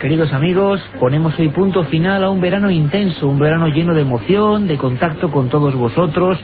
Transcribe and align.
Queridos 0.00 0.32
amigos. 0.32 0.80
Ponemos 0.98 1.38
hoy 1.38 1.48
punto 1.48 1.84
final 1.84 2.24
a 2.24 2.30
un 2.30 2.40
verano 2.40 2.70
intenso, 2.70 3.28
un 3.28 3.38
verano 3.38 3.68
lleno 3.68 3.94
de 3.94 4.02
emoción, 4.02 4.66
de 4.66 4.76
contacto 4.76 5.30
con 5.30 5.48
todos 5.48 5.74
vosotros. 5.74 6.38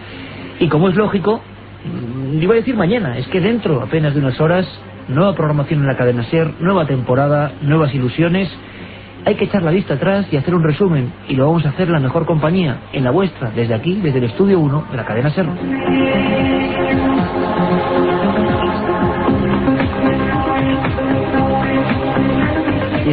Y 0.58 0.68
como 0.68 0.88
es 0.88 0.96
lógico, 0.96 1.40
mm, 1.84 2.42
iba 2.42 2.54
a 2.54 2.56
decir 2.56 2.76
mañana, 2.76 3.18
es 3.18 3.26
que 3.28 3.40
dentro 3.40 3.82
apenas 3.82 4.14
de 4.14 4.20
unas 4.20 4.40
horas, 4.40 4.66
nueva 5.08 5.34
programación 5.34 5.80
en 5.80 5.86
la 5.86 5.96
cadena 5.96 6.24
SER, 6.24 6.54
nueva 6.60 6.86
temporada, 6.86 7.52
nuevas 7.62 7.94
ilusiones. 7.94 8.50
Hay 9.24 9.34
que 9.34 9.44
echar 9.44 9.62
la 9.62 9.70
vista 9.70 9.94
atrás 9.94 10.26
y 10.30 10.36
hacer 10.36 10.54
un 10.54 10.62
resumen, 10.62 11.12
y 11.28 11.34
lo 11.34 11.46
vamos 11.46 11.66
a 11.66 11.70
hacer 11.70 11.88
la 11.88 12.00
mejor 12.00 12.26
compañía, 12.26 12.80
en 12.92 13.04
la 13.04 13.10
vuestra, 13.10 13.50
desde 13.50 13.74
aquí, 13.74 14.00
desde 14.00 14.18
el 14.18 14.24
estudio 14.24 14.58
1 14.60 14.86
de 14.90 14.96
la 14.96 15.04
cadena 15.04 15.30
SER. 15.30 15.46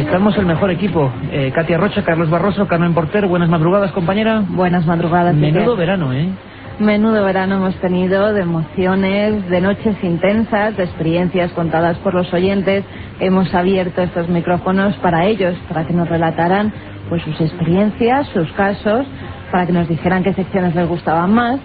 Estamos 0.08 0.38
el 0.38 0.46
mejor 0.46 0.70
equipo. 0.70 1.12
Eh, 1.30 1.52
Katia 1.54 1.76
Rocha, 1.76 2.02
Carlos 2.02 2.30
Barroso, 2.30 2.66
Carmen 2.66 2.94
Porter. 2.94 3.26
Buenas 3.26 3.50
madrugadas, 3.50 3.92
compañera. 3.92 4.42
Buenas 4.48 4.86
madrugadas. 4.86 5.34
Menudo 5.34 5.76
verano, 5.76 6.14
¿eh? 6.14 6.30
Menudo 6.78 7.22
verano 7.24 7.56
hemos 7.56 7.74
tenido 7.76 8.32
de 8.32 8.40
emociones, 8.40 9.46
de 9.50 9.60
noches 9.60 9.96
intensas, 10.02 10.76
de 10.78 10.84
experiencias 10.84 11.52
contadas 11.52 11.98
por 11.98 12.14
los 12.14 12.32
oyentes. 12.32 12.84
Hemos 13.20 13.54
abierto 13.54 14.00
estos 14.00 14.28
micrófonos 14.30 14.96
para 14.96 15.26
ellos, 15.26 15.54
para 15.68 15.86
que 15.86 15.92
nos 15.92 16.08
relataran 16.08 16.72
pues 17.10 17.22
sus 17.22 17.38
experiencias, 17.40 18.28
sus 18.28 18.50
casos, 18.52 19.06
para 19.52 19.66
que 19.66 19.72
nos 19.72 19.88
dijeran 19.88 20.22
qué 20.22 20.32
secciones 20.32 20.74
les 20.74 20.88
gustaban 20.88 21.34
más. 21.34 21.60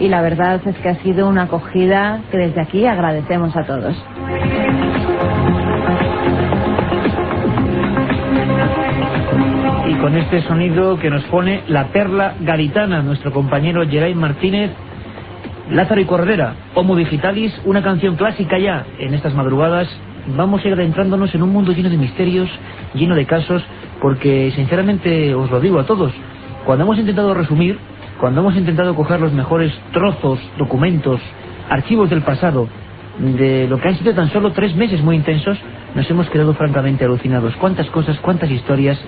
Y 0.00 0.08
la 0.08 0.20
verdad 0.20 0.60
es 0.66 0.76
que 0.78 0.88
ha 0.88 0.96
sido 0.96 1.28
una 1.28 1.42
acogida 1.42 2.20
que 2.32 2.38
desde 2.38 2.60
aquí 2.60 2.86
agradecemos 2.86 3.56
a 3.56 3.64
todos. 3.64 3.94
Con 10.04 10.16
este 10.16 10.42
sonido 10.42 10.98
que 10.98 11.08
nos 11.08 11.24
pone 11.24 11.62
la 11.66 11.86
perla 11.86 12.34
garitana, 12.38 13.00
nuestro 13.00 13.32
compañero 13.32 13.88
Geray 13.88 14.14
Martínez, 14.14 14.70
Lázaro 15.70 15.98
y 15.98 16.04
Corredera, 16.04 16.56
Homo 16.74 16.94
Digitalis, 16.94 17.58
una 17.64 17.82
canción 17.82 18.14
clásica 18.16 18.58
ya 18.58 18.84
en 18.98 19.14
estas 19.14 19.32
madrugadas. 19.32 19.88
Vamos 20.36 20.62
a 20.62 20.68
ir 20.68 20.74
adentrándonos 20.74 21.34
en 21.34 21.42
un 21.42 21.48
mundo 21.54 21.72
lleno 21.72 21.88
de 21.88 21.96
misterios, 21.96 22.50
lleno 22.92 23.14
de 23.14 23.24
casos, 23.24 23.64
porque 24.02 24.52
sinceramente 24.54 25.34
os 25.34 25.50
lo 25.50 25.58
digo 25.58 25.80
a 25.80 25.86
todos, 25.86 26.12
cuando 26.66 26.84
hemos 26.84 26.98
intentado 26.98 27.32
resumir, 27.32 27.78
cuando 28.20 28.42
hemos 28.42 28.56
intentado 28.56 28.94
coger 28.94 29.20
los 29.20 29.32
mejores 29.32 29.72
trozos, 29.94 30.38
documentos, 30.58 31.18
archivos 31.70 32.10
del 32.10 32.20
pasado, 32.20 32.68
de 33.18 33.68
lo 33.68 33.80
que 33.80 33.88
han 33.88 33.96
sido 33.96 34.12
tan 34.12 34.30
solo 34.30 34.52
tres 34.52 34.76
meses 34.76 35.02
muy 35.02 35.16
intensos, 35.16 35.56
nos 35.94 36.10
hemos 36.10 36.28
quedado 36.28 36.52
francamente 36.52 37.06
alucinados. 37.06 37.54
Cuántas 37.56 37.86
cosas, 37.86 38.18
cuántas 38.20 38.50
historias, 38.50 39.00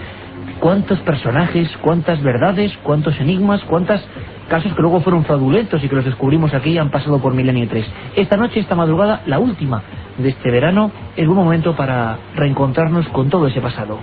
cuántos 0.60 0.98
personajes, 1.00 1.68
cuántas 1.82 2.22
verdades, 2.22 2.76
cuántos 2.82 3.18
enigmas, 3.20 3.62
cuántos 3.64 4.00
casos 4.48 4.72
que 4.74 4.82
luego 4.82 5.00
fueron 5.00 5.24
fraudulentos 5.24 5.82
y 5.82 5.88
que 5.88 5.96
los 5.96 6.04
descubrimos 6.04 6.54
aquí 6.54 6.70
y 6.70 6.78
han 6.78 6.90
pasado 6.90 7.20
por 7.20 7.34
Milenio 7.34 7.66
3. 7.68 7.86
Esta 8.16 8.36
noche, 8.36 8.60
esta 8.60 8.74
madrugada, 8.74 9.22
la 9.26 9.38
última 9.38 9.82
de 10.18 10.28
este 10.30 10.50
verano, 10.50 10.90
es 11.16 11.26
un 11.26 11.34
momento 11.34 11.74
para 11.74 12.18
reencontrarnos 12.34 13.08
con 13.08 13.28
todo 13.28 13.46
ese 13.48 13.60
pasado. 13.60 13.98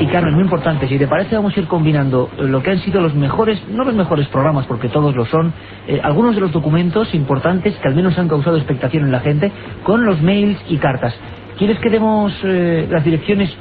Y 0.00 0.06
Carmen, 0.08 0.34
muy 0.34 0.42
importante, 0.42 0.86
si 0.88 0.98
te 0.98 1.06
parece 1.06 1.36
vamos 1.36 1.56
a 1.56 1.60
ir 1.60 1.66
combinando 1.66 2.28
lo 2.38 2.62
que 2.62 2.72
han 2.72 2.78
sido 2.80 3.00
los 3.00 3.14
mejores, 3.14 3.62
no 3.68 3.84
los 3.84 3.94
mejores 3.94 4.26
programas, 4.28 4.66
porque 4.66 4.88
todos 4.88 5.14
lo 5.14 5.24
son, 5.24 5.52
eh, 5.86 6.00
algunos 6.02 6.34
de 6.34 6.42
los 6.42 6.52
documentos 6.52 7.14
importantes 7.14 7.74
que 7.76 7.88
al 7.88 7.94
menos 7.94 8.18
han 8.18 8.28
causado 8.28 8.56
expectación 8.56 9.04
en 9.04 9.12
la 9.12 9.20
gente, 9.20 9.50
con 9.84 10.04
los 10.04 10.20
mails 10.20 10.58
y 10.68 10.76
cartas. 10.76 11.14
¿Quieres 11.58 11.78
que 11.78 11.90
demos 11.90 12.32
eh, 12.42 12.86
las 12.90 13.04
direcciones, 13.04 13.54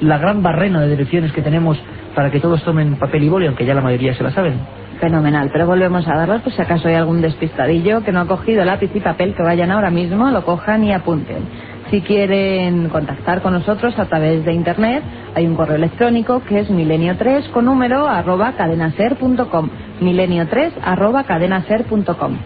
la 0.00 0.18
gran 0.18 0.42
barrena 0.42 0.80
de 0.80 0.90
direcciones 0.90 1.32
que 1.32 1.42
tenemos 1.42 1.78
para 2.14 2.30
que 2.30 2.40
todos 2.40 2.62
tomen 2.62 2.96
papel 2.96 3.22
y 3.22 3.28
boli, 3.28 3.46
aunque 3.46 3.64
ya 3.64 3.74
la 3.74 3.80
mayoría 3.80 4.14
se 4.14 4.22
la 4.22 4.30
saben? 4.30 4.60
Fenomenal, 5.00 5.50
pero 5.52 5.66
volvemos 5.66 6.06
a 6.08 6.16
darlas, 6.16 6.42
pues 6.42 6.56
si 6.56 6.62
acaso 6.62 6.88
hay 6.88 6.94
algún 6.94 7.20
despistadillo 7.20 8.02
que 8.02 8.10
no 8.10 8.20
ha 8.20 8.26
cogido 8.26 8.64
lápiz 8.64 8.90
y 8.94 9.00
papel, 9.00 9.34
que 9.34 9.42
vayan 9.44 9.70
ahora 9.70 9.90
mismo, 9.90 10.30
lo 10.30 10.44
cojan 10.44 10.82
y 10.82 10.92
apunten. 10.92 11.44
Si 11.90 12.02
quieren 12.02 12.88
contactar 12.90 13.40
con 13.40 13.54
nosotros 13.54 13.98
a 13.98 14.06
través 14.06 14.44
de 14.44 14.52
internet, 14.52 15.02
hay 15.34 15.46
un 15.46 15.54
correo 15.54 15.76
electrónico 15.76 16.42
que 16.44 16.58
es 16.60 16.70
milenio3 16.70 17.50
con 17.50 17.64
número 17.64 18.06
arroba 18.08 18.52
cadenaser.com. 18.56 19.70
Milenio3 20.02 20.72
arroba 20.84 21.24
cadenaser.com. 21.24 22.36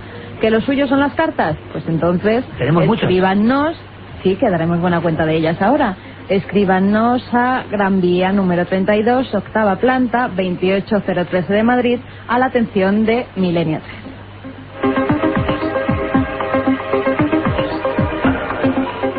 ¿Que 0.41 0.51
lo 0.51 0.61
suyo 0.61 0.87
son 0.87 1.01
las 1.01 1.15
cartas? 1.15 1.57
Pues 1.73 1.85
entonces 1.89 2.45
Tenemos 2.59 2.87
muchas. 2.87 3.09
Escríbanos, 4.23 4.23
sí, 4.23 4.37
que 4.37 4.51
daremos 4.51 4.81
buena 4.81 5.01
cuenta 5.01 5.27
de 5.27 5.37
ellas 5.37 5.61
ahora. 5.61 5.97
Escríbanos 6.29 7.23
a 7.35 7.65
Gran 7.71 8.01
Vía 8.01 8.33
número 8.33 8.65
32, 8.67 9.35
octava 9.35 9.77
planta, 9.77 10.29
28013 10.29 11.53
de 11.53 11.63
Madrid, 11.63 11.99
a 12.29 12.39
la 12.39 12.47
atención 12.47 13.05
de 13.05 13.27
Milenio 13.37 13.81
3. 13.81 13.93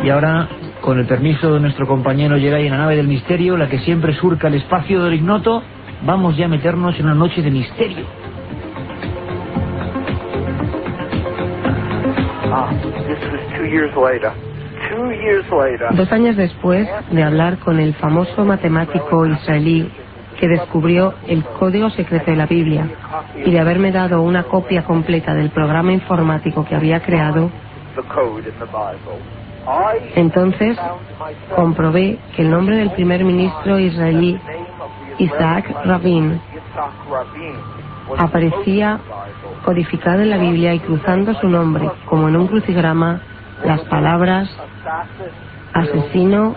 Y 0.04 0.10
ahora, 0.10 0.48
con 0.80 0.98
el 0.98 1.06
permiso 1.06 1.54
de 1.54 1.60
nuestro 1.60 1.86
compañero 1.86 2.36
Geray 2.38 2.66
en 2.66 2.72
la 2.72 2.78
nave 2.78 2.96
del 2.96 3.08
misterio, 3.08 3.56
la 3.56 3.68
que 3.68 3.78
siempre 3.80 4.14
surca 4.14 4.48
el 4.48 4.54
espacio 4.54 5.02
del 5.02 5.14
ignoto, 5.14 5.62
vamos 6.02 6.36
ya 6.36 6.44
a 6.46 6.48
meternos 6.48 6.98
en 6.98 7.06
una 7.06 7.14
noche 7.14 7.40
de 7.42 7.50
misterio. 7.50 8.04
Ah, 12.56 12.70
this 13.08 13.18
was 13.32 13.40
two 13.56 13.64
years 13.64 13.90
later. 13.96 14.32
Dos 15.92 16.12
años 16.12 16.36
después 16.36 16.88
de 17.10 17.22
hablar 17.22 17.58
con 17.58 17.80
el 17.80 17.94
famoso 17.94 18.44
matemático 18.44 19.26
israelí 19.26 19.90
que 20.38 20.48
descubrió 20.48 21.14
el 21.26 21.44
código 21.44 21.90
secreto 21.90 22.30
de 22.30 22.36
la 22.36 22.46
Biblia 22.46 22.88
y 23.44 23.50
de 23.50 23.60
haberme 23.60 23.92
dado 23.92 24.22
una 24.22 24.44
copia 24.44 24.84
completa 24.84 25.34
del 25.34 25.50
programa 25.50 25.92
informático 25.92 26.64
que 26.64 26.74
había 26.74 27.00
creado, 27.00 27.50
entonces 30.14 30.76
comprobé 31.54 32.18
que 32.34 32.42
el 32.42 32.50
nombre 32.50 32.76
del 32.76 32.90
primer 32.90 33.24
ministro 33.24 33.78
israelí, 33.78 34.38
Isaac 35.18 35.72
Rabin, 35.84 36.40
aparecía 38.18 38.98
codificado 39.64 40.20
en 40.20 40.30
la 40.30 40.38
Biblia 40.38 40.74
y 40.74 40.80
cruzando 40.80 41.32
su 41.34 41.48
nombre, 41.48 41.88
como 42.06 42.28
en 42.28 42.36
un 42.36 42.48
crucigrama, 42.48 43.22
las 43.64 43.80
palabras 43.82 44.48
asesino 45.72 46.54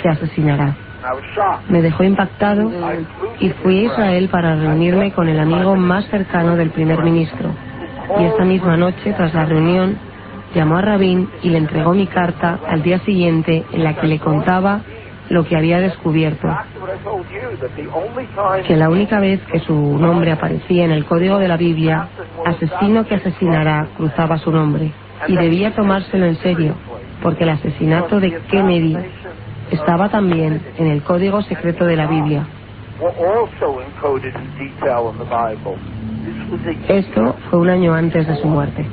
que 0.00 0.08
asesinará. 0.08 0.74
Me 1.68 1.82
dejó 1.82 2.02
impactado 2.02 2.70
y 3.38 3.50
fui 3.50 3.80
a 3.80 3.82
Israel 3.82 4.28
para 4.30 4.56
reunirme 4.56 5.12
con 5.12 5.28
el 5.28 5.38
amigo 5.38 5.76
más 5.76 6.06
cercano 6.06 6.56
del 6.56 6.70
primer 6.70 7.02
ministro. 7.02 7.50
Y 8.18 8.24
esa 8.24 8.44
misma 8.44 8.76
noche, 8.76 9.12
tras 9.12 9.34
la 9.34 9.44
reunión, 9.44 9.98
llamó 10.54 10.76
a 10.76 10.82
Rabin 10.82 11.28
y 11.42 11.50
le 11.50 11.58
entregó 11.58 11.92
mi 11.92 12.06
carta 12.06 12.58
al 12.68 12.82
día 12.82 12.98
siguiente 13.00 13.64
en 13.72 13.84
la 13.84 13.94
que 13.94 14.06
le 14.06 14.18
contaba 14.18 14.80
lo 15.28 15.44
que 15.44 15.56
había 15.56 15.80
descubierto, 15.80 16.48
que 18.66 18.76
la 18.76 18.90
única 18.90 19.20
vez 19.20 19.40
que 19.50 19.58
su 19.60 19.74
nombre 19.98 20.32
aparecía 20.32 20.84
en 20.84 20.90
el 20.90 21.06
código 21.06 21.38
de 21.38 21.48
la 21.48 21.56
Biblia, 21.56 22.08
asesino 22.44 23.06
que 23.06 23.14
asesinará 23.14 23.88
cruzaba 23.96 24.36
su 24.38 24.52
nombre, 24.52 24.92
y 25.28 25.36
debía 25.36 25.74
tomárselo 25.74 26.26
en 26.26 26.36
serio, 26.36 26.74
porque 27.22 27.44
el 27.44 27.50
asesinato 27.50 28.20
de 28.20 28.40
Kennedy 28.50 28.96
estaba 29.70 30.08
también 30.08 30.60
en 30.78 30.86
el 30.86 31.02
código 31.02 31.42
secreto 31.42 31.84
de 31.84 31.96
la 31.96 32.06
Biblia. 32.06 32.46
Esto 36.88 37.36
fue 37.50 37.58
un 37.58 37.68
año 37.68 37.94
antes 37.94 38.26
de 38.26 38.36
su 38.36 38.48
muerte. 38.48 38.86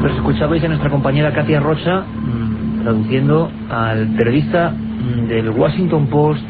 Pues 0.00 0.14
escuchabais 0.14 0.62
a 0.62 0.68
nuestra 0.68 0.88
compañera 0.88 1.32
Katia 1.32 1.58
Rocha 1.58 2.02
mm, 2.02 2.82
traduciendo 2.82 3.50
al 3.68 4.06
periodista 4.16 4.70
mm, 4.70 5.26
del 5.26 5.50
Washington 5.50 6.06
Post, 6.06 6.44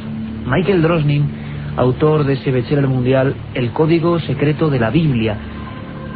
Michael 0.47 0.83
Drosnin, 0.83 1.46
autor 1.77 2.25
de 2.25 2.35
ese 2.35 2.51
bestseller 2.51 2.89
mundial, 2.89 3.35
El 3.55 3.71
Código 3.71 4.19
Secreto 4.21 4.71
de 4.71 4.81
la 4.81 4.91
Biblia. 4.91 5.37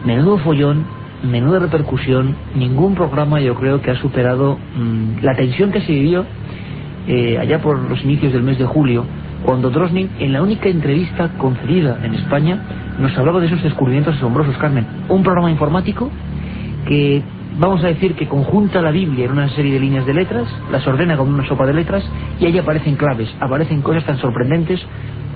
Menudo 0.04 0.38
follón, 0.38 0.84
menuda 1.22 1.58
repercusión, 1.58 2.34
ningún 2.54 2.94
programa 2.94 3.40
yo 3.40 3.54
creo 3.54 3.80
que 3.82 3.90
ha 3.90 3.96
superado 3.96 4.58
mm, 4.76 5.22
la 5.22 5.34
tensión 5.34 5.70
que 5.70 5.82
se 5.82 5.92
vivió 5.92 6.24
eh, 7.06 7.38
allá 7.38 7.60
por 7.60 7.78
los 7.78 8.02
inicios 8.04 8.32
del 8.32 8.42
mes 8.42 8.58
de 8.58 8.64
julio, 8.64 9.04
cuando 9.44 9.70
Drosnin, 9.70 10.10
en 10.18 10.32
la 10.32 10.42
única 10.42 10.68
entrevista 10.68 11.30
concedida 11.38 11.98
en 12.04 12.14
España, 12.14 12.62
nos 12.98 13.16
hablaba 13.16 13.40
de 13.40 13.46
esos 13.46 13.62
descubrimientos 13.62 14.16
asombrosos, 14.16 14.56
Carmen. 14.58 14.86
Un 15.08 15.22
programa 15.22 15.50
informático 15.50 16.10
que 16.86 17.22
vamos 17.58 17.82
a 17.82 17.88
decir 17.88 18.14
que 18.14 18.28
conjunta 18.28 18.82
la 18.82 18.90
Biblia 18.90 19.24
en 19.24 19.32
una 19.32 19.48
serie 19.50 19.74
de 19.74 19.80
líneas 19.80 20.06
de 20.06 20.14
letras, 20.14 20.46
las 20.70 20.86
ordena 20.86 21.16
como 21.16 21.30
una 21.30 21.46
sopa 21.46 21.66
de 21.66 21.74
letras 21.74 22.04
y 22.38 22.46
ahí 22.46 22.58
aparecen 22.58 22.96
claves, 22.96 23.34
aparecen 23.40 23.82
cosas 23.82 24.04
tan 24.04 24.18
sorprendentes 24.18 24.80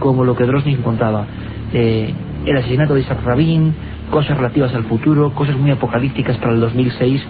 como 0.04 0.22
lo 0.22 0.36
que 0.36 0.44
Drosnin 0.44 0.82
contaba. 0.82 1.24
Eh, 1.72 2.12
el 2.44 2.56
asesinato 2.58 2.94
de 2.94 3.00
Isaac 3.00 3.24
Rabin, 3.24 3.74
cosas 4.10 4.36
relativas 4.36 4.74
al 4.74 4.84
futuro, 4.84 5.32
cosas 5.34 5.56
muy 5.56 5.70
apocalípticas 5.70 6.36
para 6.36 6.52
el 6.52 6.60
2006. 6.60 7.22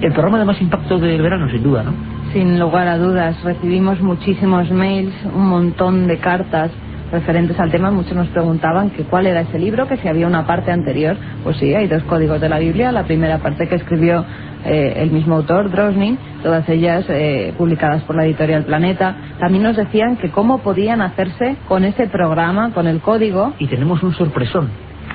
El 0.00 0.12
programa 0.12 0.38
de 0.38 0.46
más 0.46 0.60
impacto 0.62 0.98
del 0.98 1.20
verano, 1.20 1.50
sin 1.50 1.62
duda, 1.62 1.82
¿no? 1.82 1.92
Sin 2.32 2.58
lugar 2.58 2.88
a 2.88 2.96
dudas, 2.96 3.36
recibimos 3.44 4.00
muchísimos 4.00 4.70
mails, 4.70 5.14
un 5.34 5.46
montón 5.46 6.06
de 6.06 6.16
cartas 6.20 6.70
referentes 7.12 7.60
al 7.60 7.70
tema, 7.70 7.90
muchos 7.90 8.14
nos 8.14 8.28
preguntaban 8.28 8.90
que 8.90 9.04
cuál 9.04 9.26
era 9.26 9.42
ese 9.42 9.58
libro, 9.58 9.86
que 9.86 9.98
si 9.98 10.08
había 10.08 10.26
una 10.26 10.46
parte 10.46 10.72
anterior. 10.72 11.16
Pues 11.44 11.58
sí, 11.58 11.74
hay 11.74 11.86
dos 11.86 12.02
códigos 12.04 12.40
de 12.40 12.48
la 12.48 12.58
Biblia, 12.58 12.90
la 12.90 13.04
primera 13.04 13.38
parte 13.38 13.68
que 13.68 13.76
escribió 13.76 14.24
eh, 14.64 14.94
el 14.96 15.10
mismo 15.10 15.36
autor, 15.36 15.70
Drosnin, 15.70 16.18
todas 16.42 16.68
ellas 16.68 17.04
eh, 17.08 17.52
publicadas 17.56 18.02
por 18.04 18.16
la 18.16 18.24
editorial 18.24 18.64
Planeta. 18.64 19.14
También 19.38 19.62
nos 19.62 19.76
decían 19.76 20.16
que 20.16 20.30
cómo 20.30 20.58
podían 20.58 21.02
hacerse 21.02 21.56
con 21.68 21.84
ese 21.84 22.08
programa, 22.08 22.72
con 22.72 22.86
el 22.86 23.00
código. 23.00 23.52
Y 23.58 23.68
tenemos 23.68 24.02
un 24.02 24.14
sorpresón. 24.14 24.70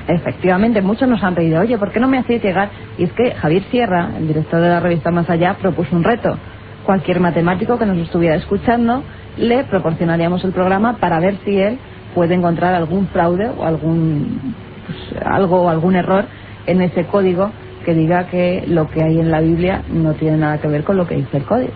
Efectivamente, 0.06 0.80
muchos 0.80 1.08
nos 1.08 1.22
han 1.22 1.34
pedido, 1.34 1.60
oye, 1.60 1.76
¿por 1.76 1.90
qué 1.90 2.00
no 2.00 2.08
me 2.08 2.18
hacéis 2.18 2.42
llegar? 2.42 2.70
Y 2.96 3.04
es 3.04 3.12
que 3.12 3.32
Javier 3.32 3.64
Sierra, 3.70 4.10
el 4.16 4.26
director 4.26 4.60
de 4.60 4.68
la 4.68 4.80
revista 4.80 5.10
Más 5.10 5.28
Allá, 5.28 5.54
propuso 5.60 5.94
un 5.94 6.04
reto. 6.04 6.38
Cualquier 6.88 7.20
matemático 7.20 7.78
que 7.78 7.84
nos 7.84 7.98
estuviera 7.98 8.34
escuchando, 8.36 9.02
le 9.36 9.62
proporcionaríamos 9.64 10.42
el 10.42 10.52
programa 10.52 10.96
para 10.96 11.20
ver 11.20 11.36
si 11.44 11.54
él 11.54 11.78
puede 12.14 12.34
encontrar 12.34 12.72
algún 12.72 13.08
fraude 13.08 13.50
o 13.58 13.66
algún 13.66 14.54
pues, 14.86 15.22
algo 15.22 15.68
algún 15.68 15.96
error 15.96 16.24
en 16.64 16.80
ese 16.80 17.04
código 17.04 17.50
que 17.84 17.92
diga 17.92 18.28
que 18.28 18.64
lo 18.68 18.88
que 18.88 19.02
hay 19.02 19.20
en 19.20 19.30
la 19.30 19.42
Biblia 19.42 19.82
no 19.90 20.14
tiene 20.14 20.38
nada 20.38 20.62
que 20.62 20.68
ver 20.68 20.82
con 20.82 20.96
lo 20.96 21.06
que 21.06 21.16
dice 21.16 21.36
el 21.36 21.44
código. 21.44 21.72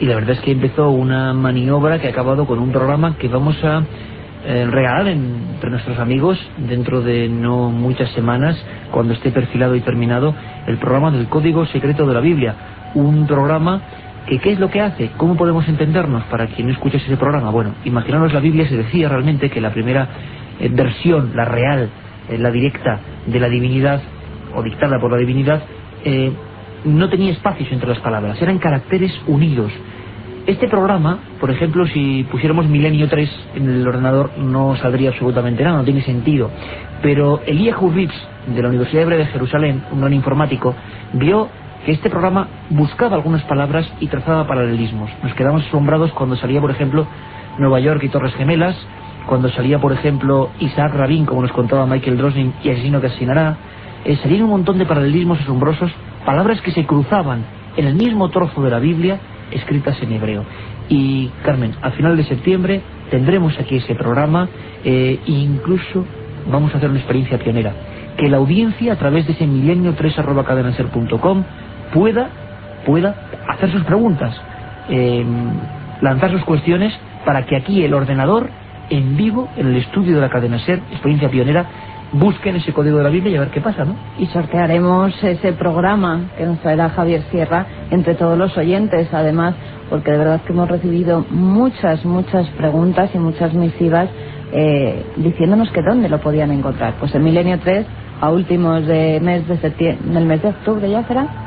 Y 0.00 0.06
la 0.06 0.14
verdad 0.14 0.30
es 0.30 0.40
que 0.42 0.52
empezó 0.52 0.88
una 0.88 1.34
maniobra 1.34 1.98
que 1.98 2.06
ha 2.06 2.10
acabado 2.10 2.46
con 2.46 2.60
un 2.60 2.70
programa 2.70 3.16
que 3.18 3.26
vamos 3.26 3.56
a 3.64 3.82
eh, 4.46 4.68
regalar 4.70 5.08
entre 5.08 5.68
nuestros 5.68 5.98
amigos 5.98 6.38
dentro 6.58 7.00
de 7.00 7.28
no 7.28 7.70
muchas 7.70 8.08
semanas, 8.10 8.56
cuando 8.92 9.14
esté 9.14 9.32
perfilado 9.32 9.74
y 9.74 9.80
terminado, 9.80 10.32
el 10.68 10.78
programa 10.78 11.10
del 11.10 11.26
Código 11.26 11.66
Secreto 11.66 12.06
de 12.06 12.14
la 12.14 12.20
Biblia. 12.20 12.54
Un 12.94 13.26
programa 13.26 13.82
que 14.26 14.38
qué 14.38 14.52
es 14.52 14.58
lo 14.58 14.70
que 14.70 14.80
hace, 14.80 15.10
cómo 15.16 15.36
podemos 15.36 15.68
entendernos 15.68 16.24
para 16.24 16.46
quien 16.46 16.68
no 16.68 16.72
escucha 16.72 16.96
ese 16.96 17.16
programa. 17.16 17.50
Bueno, 17.50 17.74
imaginaros 17.84 18.32
la 18.32 18.40
Biblia 18.40 18.68
se 18.68 18.76
decía 18.76 19.08
realmente 19.08 19.50
que 19.50 19.60
la 19.60 19.70
primera 19.70 20.08
eh, 20.60 20.68
versión, 20.72 21.32
la 21.34 21.44
real, 21.44 21.90
eh, 22.28 22.38
la 22.38 22.50
directa 22.50 23.00
de 23.26 23.40
la 23.40 23.48
divinidad 23.48 24.00
o 24.54 24.62
dictada 24.62 24.98
por 24.98 25.10
la 25.10 25.18
divinidad, 25.18 25.62
eh, 26.04 26.32
no 26.84 27.08
tenía 27.08 27.32
espacios 27.32 27.70
entre 27.72 27.88
las 27.88 28.00
palabras, 28.00 28.40
eran 28.40 28.58
caracteres 28.58 29.12
unidos. 29.26 29.72
Este 30.46 30.68
programa, 30.68 31.20
por 31.40 31.50
ejemplo, 31.50 31.86
si 31.86 32.26
pusiéramos 32.30 32.66
Milenio 32.66 33.08
3 33.08 33.30
en 33.54 33.70
el 33.70 33.88
ordenador 33.88 34.36
no 34.36 34.76
saldría 34.76 35.08
absolutamente 35.08 35.64
nada, 35.64 35.78
no 35.78 35.84
tiene 35.84 36.02
sentido. 36.02 36.50
Pero 37.00 37.40
Eliyahu 37.46 37.90
Rips, 37.90 38.14
de 38.48 38.60
la 38.60 38.68
Universidad 38.68 39.04
Hebrea 39.04 39.18
de 39.20 39.26
Jerusalén, 39.26 39.82
un 39.90 40.00
non 40.04 40.12
informático, 40.12 40.74
vio 41.14 41.48
que 41.84 41.92
este 41.92 42.10
programa 42.10 42.48
buscaba 42.70 43.16
algunas 43.16 43.42
palabras 43.42 43.90
y 44.00 44.06
trazaba 44.06 44.46
paralelismos. 44.46 45.10
Nos 45.22 45.34
quedamos 45.34 45.66
asombrados 45.66 46.12
cuando 46.12 46.36
salía, 46.36 46.60
por 46.60 46.70
ejemplo, 46.70 47.06
Nueva 47.58 47.80
York 47.80 48.02
y 48.02 48.08
Torres 48.08 48.34
Gemelas, 48.34 48.76
cuando 49.26 49.48
salía, 49.50 49.78
por 49.78 49.92
ejemplo, 49.92 50.50
Isaac 50.60 50.94
Rabin, 50.94 51.26
como 51.26 51.42
nos 51.42 51.52
contaba 51.52 51.86
Michael 51.86 52.16
Drosnin, 52.16 52.54
y 52.62 52.70
Asesino 52.70 53.00
que 53.00 53.08
asesinará. 53.08 53.56
Eh, 54.04 54.16
salían 54.22 54.44
un 54.44 54.50
montón 54.50 54.78
de 54.78 54.86
paralelismos 54.86 55.40
asombrosos, 55.40 55.90
palabras 56.24 56.60
que 56.60 56.72
se 56.72 56.84
cruzaban 56.84 57.44
en 57.76 57.86
el 57.86 57.94
mismo 57.94 58.28
trozo 58.30 58.62
de 58.62 58.70
la 58.70 58.78
Biblia, 58.78 59.18
escritas 59.50 60.00
en 60.02 60.12
hebreo. 60.12 60.44
Y, 60.88 61.30
Carmen, 61.42 61.74
al 61.80 61.92
final 61.92 62.16
de 62.16 62.24
septiembre 62.24 62.82
tendremos 63.10 63.58
aquí 63.58 63.76
ese 63.76 63.94
programa 63.94 64.48
eh, 64.84 65.18
e 65.26 65.30
incluso 65.30 66.04
vamos 66.50 66.74
a 66.74 66.78
hacer 66.78 66.90
una 66.90 66.98
experiencia 66.98 67.38
pionera. 67.38 67.72
Que 68.18 68.28
la 68.28 68.36
audiencia, 68.36 68.92
a 68.92 68.96
través 68.96 69.26
de 69.26 69.32
ese 69.32 69.46
milenio 69.46 69.94
3 69.94 70.18
pueda, 71.94 72.28
pueda 72.84 73.14
hacer 73.48 73.70
sus 73.70 73.84
preguntas, 73.84 74.34
eh, 74.90 75.24
lanzar 76.02 76.30
sus 76.32 76.44
cuestiones 76.44 76.92
para 77.24 77.46
que 77.46 77.56
aquí 77.56 77.82
el 77.82 77.94
ordenador, 77.94 78.50
en 78.90 79.16
vivo, 79.16 79.48
en 79.56 79.68
el 79.68 79.76
estudio 79.76 80.16
de 80.16 80.20
la 80.20 80.28
cadena 80.28 80.58
SER, 80.58 80.82
experiencia 80.90 81.30
pionera, 81.30 81.64
busquen 82.12 82.56
ese 82.56 82.72
código 82.72 82.98
de 82.98 83.04
la 83.04 83.08
Biblia 83.08 83.32
y 83.32 83.36
a 83.36 83.40
ver 83.40 83.50
qué 83.50 83.60
pasa, 83.60 83.84
¿no? 83.84 83.96
Y 84.18 84.26
sortearemos 84.26 85.22
ese 85.24 85.52
programa 85.52 86.30
que 86.36 86.44
nos 86.44 86.60
traerá 86.60 86.90
Javier 86.90 87.22
Sierra 87.30 87.66
entre 87.90 88.14
todos 88.14 88.36
los 88.36 88.56
oyentes, 88.58 89.08
además, 89.12 89.54
porque 89.88 90.10
de 90.10 90.18
verdad 90.18 90.42
que 90.42 90.52
hemos 90.52 90.68
recibido 90.68 91.24
muchas, 91.30 92.04
muchas 92.04 92.48
preguntas 92.50 93.10
y 93.14 93.18
muchas 93.18 93.54
misivas 93.54 94.08
eh, 94.52 95.04
diciéndonos 95.16 95.70
que 95.70 95.82
dónde 95.82 96.08
lo 96.08 96.20
podían 96.20 96.52
encontrar. 96.52 96.94
Pues 97.00 97.14
en 97.14 97.24
Milenio 97.24 97.58
3, 97.58 97.86
a 98.20 98.30
últimos 98.30 98.86
de 98.86 99.20
mes 99.20 99.48
de 99.48 99.58
septiembre, 99.58 100.12
del 100.12 100.26
mes 100.26 100.42
de 100.42 100.48
octubre 100.48 100.88
ya 100.88 101.02
será, 101.04 101.43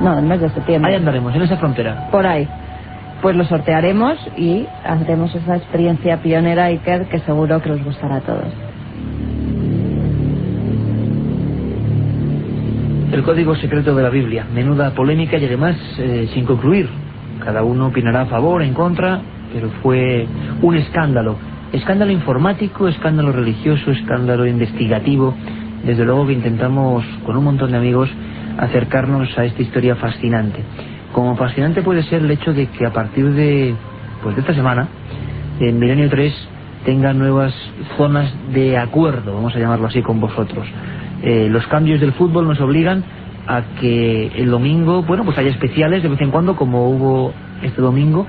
no, 0.00 0.18
el 0.18 0.24
mes 0.24 0.40
de 0.40 0.50
septiembre. 0.50 0.90
Ahí 0.90 0.96
andaremos, 0.96 1.34
en 1.34 1.42
esa 1.42 1.56
frontera. 1.56 2.08
Por 2.10 2.26
ahí. 2.26 2.48
Pues 3.22 3.36
lo 3.36 3.44
sortearemos 3.44 4.18
y 4.36 4.66
haremos 4.84 5.34
esa 5.34 5.56
experiencia 5.56 6.20
pionera 6.20 6.64
Iker 6.66 7.06
que 7.06 7.20
seguro 7.20 7.62
que 7.62 7.70
os 7.72 7.82
gustará 7.82 8.16
a 8.16 8.20
todos. 8.20 8.52
El 13.12 13.22
código 13.22 13.54
secreto 13.54 13.94
de 13.94 14.02
la 14.02 14.10
Biblia, 14.10 14.44
menuda 14.52 14.90
polémica 14.90 15.38
y 15.38 15.44
además 15.44 15.76
eh, 15.98 16.28
sin 16.34 16.44
concluir. 16.44 16.88
Cada 17.44 17.62
uno 17.62 17.86
opinará 17.86 18.22
a 18.22 18.26
favor, 18.26 18.60
en 18.62 18.74
contra, 18.74 19.20
pero 19.52 19.70
fue 19.82 20.26
un 20.62 20.74
escándalo. 20.74 21.36
Escándalo 21.72 22.10
informático, 22.10 22.88
escándalo 22.88 23.30
religioso, 23.32 23.92
escándalo 23.92 24.46
investigativo. 24.46 25.34
Desde 25.84 26.04
luego 26.04 26.26
que 26.26 26.32
intentamos, 26.32 27.04
con 27.24 27.36
un 27.36 27.44
montón 27.44 27.70
de 27.70 27.76
amigos, 27.78 28.10
acercarnos 28.58 29.36
a 29.38 29.44
esta 29.44 29.62
historia 29.62 29.96
fascinante. 29.96 30.60
Como 31.12 31.36
fascinante 31.36 31.82
puede 31.82 32.02
ser 32.04 32.22
el 32.22 32.30
hecho 32.30 32.52
de 32.52 32.66
que 32.66 32.86
a 32.86 32.92
partir 32.92 33.32
de, 33.32 33.74
pues 34.22 34.34
de 34.34 34.40
esta 34.40 34.54
semana, 34.54 34.88
en 35.60 35.78
Milenio 35.78 36.08
3 36.08 36.48
tenga 36.84 37.12
nuevas 37.12 37.54
zonas 37.96 38.32
de 38.52 38.76
acuerdo, 38.76 39.34
vamos 39.34 39.54
a 39.54 39.58
llamarlo 39.58 39.86
así 39.86 40.02
con 40.02 40.20
vosotros. 40.20 40.66
Eh, 41.22 41.48
los 41.50 41.66
cambios 41.68 42.00
del 42.00 42.12
fútbol 42.12 42.46
nos 42.46 42.60
obligan 42.60 43.04
a 43.46 43.62
que 43.80 44.32
el 44.36 44.50
domingo, 44.50 45.02
bueno, 45.02 45.24
pues 45.24 45.38
haya 45.38 45.50
especiales 45.50 46.02
de 46.02 46.08
vez 46.08 46.20
en 46.20 46.30
cuando, 46.30 46.56
como 46.56 46.88
hubo 46.88 47.32
este 47.62 47.80
domingo, 47.80 48.26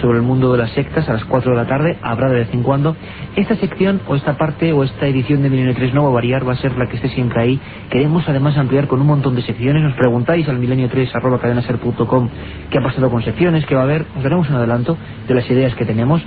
sobre 0.00 0.18
el 0.18 0.24
mundo 0.24 0.52
de 0.52 0.58
las 0.58 0.70
sectas 0.70 1.08
a 1.08 1.12
las 1.12 1.24
4 1.24 1.50
de 1.50 1.56
la 1.56 1.66
tarde, 1.66 1.98
habrá 2.02 2.28
de 2.28 2.36
vez 2.36 2.48
en 2.52 2.62
cuando. 2.62 2.96
Esta 3.36 3.56
sección 3.56 4.00
o 4.06 4.14
esta 4.14 4.36
parte 4.36 4.72
o 4.72 4.84
esta 4.84 5.06
edición 5.06 5.42
de 5.42 5.50
Milenio 5.50 5.74
3 5.74 5.94
no 5.94 6.04
va 6.04 6.10
a 6.10 6.12
variar, 6.12 6.46
va 6.46 6.52
a 6.52 6.56
ser 6.56 6.76
la 6.76 6.86
que 6.86 6.96
esté 6.96 7.08
siempre 7.08 7.42
ahí. 7.42 7.60
Queremos 7.90 8.28
además 8.28 8.56
ampliar 8.56 8.86
con 8.86 9.00
un 9.00 9.06
montón 9.06 9.34
de 9.34 9.42
secciones. 9.42 9.82
Nos 9.82 9.94
preguntáis 9.94 10.48
al 10.48 10.58
milenio 10.58 10.88
3 10.88 11.14
arroba 11.14 11.38
cadenaser.com 11.40 12.28
qué 12.70 12.78
ha 12.78 12.82
pasado 12.82 13.10
con 13.10 13.22
secciones, 13.22 13.66
qué 13.66 13.74
va 13.74 13.82
a 13.82 13.84
haber. 13.84 14.06
Os 14.16 14.22
daremos 14.22 14.48
un 14.48 14.56
adelanto 14.56 14.96
de 15.26 15.34
las 15.34 15.48
ideas 15.50 15.74
que 15.74 15.84
tenemos. 15.84 16.22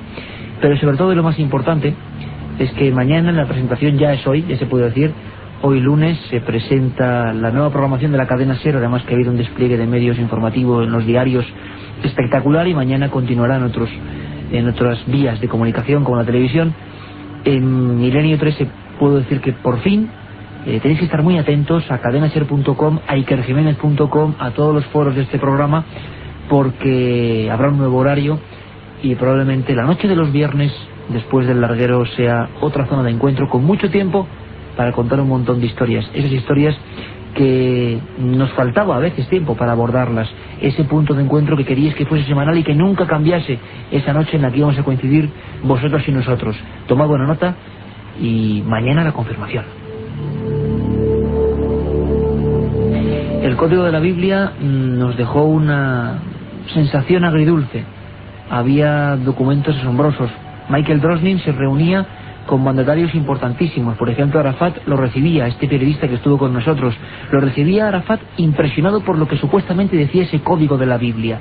Pero 0.61 0.77
sobre 0.77 0.97
todo 0.97 1.11
y 1.13 1.15
lo 1.15 1.23
más 1.23 1.39
importante 1.39 1.95
es 2.59 2.71
que 2.73 2.91
mañana 2.91 3.31
la 3.31 3.47
presentación 3.47 3.97
ya 3.97 4.13
es 4.13 4.25
hoy, 4.27 4.45
ya 4.47 4.57
se 4.57 4.65
puede 4.65 4.85
decir, 4.85 5.13
Hoy 5.63 5.79
lunes 5.79 6.17
se 6.31 6.41
presenta 6.41 7.33
la 7.33 7.51
nueva 7.51 7.69
programación 7.69 8.11
de 8.11 8.17
la 8.17 8.25
cadena 8.25 8.55
SER, 8.55 8.77
además 8.77 9.03
que 9.03 9.11
ha 9.11 9.15
habido 9.15 9.29
un 9.29 9.37
despliegue 9.37 9.77
de 9.77 9.85
medios 9.85 10.17
informativos 10.17 10.83
en 10.83 10.91
los 10.91 11.05
diarios 11.05 11.45
espectacular 12.03 12.67
y 12.67 12.73
mañana 12.73 13.11
continuará 13.11 13.57
en, 13.57 13.63
otros, 13.65 13.87
en 14.51 14.67
otras 14.67 15.05
vías 15.05 15.39
de 15.39 15.47
comunicación 15.47 16.03
como 16.03 16.17
la 16.17 16.25
televisión. 16.25 16.73
En 17.45 17.99
Milenio 17.99 18.39
13 18.39 18.67
puedo 18.99 19.17
decir 19.17 19.39
que 19.39 19.53
por 19.53 19.81
fin 19.81 20.09
eh, 20.65 20.79
tenéis 20.81 20.97
que 20.97 21.05
estar 21.05 21.21
muy 21.21 21.37
atentos 21.37 21.83
a 21.91 21.99
cadenaser.com, 21.99 22.99
a 23.07 23.17
ikerjiménez.com, 23.17 24.33
a 24.39 24.49
todos 24.51 24.73
los 24.73 24.85
foros 24.87 25.13
de 25.15 25.21
este 25.21 25.37
programa, 25.37 25.85
porque 26.49 27.49
habrá 27.51 27.69
un 27.69 27.77
nuevo 27.77 27.97
horario 27.97 28.39
y 29.03 29.13
probablemente 29.13 29.75
la 29.75 29.83
noche 29.83 30.07
de 30.07 30.15
los 30.15 30.31
viernes, 30.31 30.73
después 31.09 31.45
del 31.45 31.61
larguero, 31.61 32.03
sea 32.17 32.49
otra 32.61 32.87
zona 32.87 33.03
de 33.03 33.11
encuentro 33.11 33.47
con 33.47 33.63
mucho 33.63 33.91
tiempo 33.91 34.25
para 34.75 34.91
contar 34.91 35.19
un 35.19 35.29
montón 35.29 35.59
de 35.59 35.67
historias. 35.67 36.09
Esas 36.13 36.31
historias 36.31 36.75
que 37.33 37.99
nos 38.19 38.51
faltaba 38.51 38.95
a 38.97 38.99
veces 38.99 39.27
tiempo 39.27 39.55
para 39.55 39.71
abordarlas. 39.71 40.29
Ese 40.61 40.83
punto 40.83 41.13
de 41.13 41.23
encuentro 41.23 41.57
que 41.57 41.65
queríais 41.65 41.95
que 41.95 42.05
fuese 42.05 42.25
semanal 42.25 42.57
y 42.57 42.63
que 42.63 42.75
nunca 42.75 43.07
cambiase 43.07 43.59
esa 43.91 44.13
noche 44.13 44.35
en 44.35 44.43
la 44.43 44.51
que 44.51 44.57
íbamos 44.57 44.77
a 44.77 44.83
coincidir 44.83 45.29
vosotros 45.63 46.07
y 46.07 46.11
nosotros. 46.11 46.55
Tomad 46.87 47.07
buena 47.07 47.25
nota 47.25 47.55
y 48.19 48.63
mañana 48.65 49.03
la 49.03 49.11
confirmación. 49.11 49.65
El 53.41 53.55
código 53.55 53.83
de 53.83 53.91
la 53.91 53.99
Biblia 53.99 54.51
mm, 54.59 54.99
nos 54.99 55.17
dejó 55.17 55.43
una 55.43 56.19
sensación 56.73 57.25
agridulce. 57.25 57.83
Había 58.49 59.15
documentos 59.15 59.75
asombrosos. 59.77 60.29
Michael 60.69 61.01
Drosnin 61.01 61.39
se 61.39 61.51
reunía 61.51 62.05
con 62.51 62.65
mandatarios 62.65 63.15
importantísimos. 63.15 63.95
Por 63.95 64.09
ejemplo, 64.09 64.37
Arafat 64.37 64.85
lo 64.85 64.97
recibía, 64.97 65.47
este 65.47 65.69
periodista 65.69 66.09
que 66.09 66.15
estuvo 66.15 66.37
con 66.37 66.51
nosotros, 66.51 66.93
lo 67.31 67.39
recibía 67.39 67.87
Arafat 67.87 68.19
impresionado 68.35 68.99
por 69.05 69.17
lo 69.17 69.25
que 69.25 69.37
supuestamente 69.37 69.95
decía 69.95 70.23
ese 70.23 70.41
código 70.41 70.77
de 70.77 70.85
la 70.85 70.97
Biblia. 70.97 71.39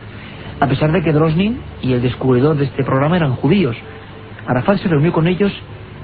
A 0.61 0.69
pesar 0.69 0.93
de 0.93 1.03
que 1.03 1.13
Drosnin 1.13 1.59
y 1.83 1.95
el 1.95 2.01
descubridor 2.01 2.57
de 2.57 2.67
este 2.67 2.85
programa 2.85 3.17
eran 3.17 3.35
judíos. 3.35 3.75
Arafat 4.47 4.79
se 4.79 4.89
reunió 4.89 5.13
con 5.13 5.27
ellos 5.27 5.53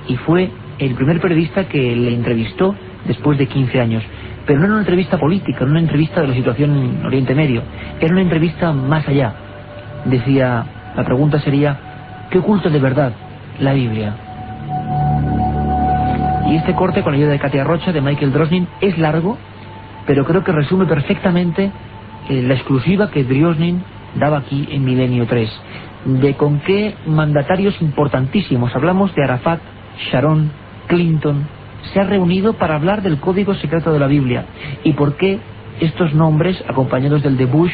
y 0.08 0.16
fue 0.16 0.50
el 0.80 0.96
primer 0.96 1.20
periodista 1.20 1.68
que 1.68 1.94
le 1.94 2.12
entrevistó 2.12 2.74
después 3.06 3.38
de 3.38 3.46
15 3.46 3.80
años. 3.80 4.02
Pero 4.44 4.58
no 4.58 4.64
era 4.64 4.74
una 4.74 4.82
entrevista 4.82 5.18
política, 5.18 5.60
no 5.60 5.70
una 5.70 5.80
entrevista 5.82 6.20
de 6.20 6.26
la 6.26 6.34
situación 6.34 6.76
en 6.76 7.06
Oriente 7.06 7.32
Medio, 7.32 7.62
era 8.00 8.12
una 8.12 8.22
entrevista 8.22 8.72
más 8.72 9.06
allá. 9.06 9.32
Decía, 10.06 10.66
la 10.96 11.04
pregunta 11.04 11.38
sería, 11.38 11.78
¿qué 12.28 12.38
oculta 12.38 12.70
de 12.70 12.80
verdad 12.80 13.12
la 13.60 13.72
Biblia? 13.72 14.25
Y 16.48 16.56
este 16.56 16.74
corte 16.74 17.02
con 17.02 17.12
la 17.12 17.18
ayuda 17.18 17.32
de 17.32 17.38
Katia 17.38 17.64
Rocha, 17.64 17.92
de 17.92 18.00
Michael 18.00 18.32
Drosnin, 18.32 18.68
es 18.80 18.96
largo, 18.98 19.36
pero 20.06 20.24
creo 20.24 20.44
que 20.44 20.52
resume 20.52 20.86
perfectamente 20.86 21.72
eh, 22.28 22.42
la 22.42 22.54
exclusiva 22.54 23.10
que 23.10 23.24
Drosnin 23.24 23.82
daba 24.14 24.38
aquí 24.38 24.68
en 24.70 24.84
Milenio 24.84 25.26
3. 25.26 25.50
De 26.04 26.34
con 26.34 26.60
qué 26.60 26.94
mandatarios 27.06 27.80
importantísimos, 27.82 28.74
hablamos 28.76 29.14
de 29.14 29.24
Arafat, 29.24 29.60
Sharon, 30.10 30.52
Clinton, 30.86 31.48
se 31.92 32.00
ha 32.00 32.04
reunido 32.04 32.54
para 32.54 32.76
hablar 32.76 33.02
del 33.02 33.18
código 33.18 33.54
secreto 33.54 33.92
de 33.92 33.98
la 33.98 34.06
Biblia 34.06 34.46
y 34.84 34.92
por 34.92 35.16
qué 35.16 35.40
estos 35.80 36.14
nombres, 36.14 36.62
acompañados 36.68 37.22
del 37.22 37.36
de 37.36 37.46
Bush, 37.46 37.72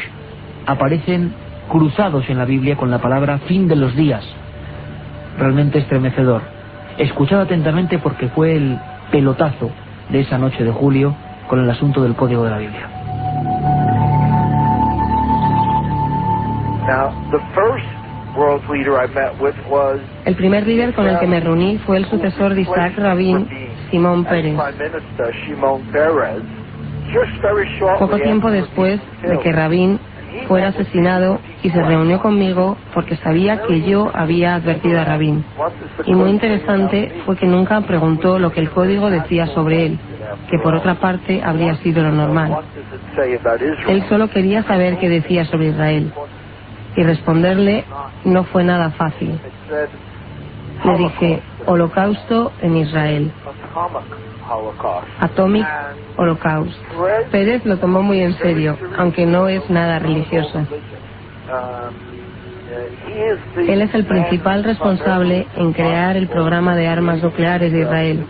aparecen 0.65 1.33
cruzados 1.69 2.27
en 2.29 2.37
la 2.37 2.45
Biblia 2.45 2.75
con 2.75 2.89
la 2.91 2.99
palabra 2.99 3.37
fin 3.39 3.67
de 3.67 3.75
los 3.75 3.95
días. 3.95 4.25
Realmente 5.37 5.79
estremecedor. 5.79 6.52
Escuchad 6.97 7.41
atentamente 7.41 7.99
porque 7.99 8.27
fue 8.29 8.55
el 8.55 8.79
pelotazo 9.11 9.71
de 10.09 10.21
esa 10.21 10.37
noche 10.37 10.63
de 10.63 10.71
julio 10.71 11.15
con 11.47 11.59
el 11.59 11.69
asunto 11.69 12.03
del 12.03 12.15
código 12.15 12.43
de 12.43 12.49
la 12.49 12.57
Biblia. 12.57 12.89
El 20.25 20.35
primer 20.35 20.67
líder 20.67 20.93
con 20.93 21.07
el 21.07 21.19
que 21.19 21.27
me 21.27 21.39
reuní 21.39 21.77
fue 21.79 21.97
el 21.97 22.05
sucesor 22.05 22.53
de 22.55 22.61
Isaac 22.61 22.93
Rabin, 22.97 23.47
Simón 23.91 24.25
Pérez. 24.25 24.57
Poco 27.99 28.17
tiempo 28.19 28.49
después 28.51 28.99
de 29.21 29.39
que 29.39 29.51
Rabin 29.51 29.99
fuera 30.47 30.69
asesinado 30.69 31.39
y 31.63 31.69
se 31.69 31.81
reunió 31.81 32.21
conmigo 32.21 32.77
porque 32.93 33.15
sabía 33.15 33.61
que 33.61 33.81
yo 33.81 34.11
había 34.13 34.55
advertido 34.55 34.99
a 34.99 35.05
Rabin. 35.05 35.45
Y 36.05 36.13
muy 36.13 36.29
interesante 36.29 37.21
fue 37.25 37.37
que 37.37 37.47
nunca 37.47 37.79
preguntó 37.81 38.37
lo 38.37 38.51
que 38.51 38.59
el 38.59 38.69
código 38.69 39.09
decía 39.09 39.47
sobre 39.47 39.85
él, 39.85 39.99
que 40.49 40.59
por 40.59 40.75
otra 40.75 40.95
parte 40.95 41.41
habría 41.43 41.75
sido 41.77 42.03
lo 42.03 42.11
normal. 42.11 42.65
Él 43.87 44.03
solo 44.09 44.29
quería 44.29 44.63
saber 44.63 44.97
qué 44.99 45.09
decía 45.09 45.45
sobre 45.45 45.67
Israel. 45.69 46.13
Y 46.95 47.03
responderle 47.03 47.85
no 48.25 48.43
fue 48.43 48.63
nada 48.65 48.91
fácil. 48.91 49.39
Le 50.83 50.97
dije, 50.97 51.41
holocausto 51.65 52.51
en 52.59 52.75
Israel. 52.77 53.31
Atomic 55.19 55.65
Holocaust. 56.17 56.77
Pérez 57.31 57.65
lo 57.65 57.77
tomó 57.77 58.01
muy 58.01 58.19
en 58.21 58.33
serio, 58.33 58.77
aunque 58.97 59.25
no 59.25 59.47
es 59.47 59.67
nada 59.69 59.99
religioso. 59.99 60.67
Él 63.57 63.81
es 63.81 63.93
el 63.93 64.05
principal 64.05 64.63
responsable 64.63 65.47
en 65.55 65.73
crear 65.73 66.15
el 66.17 66.27
programa 66.27 66.75
de 66.75 66.87
armas 66.87 67.21
nucleares 67.21 67.71
de 67.71 67.81
Israel. 67.81 68.25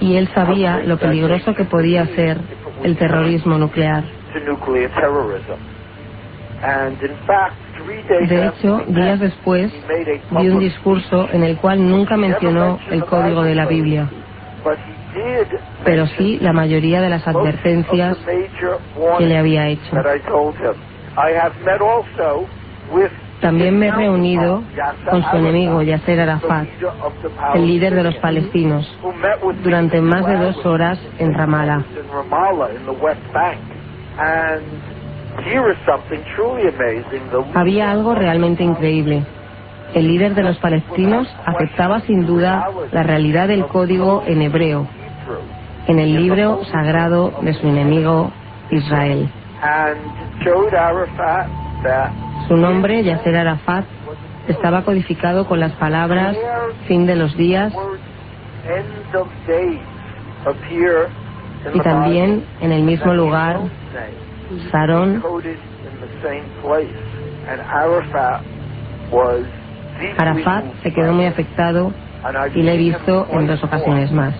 Y 0.00 0.16
él 0.16 0.28
sabía 0.34 0.78
lo 0.78 0.98
peligroso 0.98 1.54
que 1.54 1.64
podía 1.64 2.06
ser 2.06 2.38
el 2.82 2.96
terrorismo 2.96 3.58
nuclear. 3.58 4.04
De 8.28 8.46
hecho, 8.46 8.84
días 8.88 9.20
después 9.20 9.72
di 10.30 10.48
un 10.48 10.58
discurso 10.58 11.28
en 11.32 11.42
el 11.42 11.56
cual 11.56 11.88
nunca 11.88 12.16
mencionó 12.16 12.78
el 12.90 13.04
código 13.04 13.42
de 13.42 13.54
la 13.54 13.66
Biblia, 13.66 14.08
pero 15.84 16.06
sí 16.06 16.38
la 16.40 16.52
mayoría 16.52 17.00
de 17.00 17.08
las 17.08 17.26
advertencias 17.26 18.16
que 19.18 19.26
le 19.26 19.38
había 19.38 19.68
hecho. 19.68 19.96
También 23.40 23.78
me 23.78 23.88
he 23.88 23.90
reunido 23.90 24.62
con 25.08 25.22
su 25.24 25.36
enemigo, 25.36 25.80
Yasser 25.82 26.20
Arafat, 26.20 26.68
el 27.54 27.66
líder 27.66 27.94
de 27.94 28.02
los 28.02 28.16
palestinos, 28.16 28.98
durante 29.62 30.00
más 30.02 30.26
de 30.26 30.36
dos 30.36 30.66
horas 30.66 30.98
en 31.18 31.32
Ramallah. 31.32 31.82
Había 37.54 37.90
algo 37.90 38.14
realmente 38.14 38.62
increíble. 38.62 39.24
El 39.94 40.06
líder 40.06 40.34
de 40.34 40.42
los 40.42 40.58
palestinos 40.58 41.26
aceptaba 41.46 42.00
sin 42.00 42.26
duda 42.26 42.68
la 42.92 43.02
realidad 43.02 43.48
del 43.48 43.66
código 43.66 44.22
en 44.26 44.42
hebreo, 44.42 44.86
en 45.86 45.98
el 45.98 46.16
libro 46.16 46.64
sagrado 46.64 47.32
de 47.42 47.54
su 47.54 47.66
enemigo 47.66 48.30
Israel. 48.70 49.28
Su 52.48 52.56
nombre, 52.56 53.02
Yasser 53.02 53.36
Arafat, 53.36 53.84
estaba 54.48 54.84
codificado 54.84 55.46
con 55.46 55.60
las 55.60 55.72
palabras 55.72 56.36
fin 56.86 57.06
de 57.06 57.16
los 57.16 57.36
días 57.36 57.72
y 61.74 61.80
también 61.80 62.44
en 62.60 62.72
el 62.72 62.82
mismo 62.82 63.14
lugar 63.14 63.60
Sarón, 64.70 65.22
Arafat 70.18 70.64
se 70.82 70.92
quedó 70.92 71.12
muy 71.12 71.26
afectado 71.26 71.92
y 72.54 72.62
le 72.62 72.74
he 72.74 72.76
visto 72.76 73.26
en 73.30 73.46
dos 73.46 73.62
ocasiones 73.62 74.12
más. 74.12 74.34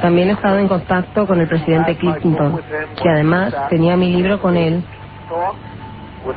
También 0.00 0.28
he 0.28 0.32
estado 0.32 0.58
en 0.58 0.68
contacto 0.68 1.26
con 1.26 1.40
el 1.40 1.48
presidente 1.48 1.96
Clinton, 1.96 2.60
que 3.02 3.08
además 3.08 3.54
tenía 3.68 3.96
mi 3.96 4.12
libro 4.12 4.40
con 4.40 4.56
él 4.56 4.82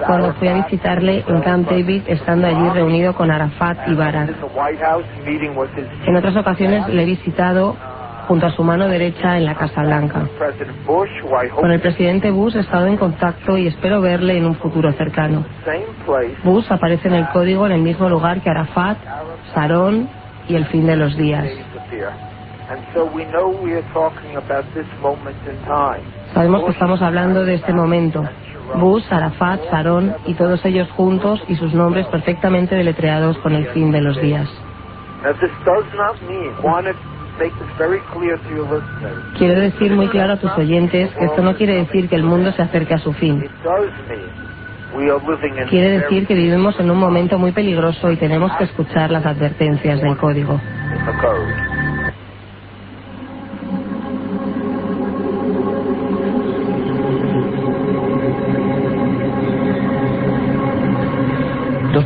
cuando 0.06 0.34
fui 0.34 0.48
a 0.50 0.54
visitarle 0.66 1.24
en 1.28 1.42
Camp 1.42 1.70
David, 1.70 2.04
estando 2.08 2.48
allí 2.48 2.70
reunido 2.70 3.14
con 3.14 3.32
Arafat 3.32 3.88
y 3.88 3.96
Barak. 3.96 4.30
En 6.06 6.16
otras 6.16 6.36
ocasiones 6.36 6.88
le 6.90 7.04
he 7.04 7.06
visitado 7.06 7.78
junto 8.28 8.46
a 8.46 8.52
su 8.52 8.64
mano 8.64 8.88
derecha 8.88 9.38
en 9.38 9.46
la 9.46 9.56
Casa 9.56 9.82
Blanca. 9.82 10.28
Con 11.56 11.72
el 11.72 11.80
presidente 11.80 12.32
Bush 12.32 12.56
he 12.56 12.60
estado 12.60 12.88
en 12.88 12.98
contacto 12.98 13.58
y 13.58 13.68
espero 13.68 14.02
verle 14.02 14.38
en 14.38 14.46
un 14.46 14.56
futuro 14.56 14.92
cercano. 14.94 15.46
Bush 16.44 16.66
aparece 16.70 17.08
en 17.08 17.16
el 17.16 17.28
código 17.30 17.66
en 17.66 17.72
el 17.72 17.82
mismo 17.82 18.10
lugar 18.10 18.42
que 18.42 18.50
Arafat, 18.50 18.98
Sarón 19.54 20.10
y 20.48 20.56
el 20.56 20.66
fin 20.66 20.86
de 20.86 20.96
los 20.98 21.16
días. 21.16 21.46
Sabemos 26.34 26.66
que 26.66 26.72
estamos 26.72 27.02
hablando 27.02 27.46
de 27.46 27.54
este 27.56 27.72
momento 27.74 28.24
Bush, 28.76 29.06
Arafat, 29.10 29.62
Sharon 29.72 30.16
y 30.26 30.34
todos 30.34 30.64
ellos 30.66 30.90
juntos 30.92 31.42
y 31.48 31.56
sus 31.56 31.74
nombres 31.74 32.06
perfectamente 32.08 32.76
deletreados 32.76 33.38
con 33.38 33.54
el 33.54 33.68
fin 33.68 33.92
de 33.92 34.02
los 34.02 34.20
días. 34.22 34.50
Quiero 39.38 39.62
decir 39.62 39.92
muy 39.94 40.08
claro 40.10 40.34
a 40.34 40.40
tus 40.40 40.58
oyentes 40.58 41.14
que 41.16 41.26
esto 41.26 41.42
no 41.42 41.56
quiere 41.56 41.74
decir 41.76 42.10
que 42.10 42.16
el 42.16 42.24
mundo 42.24 42.52
se 42.52 42.62
acerque 42.62 42.94
a 42.94 43.00
su 43.00 43.14
fin. 43.14 43.44
Quiere 45.70 46.00
decir 46.00 46.28
que 46.28 46.34
vivimos 46.36 46.80
en 46.80 46.90
un 46.92 46.98
momento 46.98 47.38
muy 47.38 47.52
peligroso 47.52 48.12
y 48.12 48.18
tenemos 48.18 48.52
que 48.58 48.64
escuchar 48.66 49.12
las 49.12 49.26
advertencias 49.26 50.02
del 50.02 50.18
código. 50.18 50.60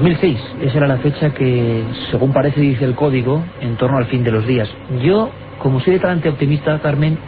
2006, 0.01 0.39
esa 0.63 0.77
era 0.79 0.87
la 0.87 0.97
fecha 0.97 1.31
que, 1.31 1.83
según 2.09 2.33
parece 2.33 2.59
dice 2.59 2.85
el 2.85 2.95
código, 2.95 3.43
en 3.61 3.75
torno 3.77 3.97
al 3.97 4.05
fin 4.05 4.23
de 4.23 4.31
los 4.31 4.47
días. 4.47 4.67
Yo, 5.03 5.29
como 5.59 5.79
soy 5.79 5.93
de 5.93 5.99
talante 5.99 6.27
optimista, 6.27 6.79
Carmen, 6.79 7.19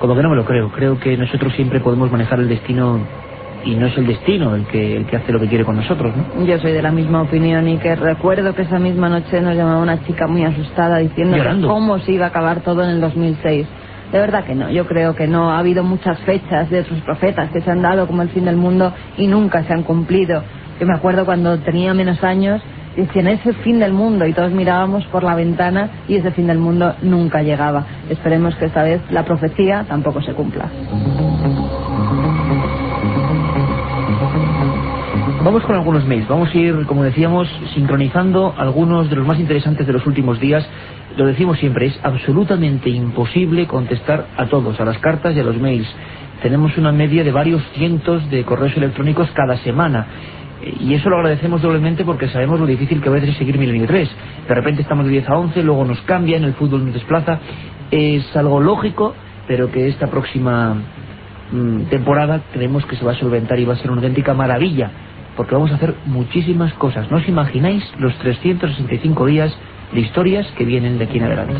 como 0.00 0.16
que 0.16 0.22
no 0.22 0.30
me 0.30 0.36
lo 0.36 0.46
creo. 0.46 0.70
Creo 0.70 0.98
que 0.98 1.18
nosotros 1.18 1.52
siempre 1.52 1.80
podemos 1.80 2.10
manejar 2.10 2.40
el 2.40 2.48
destino 2.48 3.00
y 3.64 3.74
no 3.74 3.86
es 3.86 3.96
el 3.98 4.06
destino 4.06 4.54
el 4.54 4.66
que, 4.66 4.96
el 4.96 5.06
que 5.06 5.16
hace 5.16 5.32
lo 5.32 5.40
que 5.40 5.48
quiere 5.48 5.64
con 5.64 5.76
nosotros, 5.76 6.14
¿no? 6.16 6.44
Yo 6.44 6.58
soy 6.58 6.72
de 6.72 6.82
la 6.82 6.90
misma 6.90 7.22
opinión 7.22 7.68
y 7.68 7.78
que 7.78 7.94
recuerdo 7.94 8.54
que 8.54 8.62
esa 8.62 8.78
misma 8.78 9.08
noche 9.08 9.40
nos 9.40 9.54
llamaba 9.54 9.82
una 9.82 10.02
chica 10.04 10.26
muy 10.26 10.44
asustada 10.44 10.98
diciendo 10.98 11.36
cómo 11.66 11.98
se 11.98 12.12
iba 12.12 12.26
a 12.26 12.28
acabar 12.28 12.60
todo 12.60 12.84
en 12.84 12.90
el 12.90 13.00
2006. 13.00 13.66
De 14.12 14.18
verdad 14.18 14.44
que 14.44 14.54
no, 14.54 14.70
yo 14.70 14.86
creo 14.86 15.14
que 15.14 15.26
no. 15.26 15.50
Ha 15.50 15.58
habido 15.58 15.82
muchas 15.82 16.18
fechas 16.20 16.70
de 16.70 16.80
otros 16.80 17.00
profetas 17.00 17.50
que 17.50 17.60
se 17.60 17.70
han 17.70 17.82
dado 17.82 18.06
como 18.06 18.22
el 18.22 18.28
fin 18.28 18.44
del 18.44 18.56
mundo 18.56 18.92
y 19.16 19.26
nunca 19.26 19.64
se 19.64 19.72
han 19.72 19.82
cumplido. 19.82 20.42
Yo 20.80 20.86
me 20.86 20.94
acuerdo 20.94 21.24
cuando 21.24 21.58
tenía 21.58 21.94
menos 21.94 22.22
años, 22.22 22.62
decían 22.96 23.28
ese 23.28 23.52
fin 23.54 23.78
del 23.78 23.92
mundo 23.92 24.26
y 24.26 24.32
todos 24.32 24.52
mirábamos 24.52 25.04
por 25.06 25.22
la 25.22 25.34
ventana 25.34 25.90
y 26.08 26.16
ese 26.16 26.30
fin 26.32 26.46
del 26.46 26.58
mundo 26.58 26.94
nunca 27.02 27.42
llegaba. 27.42 27.86
Esperemos 28.08 28.54
que 28.56 28.66
esta 28.66 28.82
vez 28.82 29.00
la 29.10 29.24
profecía 29.24 29.84
tampoco 29.88 30.20
se 30.22 30.32
cumpla. 30.32 30.68
Vamos 35.44 35.62
con 35.64 35.76
algunos 35.76 36.06
mails, 36.06 36.26
vamos 36.26 36.48
a 36.54 36.56
ir, 36.56 36.86
como 36.86 37.02
decíamos, 37.02 37.46
sincronizando 37.74 38.54
algunos 38.56 39.10
de 39.10 39.16
los 39.16 39.26
más 39.26 39.38
interesantes 39.38 39.86
de 39.86 39.92
los 39.92 40.06
últimos 40.06 40.40
días. 40.40 40.66
Lo 41.16 41.26
decimos 41.26 41.58
siempre, 41.58 41.86
es 41.86 42.00
absolutamente 42.02 42.90
imposible 42.90 43.66
contestar 43.66 44.26
a 44.36 44.46
todos, 44.46 44.80
a 44.80 44.84
las 44.84 44.98
cartas 44.98 45.36
y 45.36 45.40
a 45.40 45.44
los 45.44 45.56
mails. 45.56 45.88
Tenemos 46.42 46.76
una 46.76 46.92
media 46.92 47.22
de 47.22 47.30
varios 47.30 47.62
cientos 47.74 48.28
de 48.30 48.44
correos 48.44 48.76
electrónicos 48.76 49.30
cada 49.32 49.56
semana 49.58 50.06
y 50.80 50.94
eso 50.94 51.10
lo 51.10 51.16
agradecemos 51.16 51.62
doblemente 51.62 52.04
porque 52.04 52.28
sabemos 52.28 52.58
lo 52.58 52.66
difícil 52.66 53.00
que 53.00 53.10
va 53.10 53.16
a 53.16 53.20
ser 53.20 53.34
seguir 53.34 53.58
Milenio 53.58 53.86
3. 53.86 54.10
De 54.48 54.54
repente 54.54 54.82
estamos 54.82 55.04
de 55.04 55.12
10 55.12 55.28
a 55.28 55.38
11, 55.38 55.62
luego 55.62 55.84
nos 55.84 56.00
cambian, 56.02 56.44
el 56.44 56.54
fútbol 56.54 56.84
nos 56.84 56.94
desplaza. 56.94 57.38
Es 57.90 58.34
algo 58.36 58.60
lógico, 58.60 59.14
pero 59.46 59.70
que 59.70 59.88
esta 59.88 60.08
próxima 60.08 60.74
mm, 61.52 61.82
temporada 61.90 62.42
creemos 62.52 62.84
que 62.86 62.96
se 62.96 63.04
va 63.04 63.12
a 63.12 63.16
solventar 63.16 63.58
y 63.58 63.64
va 63.64 63.74
a 63.74 63.76
ser 63.76 63.90
una 63.90 64.00
auténtica 64.00 64.34
maravilla, 64.34 64.90
porque 65.36 65.54
vamos 65.54 65.70
a 65.70 65.76
hacer 65.76 65.94
muchísimas 66.06 66.72
cosas. 66.74 67.10
No 67.10 67.18
os 67.18 67.28
imagináis 67.28 67.84
los 67.98 68.16
365 68.18 69.26
días 69.26 69.56
de 69.92 70.00
historias 70.00 70.46
que 70.56 70.64
vienen 70.64 70.98
de 70.98 71.04
aquí 71.04 71.18
en 71.18 71.24
adelante. 71.24 71.54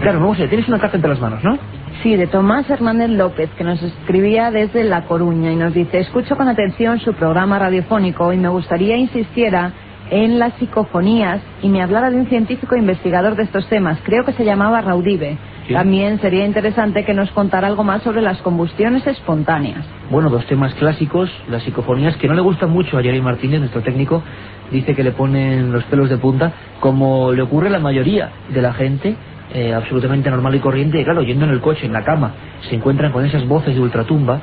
Claro, 0.00 0.20
vamos 0.20 0.38
a 0.38 0.48
tienes 0.48 0.68
una 0.68 0.78
carta 0.78 0.96
entre 0.96 1.10
las 1.10 1.20
manos, 1.20 1.42
¿no? 1.42 1.58
Sí, 2.02 2.14
de 2.14 2.26
Tomás 2.26 2.68
Hernández 2.70 3.10
López, 3.10 3.50
que 3.56 3.64
nos 3.64 3.82
escribía 3.82 4.50
desde 4.50 4.84
La 4.84 5.06
Coruña 5.06 5.50
y 5.50 5.56
nos 5.56 5.74
dice, 5.74 5.98
escucho 5.98 6.36
con 6.36 6.48
atención 6.48 7.00
su 7.00 7.14
programa 7.14 7.58
radiofónico 7.58 8.32
y 8.32 8.36
me 8.36 8.48
gustaría 8.48 8.96
insistiera 8.96 9.72
en 10.10 10.38
las 10.38 10.54
psicofonías 10.54 11.40
y 11.62 11.68
me 11.68 11.82
hablara 11.82 12.10
de 12.10 12.16
un 12.16 12.26
científico 12.26 12.76
investigador 12.76 13.36
de 13.36 13.44
estos 13.44 13.68
temas, 13.68 13.98
creo 14.04 14.24
que 14.24 14.32
se 14.32 14.44
llamaba 14.44 14.80
Raudive. 14.80 15.38
También 15.72 16.20
sería 16.20 16.46
interesante 16.46 17.04
que 17.04 17.12
nos 17.12 17.30
contara 17.32 17.66
algo 17.66 17.82
más 17.82 18.02
sobre 18.02 18.22
las 18.22 18.40
combustiones 18.42 19.04
espontáneas. 19.06 19.84
Bueno, 20.10 20.30
dos 20.30 20.46
temas 20.46 20.72
clásicos, 20.74 21.28
las 21.48 21.64
psicofonías, 21.64 22.16
que 22.16 22.28
no 22.28 22.34
le 22.34 22.40
gustan 22.40 22.70
mucho 22.70 22.96
a 22.98 23.02
Jerry 23.02 23.20
Martínez, 23.20 23.58
nuestro 23.60 23.82
técnico, 23.82 24.22
dice 24.70 24.94
que 24.94 25.02
le 25.02 25.10
ponen 25.10 25.72
los 25.72 25.82
pelos 25.84 26.08
de 26.08 26.18
punta, 26.18 26.52
como 26.78 27.32
le 27.32 27.42
ocurre 27.42 27.66
a 27.66 27.70
la 27.70 27.80
mayoría 27.80 28.30
de 28.48 28.62
la 28.62 28.72
gente 28.74 29.16
eh, 29.54 29.72
absolutamente 29.74 30.30
normal 30.30 30.54
y 30.54 30.60
corriente, 30.60 31.00
y 31.00 31.04
claro, 31.04 31.22
yendo 31.22 31.44
en 31.44 31.52
el 31.52 31.60
coche, 31.60 31.86
en 31.86 31.92
la 31.92 32.04
cama, 32.04 32.32
se 32.68 32.74
encuentran 32.74 33.12
con 33.12 33.24
esas 33.24 33.46
voces 33.46 33.74
de 33.74 33.80
ultratumba 33.80 34.40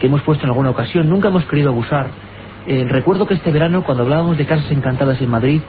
que 0.00 0.06
hemos 0.06 0.22
puesto 0.22 0.44
en 0.44 0.50
alguna 0.50 0.70
ocasión. 0.70 1.08
Nunca 1.08 1.28
hemos 1.28 1.44
querido 1.46 1.70
abusar. 1.70 2.08
Eh, 2.66 2.84
recuerdo 2.88 3.26
que 3.26 3.34
este 3.34 3.52
verano, 3.52 3.84
cuando 3.84 4.02
hablábamos 4.02 4.36
de 4.36 4.44
casas 4.44 4.70
encantadas 4.72 5.20
en 5.20 5.30
Madrid, 5.30 5.60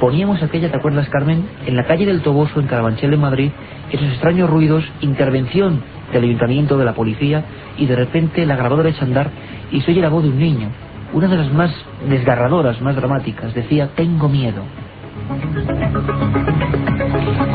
poníamos 0.00 0.42
aquella, 0.42 0.68
¿te 0.68 0.76
acuerdas, 0.76 1.08
Carmen? 1.08 1.48
En 1.64 1.76
la 1.76 1.84
calle 1.84 2.06
del 2.06 2.22
Toboso, 2.22 2.58
en 2.58 2.66
Carabanchel, 2.66 3.14
en 3.14 3.20
Madrid, 3.20 3.50
esos 3.92 4.08
extraños 4.08 4.50
ruidos, 4.50 4.84
intervención 5.00 5.82
del 6.12 6.24
ayuntamiento, 6.24 6.76
de 6.76 6.84
la 6.84 6.94
policía, 6.94 7.44
y 7.78 7.86
de 7.86 7.94
repente 7.94 8.44
la 8.46 8.56
grabadora 8.56 8.88
echa 8.88 9.02
a 9.02 9.04
andar 9.04 9.30
y 9.70 9.80
se 9.82 9.92
oye 9.92 10.00
la 10.00 10.08
voz 10.08 10.24
de 10.24 10.30
un 10.30 10.38
niño. 10.38 10.70
Una 11.12 11.28
de 11.28 11.36
las 11.36 11.52
más 11.52 11.72
desgarradoras, 12.08 12.80
más 12.80 12.96
dramáticas. 12.96 13.54
Decía, 13.54 13.90
tengo 13.94 14.28
miedo. 14.28 14.64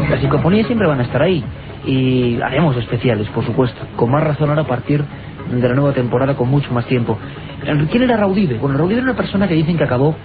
Las 0.10 0.22
psicofonías 0.22 0.68
siempre 0.68 0.88
van 0.88 1.02
a 1.02 1.04
estar 1.04 1.22
ahí 1.22 1.44
y 1.86 2.40
haremos 2.42 2.78
especiales, 2.78 3.28
por 3.30 3.46
supuesto, 3.46 3.82
con 3.98 4.10
más 4.12 4.24
razón 4.24 4.50
ahora 4.50 4.62
a 4.62 4.68
partir 4.68 5.04
de 5.50 5.68
la 5.68 5.76
nueva 5.76 5.94
temporada 5.94 6.36
con 6.36 6.50
mucho 6.50 6.72
más 6.72 6.86
tiempo. 6.86 7.18
¿Quién 7.92 8.04
era 8.04 8.18
Raudive? 8.18 8.58
Bueno, 8.58 8.78
Raudive 8.78 9.02
era 9.02 9.12
una 9.12 9.18
persona 9.18 9.48
que 9.48 9.56
dicen 9.56 9.78
que 9.78 9.84
acabó 9.84 10.16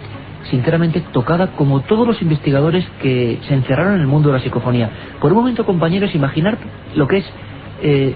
sinceramente 0.51 1.03
tocada 1.13 1.53
como 1.53 1.81
todos 1.81 2.07
los 2.07 2.21
investigadores 2.21 2.87
que 3.01 3.41
se 3.49 3.55
encerraron 3.55 3.95
en 3.95 4.01
el 4.01 4.07
mundo 4.07 4.29
de 4.29 4.39
la 4.39 4.45
psicofonía. 4.45 4.91
Por 5.21 5.33
un 5.33 5.39
momento, 5.39 5.65
compañeros, 5.65 6.15
imaginar 6.15 6.59
lo 6.95 7.09
que 7.09 7.19
es 7.19 7.25
eh, 7.83 8.15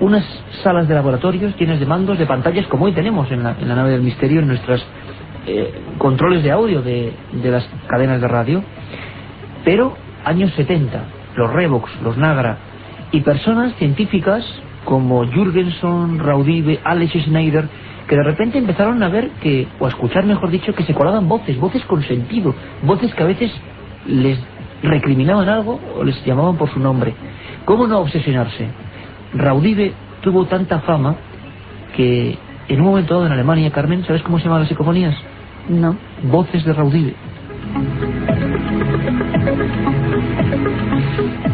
unas 0.00 0.24
salas 0.62 0.88
de 0.88 0.94
laboratorios 0.94 1.54
llenas 1.56 1.78
de 1.78 1.86
mandos, 1.86 2.18
de 2.18 2.26
pantallas, 2.26 2.66
como 2.66 2.86
hoy 2.86 2.92
tenemos 2.92 3.30
en 3.30 3.42
la, 3.42 3.54
nave 3.54 3.90
del 3.90 4.02
misterio, 4.02 4.40
en 4.40 4.48
nuestras 4.48 4.82
eh, 5.46 5.72
controles 5.98 6.42
de 6.42 6.50
audio 6.50 6.82
de 6.82 7.12
las 7.32 7.68
cadenas 7.86 8.20
de 8.20 8.28
radio, 8.28 8.62
pero 9.64 9.94
años 10.24 10.52
70, 10.54 11.04
los 11.36 11.52
Revox, 11.52 11.90
los 12.02 12.16
Nagra, 12.16 12.58
y 13.12 13.20
personas 13.20 13.74
científicas 13.76 14.44
como 14.88 15.26
Jürgenson, 15.26 16.18
Raudive, 16.18 16.80
Alex 16.82 17.12
Schneider, 17.24 17.68
que 18.08 18.16
de 18.16 18.22
repente 18.22 18.56
empezaron 18.56 19.02
a 19.02 19.10
ver 19.10 19.32
que, 19.42 19.68
o 19.78 19.84
a 19.84 19.90
escuchar 19.90 20.24
mejor 20.24 20.50
dicho, 20.50 20.74
que 20.74 20.82
se 20.82 20.94
colaban 20.94 21.28
voces, 21.28 21.60
voces 21.60 21.84
con 21.84 22.02
sentido, 22.02 22.54
voces 22.84 23.12
que 23.14 23.22
a 23.22 23.26
veces 23.26 23.52
les 24.06 24.38
recriminaban 24.82 25.46
algo 25.46 25.78
o 25.94 26.02
les 26.04 26.24
llamaban 26.24 26.56
por 26.56 26.70
su 26.70 26.80
nombre. 26.80 27.12
¿Cómo 27.66 27.86
no 27.86 27.98
obsesionarse? 27.98 28.66
Raudive 29.34 29.92
tuvo 30.22 30.46
tanta 30.46 30.80
fama 30.80 31.16
que 31.94 32.38
en 32.68 32.80
un 32.80 32.86
momento 32.86 33.12
dado 33.12 33.26
en 33.26 33.32
Alemania, 33.32 33.70
Carmen, 33.70 34.06
¿sabes 34.06 34.22
cómo 34.22 34.38
se 34.38 34.44
llaman 34.44 34.60
las 34.60 34.70
psicofonías? 34.70 35.14
No. 35.68 35.96
Voces 36.22 36.64
de 36.64 36.72
Raudive 36.72 37.14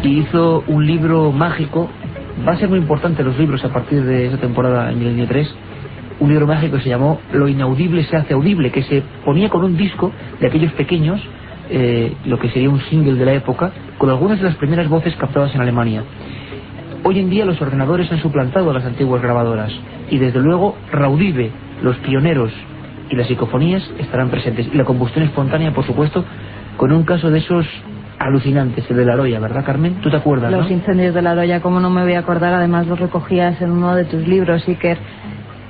y 0.05 0.19
hizo 0.19 0.63
un 0.67 0.85
libro 0.85 1.31
mágico. 1.31 1.89
Va 2.47 2.53
a 2.53 2.57
ser 2.57 2.69
muy 2.69 2.77
importante 2.77 3.23
los 3.23 3.39
libros 3.39 3.65
a 3.65 3.69
partir 3.69 4.03
de 4.03 4.27
esa 4.27 4.37
temporada 4.37 4.91
en 4.91 4.99
Milenio 4.99 5.25
3. 5.27 5.55
Un 6.19 6.29
libro 6.29 6.45
mágico 6.45 6.77
que 6.77 6.83
se 6.83 6.89
llamó 6.89 7.19
Lo 7.33 7.47
inaudible 7.47 8.03
se 8.03 8.15
hace 8.15 8.35
audible, 8.35 8.71
que 8.71 8.83
se 8.83 9.01
ponía 9.25 9.49
con 9.49 9.63
un 9.63 9.75
disco 9.75 10.11
de 10.39 10.47
aquellos 10.47 10.71
pequeños, 10.73 11.19
eh, 11.71 12.13
lo 12.25 12.37
que 12.37 12.49
sería 12.49 12.69
un 12.69 12.81
single 12.81 13.15
de 13.15 13.25
la 13.25 13.33
época, 13.33 13.71
con 13.97 14.11
algunas 14.11 14.37
de 14.37 14.43
las 14.43 14.55
primeras 14.57 14.87
voces 14.87 15.15
captadas 15.15 15.55
en 15.55 15.61
Alemania. 15.61 16.03
Hoy 17.03 17.19
en 17.19 17.31
día 17.31 17.45
los 17.45 17.59
ordenadores 17.59 18.11
han 18.11 18.19
suplantado 18.19 18.69
a 18.69 18.73
las 18.75 18.85
antiguas 18.85 19.23
grabadoras 19.23 19.71
y 20.11 20.19
desde 20.19 20.39
luego 20.39 20.75
Raudive, 20.91 21.51
los 21.81 21.97
pioneros 21.97 22.51
y 23.09 23.15
las 23.15 23.27
psicofonías 23.27 23.89
estarán 23.97 24.29
presentes. 24.29 24.67
Y 24.71 24.77
la 24.77 24.85
combustión 24.85 25.25
espontánea, 25.25 25.73
por 25.73 25.85
supuesto, 25.85 26.23
con 26.77 26.91
un 26.91 27.05
caso 27.05 27.31
de 27.31 27.39
esos 27.39 27.65
alucinantes, 28.19 28.89
el 28.89 28.97
de 28.97 29.05
la 29.05 29.15
Roya, 29.15 29.39
¿verdad, 29.39 29.63
Carmen? 29.65 29.95
¿Tú 30.01 30.09
te 30.09 30.17
acuerdas, 30.17 30.51
Los 30.51 30.69
incendios 30.71 31.13
de 31.13 31.21
la 31.21 31.35
Roya, 31.35 31.61
¿cómo 31.61 31.79
no 31.79 31.89
me 31.89 32.03
voy 32.03 32.13
a 32.13 32.19
acordar? 32.19 32.53
Además, 32.53 32.87
los 32.87 32.99
recogías 32.99 33.61
en 33.61 33.71
uno 33.71 33.95
de 33.95 34.05
tus 34.05 34.27
libros, 34.27 34.63
que 34.65 34.97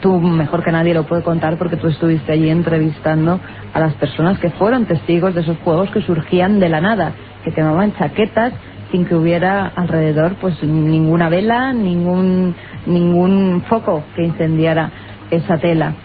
tú 0.01 0.19
mejor 0.19 0.63
que 0.63 0.71
nadie 0.71 0.93
lo 0.93 1.03
puede 1.03 1.23
contar 1.23 1.58
porque 1.58 1.77
tú 1.77 1.88
estuviste 1.88 2.31
allí 2.31 2.49
entrevistando 2.49 3.39
a 3.73 3.79
las 3.79 3.93
personas 3.95 4.39
que 4.39 4.49
fueron 4.51 4.86
testigos 4.86 5.34
de 5.34 5.41
esos 5.41 5.58
fuegos 5.60 5.89
que 5.91 6.01
surgían 6.01 6.60
de 6.60 6.69
la 6.69 6.81
nada, 6.81 7.13
que 7.43 7.51
quemaban 7.51 7.93
chaquetas 7.95 8.53
sin 8.91 9.05
que 9.05 9.15
hubiera 9.15 9.67
alrededor 9.75 10.36
pues 10.39 10.62
ninguna 10.63 11.29
vela, 11.29 11.73
ningún 11.73 12.55
ningún 12.86 13.63
foco 13.67 14.03
que 14.15 14.23
incendiara 14.23 14.91
esa 15.31 15.58
tela. 15.58 15.95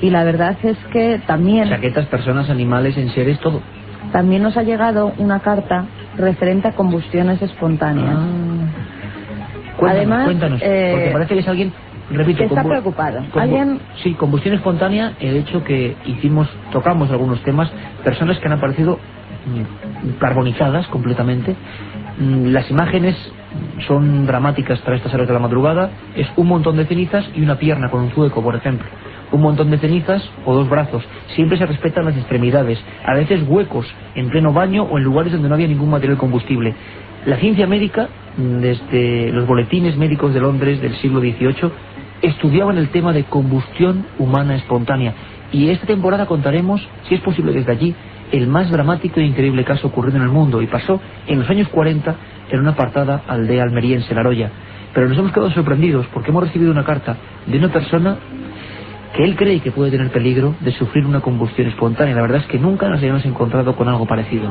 Y 0.00 0.10
la 0.10 0.24
verdad 0.24 0.56
es 0.62 0.76
que 0.92 1.20
también... 1.26 1.68
Chaquetas, 1.68 2.06
personas, 2.06 2.50
animales, 2.50 2.96
en 2.96 3.10
seres, 3.10 3.38
todo. 3.40 3.62
También 4.14 4.44
nos 4.44 4.56
ha 4.56 4.62
llegado 4.62 5.12
una 5.18 5.40
carta 5.40 5.86
referente 6.16 6.68
a 6.68 6.72
combustiones 6.72 7.42
espontáneas. 7.42 8.14
Ah. 8.16 8.26
Cuéntanos, 9.76 9.90
Además, 9.90 10.24
cuéntanos, 10.26 10.60
eh, 10.62 10.90
porque 10.92 11.10
parece 11.10 11.34
que 11.34 11.40
es 11.40 11.48
alguien, 11.48 11.72
repito, 12.12 12.38
que 12.38 12.44
está 12.44 12.62
preocupado. 12.62 13.18
Alguien- 13.34 13.80
Sí, 14.04 14.14
combustión 14.14 14.54
espontánea, 14.54 15.14
el 15.18 15.34
hecho 15.38 15.64
que 15.64 15.96
hicimos, 16.06 16.48
tocamos 16.70 17.10
algunos 17.10 17.42
temas, 17.42 17.68
personas 18.04 18.38
que 18.38 18.46
han 18.46 18.52
aparecido 18.52 19.00
mm, 19.46 20.10
carbonizadas 20.20 20.86
completamente. 20.86 21.56
Mm, 22.18 22.52
Las 22.52 22.70
imágenes 22.70 23.16
son 23.88 24.26
dramáticas 24.26 24.78
para 24.82 24.94
estas 24.96 25.12
horas 25.12 25.26
de 25.26 25.34
la 25.34 25.40
madrugada. 25.40 25.90
Es 26.14 26.28
un 26.36 26.46
montón 26.46 26.76
de 26.76 26.86
cenizas 26.86 27.28
y 27.34 27.42
una 27.42 27.56
pierna 27.56 27.90
con 27.90 28.02
un 28.02 28.10
zueco, 28.12 28.40
por 28.44 28.54
ejemplo. 28.54 28.86
Un 29.34 29.42
montón 29.42 29.68
de 29.68 29.78
cenizas 29.78 30.22
o 30.44 30.54
dos 30.54 30.70
brazos. 30.70 31.02
Siempre 31.34 31.58
se 31.58 31.66
respetan 31.66 32.04
las 32.04 32.16
extremidades. 32.16 32.78
A 33.04 33.14
veces 33.14 33.42
huecos 33.48 33.84
en 34.14 34.30
pleno 34.30 34.52
baño 34.52 34.84
o 34.84 34.96
en 34.96 35.02
lugares 35.02 35.32
donde 35.32 35.48
no 35.48 35.56
había 35.56 35.66
ningún 35.66 35.90
material 35.90 36.16
combustible. 36.16 36.72
La 37.26 37.38
ciencia 37.38 37.66
médica, 37.66 38.08
mm, 38.36 38.58
desde 38.60 39.32
los 39.32 39.44
boletines 39.44 39.96
médicos 39.96 40.32
de 40.34 40.40
Londres 40.40 40.80
del 40.80 40.94
siglo 40.98 41.18
XVIII, 41.18 41.72
estudiaban 42.22 42.78
el 42.78 42.90
tema 42.90 43.12
de 43.12 43.24
combustión 43.24 44.06
humana 44.20 44.54
espontánea. 44.54 45.14
Y 45.50 45.68
esta 45.70 45.88
temporada 45.88 46.26
contaremos, 46.26 46.86
si 47.08 47.16
es 47.16 47.20
posible 47.20 47.52
desde 47.52 47.72
allí, 47.72 47.92
el 48.30 48.46
más 48.46 48.70
dramático 48.70 49.18
e 49.18 49.24
increíble 49.24 49.64
caso 49.64 49.88
ocurrido 49.88 50.16
en 50.18 50.22
el 50.22 50.28
mundo. 50.28 50.62
Y 50.62 50.68
pasó 50.68 51.00
en 51.26 51.40
los 51.40 51.50
años 51.50 51.66
40 51.70 52.14
en 52.52 52.60
una 52.60 52.70
apartada 52.70 53.22
aldea 53.26 53.64
almeriense, 53.64 54.14
La 54.14 54.22
Roya. 54.22 54.48
Pero 54.94 55.08
nos 55.08 55.18
hemos 55.18 55.32
quedado 55.32 55.50
sorprendidos 55.50 56.06
porque 56.14 56.30
hemos 56.30 56.44
recibido 56.44 56.70
una 56.70 56.84
carta 56.84 57.16
de 57.48 57.58
una 57.58 57.72
persona 57.72 58.16
que 59.14 59.22
él 59.22 59.36
cree 59.36 59.60
que 59.60 59.70
puede 59.70 59.92
tener 59.92 60.10
peligro 60.10 60.54
de 60.60 60.72
sufrir 60.72 61.06
una 61.06 61.20
combustión 61.20 61.68
espontánea. 61.68 62.14
La 62.14 62.22
verdad 62.22 62.40
es 62.40 62.46
que 62.46 62.58
nunca 62.58 62.88
nos 62.88 62.98
habíamos 62.98 63.24
encontrado 63.24 63.76
con 63.76 63.88
algo 63.88 64.06
parecido. 64.06 64.50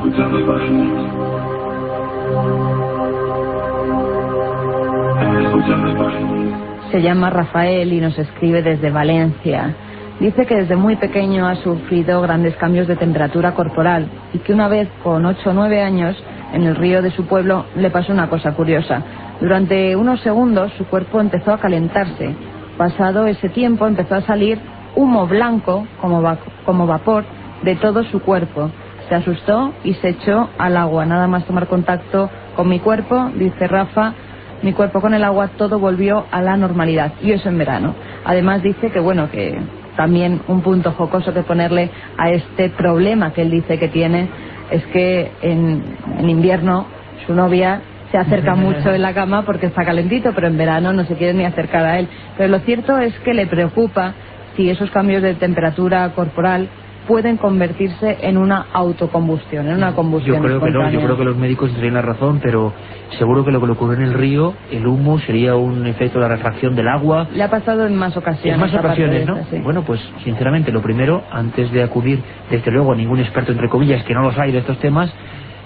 Se 6.90 7.02
llama 7.02 7.30
Rafael 7.30 7.92
y 7.92 8.00
nos 8.00 8.18
escribe 8.18 8.62
desde 8.62 8.90
Valencia. 8.90 9.74
Dice 10.20 10.46
que 10.46 10.54
desde 10.54 10.76
muy 10.76 10.96
pequeño 10.96 11.46
ha 11.46 11.56
sufrido 11.56 12.22
grandes 12.22 12.54
cambios 12.56 12.86
de 12.86 12.96
temperatura 12.96 13.52
corporal 13.52 14.08
y 14.32 14.38
que 14.38 14.52
una 14.52 14.68
vez 14.68 14.88
con 15.02 15.26
8 15.26 15.50
o 15.50 15.52
9 15.52 15.82
años 15.82 16.16
en 16.52 16.62
el 16.62 16.76
río 16.76 17.02
de 17.02 17.10
su 17.10 17.26
pueblo 17.26 17.66
le 17.76 17.90
pasó 17.90 18.12
una 18.12 18.30
cosa 18.30 18.52
curiosa. 18.52 19.02
Durante 19.40 19.94
unos 19.96 20.20
segundos 20.20 20.72
su 20.78 20.86
cuerpo 20.86 21.20
empezó 21.20 21.52
a 21.52 21.58
calentarse. 21.58 22.34
Pasado 22.76 23.26
ese 23.26 23.48
tiempo 23.48 23.86
empezó 23.86 24.16
a 24.16 24.22
salir 24.22 24.58
humo 24.96 25.26
blanco 25.26 25.86
como, 26.00 26.22
como 26.64 26.86
vapor 26.86 27.24
de 27.62 27.76
todo 27.76 28.04
su 28.04 28.20
cuerpo. 28.20 28.70
Se 29.08 29.14
asustó 29.14 29.72
y 29.84 29.94
se 29.94 30.10
echó 30.10 30.48
al 30.58 30.76
agua. 30.76 31.06
Nada 31.06 31.26
más 31.26 31.44
tomar 31.44 31.68
contacto 31.68 32.30
con 32.56 32.68
mi 32.68 32.80
cuerpo, 32.80 33.30
dice 33.36 33.66
Rafa, 33.66 34.14
mi 34.62 34.72
cuerpo 34.72 35.00
con 35.00 35.14
el 35.14 35.24
agua, 35.24 35.48
todo 35.56 35.78
volvió 35.78 36.24
a 36.30 36.40
la 36.40 36.56
normalidad. 36.56 37.12
Y 37.22 37.32
eso 37.32 37.48
en 37.48 37.58
verano. 37.58 37.94
Además 38.24 38.62
dice 38.62 38.90
que, 38.90 38.98
bueno, 38.98 39.30
que 39.30 39.58
también 39.96 40.40
un 40.48 40.62
punto 40.62 40.92
jocoso 40.92 41.32
que 41.32 41.42
ponerle 41.42 41.90
a 42.16 42.30
este 42.30 42.70
problema 42.70 43.32
que 43.32 43.42
él 43.42 43.50
dice 43.50 43.78
que 43.78 43.88
tiene 43.88 44.28
es 44.70 44.84
que 44.86 45.30
en, 45.42 45.82
en 46.18 46.30
invierno 46.30 46.86
su 47.26 47.34
novia 47.34 47.82
se 48.14 48.18
acerca 48.18 48.54
mucho 48.54 48.94
en 48.94 49.02
la 49.02 49.12
cama 49.12 49.42
porque 49.42 49.66
está 49.66 49.84
calentito, 49.84 50.30
pero 50.36 50.46
en 50.46 50.56
verano 50.56 50.92
no 50.92 51.04
se 51.04 51.16
quiere 51.16 51.34
ni 51.34 51.44
acercar 51.44 51.84
a 51.84 51.98
él. 51.98 52.06
Pero 52.38 52.48
lo 52.48 52.60
cierto 52.60 52.96
es 52.96 53.12
que 53.24 53.34
le 53.34 53.48
preocupa 53.48 54.14
si 54.54 54.70
esos 54.70 54.88
cambios 54.92 55.20
de 55.20 55.34
temperatura 55.34 56.08
corporal 56.10 56.68
pueden 57.08 57.38
convertirse 57.38 58.18
en 58.22 58.38
una 58.38 58.66
autocombustión, 58.72 59.66
en 59.66 59.74
una 59.74 59.96
combustión 59.96 60.36
Yo 60.36 60.42
creo 60.42 60.60
que 60.60 60.70
no, 60.70 60.90
yo 60.90 61.00
creo 61.00 61.16
que 61.18 61.24
los 61.24 61.36
médicos 61.36 61.70
tendrían 61.70 61.94
la 61.94 62.02
razón, 62.02 62.38
pero 62.40 62.72
seguro 63.18 63.44
que 63.44 63.50
lo 63.50 63.60
que 63.60 63.66
le 63.66 63.72
ocurrió 63.72 63.96
en 63.96 64.04
el 64.04 64.14
río, 64.14 64.54
el 64.70 64.86
humo, 64.86 65.18
sería 65.18 65.56
un 65.56 65.84
efecto 65.84 66.20
de 66.20 66.28
la 66.28 66.36
refracción 66.36 66.76
del 66.76 66.86
agua. 66.86 67.26
Le 67.34 67.42
ha 67.42 67.50
pasado 67.50 67.84
en 67.84 67.96
más 67.96 68.16
ocasiones. 68.16 68.54
En 68.54 68.60
más 68.60 68.74
ocasiones, 68.74 69.26
¿no? 69.26 69.38
esta, 69.38 69.56
sí. 69.56 69.60
Bueno, 69.60 69.82
pues 69.82 70.00
sinceramente, 70.22 70.70
lo 70.70 70.82
primero, 70.82 71.24
antes 71.32 71.72
de 71.72 71.82
acudir, 71.82 72.22
desde 72.48 72.70
luego, 72.70 72.92
a 72.92 72.96
ningún 72.96 73.18
experto, 73.18 73.50
entre 73.50 73.68
comillas, 73.68 74.04
que 74.04 74.14
no 74.14 74.22
los 74.22 74.38
hay 74.38 74.52
de 74.52 74.58
estos 74.58 74.78
temas, 74.78 75.12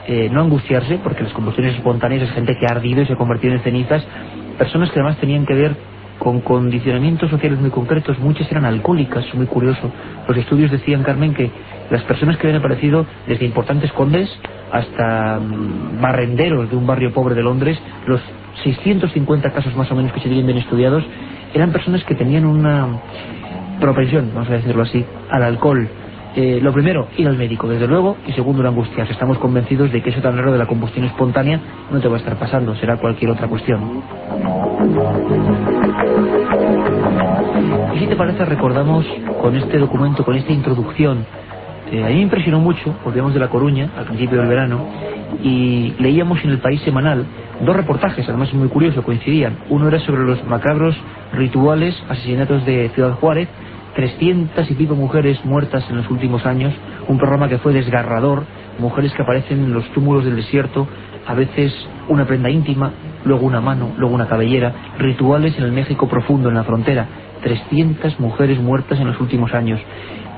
eh, 0.08 0.28
no 0.32 0.40
angustiarse, 0.40 0.98
porque 1.02 1.22
las 1.22 1.32
combustiones 1.32 1.74
espontáneas 1.76 2.22
es 2.22 2.30
gente 2.30 2.56
que 2.58 2.66
ha 2.66 2.70
ardido 2.70 3.02
y 3.02 3.06
se 3.06 3.12
ha 3.12 3.16
convertido 3.16 3.54
en 3.54 3.60
cenizas, 3.60 4.02
personas 4.56 4.90
que 4.90 5.00
además 5.00 5.18
tenían 5.18 5.44
que 5.44 5.54
ver 5.54 5.76
con 6.18 6.40
condicionamientos 6.40 7.30
sociales 7.30 7.60
muy 7.60 7.70
concretos, 7.70 8.18
muchas 8.18 8.50
eran 8.50 8.64
alcohólicas, 8.64 9.24
muy 9.34 9.46
curioso. 9.46 9.92
Los 10.26 10.36
estudios 10.36 10.70
decían, 10.70 11.02
Carmen, 11.02 11.34
que 11.34 11.50
las 11.90 12.02
personas 12.04 12.36
que 12.36 12.46
habían 12.46 12.60
aparecido 12.60 13.06
desde 13.26 13.44
importantes 13.44 13.92
condes 13.92 14.28
hasta 14.72 15.38
mm, 15.38 16.00
barrenderos 16.00 16.70
de 16.70 16.76
un 16.76 16.86
barrio 16.86 17.12
pobre 17.12 17.34
de 17.34 17.42
Londres, 17.42 17.78
los 18.06 18.20
650 18.64 19.52
casos 19.52 19.76
más 19.76 19.90
o 19.92 19.94
menos 19.94 20.12
que 20.12 20.20
se 20.20 20.28
tienen 20.28 20.46
bien 20.46 20.58
estudiados, 20.58 21.04
eran 21.54 21.70
personas 21.70 22.02
que 22.04 22.14
tenían 22.14 22.44
una 22.44 23.00
propensión, 23.80 24.30
vamos 24.34 24.50
a 24.50 24.54
decirlo 24.54 24.82
así, 24.82 25.04
al 25.30 25.42
alcohol. 25.42 25.88
Eh, 26.40 26.60
lo 26.62 26.72
primero, 26.72 27.08
ir 27.16 27.26
al 27.26 27.36
médico, 27.36 27.66
desde 27.66 27.88
luego, 27.88 28.16
y 28.24 28.30
segundo, 28.30 28.62
no 28.62 28.68
angustiarse. 28.68 29.12
Estamos 29.12 29.38
convencidos 29.38 29.90
de 29.90 30.00
que 30.00 30.10
eso 30.10 30.20
tan 30.20 30.36
raro 30.36 30.52
de 30.52 30.58
la 30.58 30.66
combustión 30.66 31.04
espontánea 31.04 31.60
no 31.90 31.98
te 31.98 32.06
va 32.06 32.14
a 32.14 32.18
estar 32.20 32.38
pasando, 32.38 32.76
será 32.76 32.96
cualquier 32.96 33.32
otra 33.32 33.48
cuestión. 33.48 34.04
Y 37.92 37.98
si 37.98 38.06
te 38.06 38.14
parece, 38.14 38.44
recordamos 38.44 39.04
con 39.42 39.56
este 39.56 39.78
documento, 39.78 40.24
con 40.24 40.36
esta 40.36 40.52
introducción, 40.52 41.26
eh, 41.90 42.04
a 42.04 42.06
mí 42.06 42.14
me 42.14 42.22
impresionó 42.22 42.60
mucho, 42.60 42.94
volvíamos 43.04 43.34
de 43.34 43.40
La 43.40 43.48
Coruña 43.48 43.90
al 43.98 44.04
principio 44.04 44.38
del 44.38 44.46
verano, 44.46 44.86
y 45.42 45.94
leíamos 45.98 46.44
en 46.44 46.50
el 46.50 46.58
País 46.58 46.80
Semanal 46.82 47.26
dos 47.66 47.74
reportajes, 47.74 48.28
además 48.28 48.54
muy 48.54 48.68
curioso, 48.68 49.02
coincidían. 49.02 49.58
Uno 49.70 49.88
era 49.88 49.98
sobre 49.98 50.22
los 50.22 50.44
macabros 50.44 50.96
rituales, 51.32 52.00
asesinatos 52.08 52.64
de 52.64 52.90
Ciudad 52.90 53.14
Juárez, 53.14 53.48
300 53.94 54.70
y 54.70 54.74
pico 54.74 54.94
mujeres 54.94 55.44
muertas 55.44 55.84
en 55.90 55.96
los 55.96 56.10
últimos 56.10 56.46
años, 56.46 56.74
un 57.08 57.18
programa 57.18 57.48
que 57.48 57.58
fue 57.58 57.72
desgarrador, 57.72 58.44
mujeres 58.78 59.12
que 59.12 59.22
aparecen 59.22 59.64
en 59.64 59.72
los 59.72 59.88
túmulos 59.92 60.24
del 60.24 60.36
desierto, 60.36 60.86
a 61.26 61.34
veces 61.34 61.74
una 62.08 62.24
prenda 62.24 62.50
íntima, 62.50 62.92
luego 63.24 63.46
una 63.46 63.60
mano, 63.60 63.92
luego 63.96 64.14
una 64.14 64.28
cabellera, 64.28 64.72
rituales 64.98 65.56
en 65.58 65.64
el 65.64 65.72
México 65.72 66.08
profundo, 66.08 66.48
en 66.48 66.54
la 66.54 66.64
frontera, 66.64 67.06
300 67.42 68.18
mujeres 68.20 68.58
muertas 68.60 68.98
en 69.00 69.06
los 69.06 69.20
últimos 69.20 69.52
años. 69.54 69.80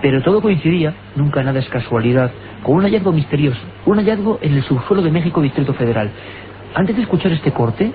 Pero 0.03 0.23
todo 0.23 0.41
coincidía, 0.41 0.95
nunca 1.15 1.43
nada 1.43 1.59
es 1.59 1.69
casualidad, 1.69 2.31
con 2.63 2.77
un 2.77 2.83
hallazgo 2.83 3.13
misterioso, 3.13 3.61
un 3.87 3.99
hallazgo 3.99 4.39
en 4.43 4.55
el 4.55 4.63
subsuelo 4.63 5.03
de 5.03 5.11
México 5.11 5.41
Distrito 5.41 5.75
Federal. 5.75 6.11
Antes 6.75 6.97
de 6.97 7.03
escuchar 7.03 7.33
este 7.33 7.53
corte, 7.53 7.93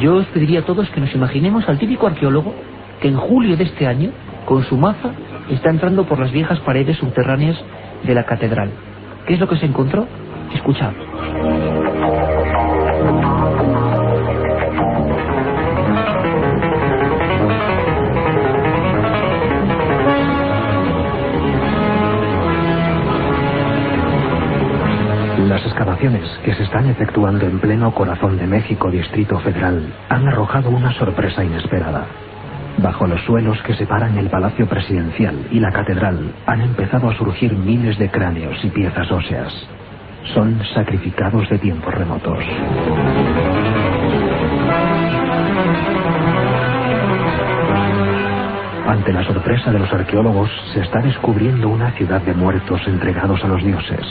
yo 0.00 0.16
os 0.16 0.26
pediría 0.26 0.60
a 0.60 0.64
todos 0.64 0.88
que 0.90 1.00
nos 1.00 1.14
imaginemos 1.14 1.68
al 1.68 1.78
típico 1.78 2.06
arqueólogo 2.06 2.54
que 3.00 3.08
en 3.08 3.16
julio 3.16 3.56
de 3.56 3.64
este 3.64 3.86
año, 3.86 4.10
con 4.46 4.64
su 4.64 4.76
maza, 4.76 5.10
está 5.50 5.70
entrando 5.70 6.04
por 6.04 6.18
las 6.18 6.32
viejas 6.32 6.60
paredes 6.60 6.98
subterráneas 6.98 7.56
de 8.02 8.14
la 8.14 8.24
catedral. 8.24 8.70
¿Qué 9.26 9.34
es 9.34 9.40
lo 9.40 9.48
que 9.48 9.56
se 9.56 9.66
encontró? 9.66 10.06
Escuchad. 10.54 10.92
Las 25.48 25.66
excavaciones 25.66 26.28
que 26.44 26.54
se 26.54 26.62
están 26.62 26.88
efectuando 26.88 27.46
en 27.46 27.60
pleno 27.60 27.94
corazón 27.94 28.38
de 28.38 28.46
México, 28.46 28.90
Distrito 28.90 29.38
Federal, 29.40 29.92
han 30.08 30.26
arrojado 30.26 30.70
una 30.70 30.92
sorpresa 30.94 31.44
inesperada. 31.44 32.06
Bajo 32.82 33.06
los 33.06 33.20
suelos 33.22 33.62
que 33.62 33.74
separan 33.74 34.18
el 34.18 34.28
Palacio 34.28 34.66
Presidencial 34.66 35.46
y 35.52 35.60
la 35.60 35.70
Catedral 35.70 36.34
han 36.46 36.60
empezado 36.62 37.08
a 37.08 37.16
surgir 37.16 37.52
miles 37.52 37.96
de 37.96 38.10
cráneos 38.10 38.58
y 38.64 38.70
piezas 38.70 39.08
óseas. 39.12 39.52
Son 40.34 40.60
sacrificados 40.74 41.48
de 41.48 41.58
tiempos 41.58 41.94
remotos. 41.94 42.44
Ante 48.88 49.12
la 49.12 49.24
sorpresa 49.24 49.70
de 49.70 49.78
los 49.78 49.92
arqueólogos, 49.92 50.50
se 50.74 50.80
está 50.80 51.00
descubriendo 51.00 51.68
una 51.68 51.92
ciudad 51.92 52.20
de 52.22 52.34
muertos 52.34 52.80
entregados 52.88 53.44
a 53.44 53.48
los 53.48 53.62
dioses. 53.62 54.04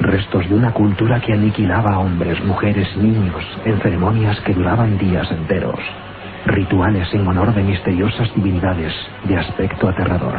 Restos 0.00 0.46
de 0.50 0.54
una 0.54 0.72
cultura 0.72 1.18
que 1.20 1.32
aniquilaba 1.32 1.94
a 1.94 1.98
hombres, 2.00 2.44
mujeres, 2.44 2.94
niños 2.94 3.42
en 3.64 3.80
ceremonias 3.80 4.38
que 4.40 4.52
duraban 4.52 4.98
días 4.98 5.30
enteros. 5.30 5.80
Rituales 6.46 7.08
en 7.14 7.26
honor 7.26 7.54
de 7.54 7.62
misteriosas 7.62 8.34
divinidades 8.34 8.92
de 9.24 9.36
aspecto 9.38 9.88
aterrador. 9.88 10.34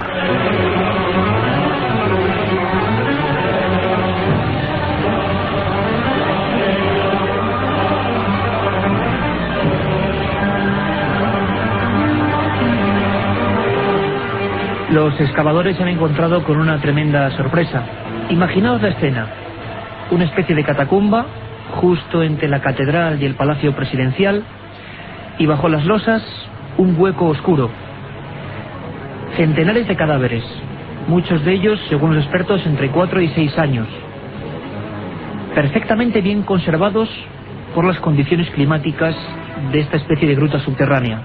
Los 14.93 15.19
excavadores 15.19 15.75
se 15.75 15.81
han 15.81 15.89
encontrado 15.89 16.43
con 16.43 16.59
una 16.59 16.79
tremenda 16.79 17.31
sorpresa. 17.31 17.83
Imaginaos 18.29 18.79
la 18.79 18.89
escena. 18.89 19.27
Una 20.11 20.25
especie 20.25 20.53
de 20.53 20.63
catacumba 20.63 21.25
justo 21.81 22.21
entre 22.21 22.47
la 22.47 22.61
catedral 22.61 23.19
y 23.19 23.25
el 23.25 23.33
palacio 23.33 23.75
presidencial. 23.75 24.43
Y 25.39 25.45
bajo 25.45 25.67
las 25.67 25.85
losas, 25.85 26.23
un 26.77 26.99
hueco 26.99 27.27
oscuro. 27.27 27.69
Centenares 29.35 29.87
de 29.87 29.95
cadáveres, 29.95 30.43
muchos 31.07 31.43
de 31.43 31.53
ellos, 31.53 31.79
según 31.89 32.15
los 32.15 32.23
expertos, 32.23 32.65
entre 32.65 32.89
4 32.89 33.21
y 33.21 33.29
6 33.29 33.57
años. 33.57 33.87
Perfectamente 35.55 36.21
bien 36.21 36.43
conservados 36.43 37.09
por 37.73 37.85
las 37.85 37.99
condiciones 37.99 38.49
climáticas 38.51 39.15
de 39.71 39.79
esta 39.79 39.97
especie 39.97 40.27
de 40.27 40.35
gruta 40.35 40.59
subterránea. 40.59 41.21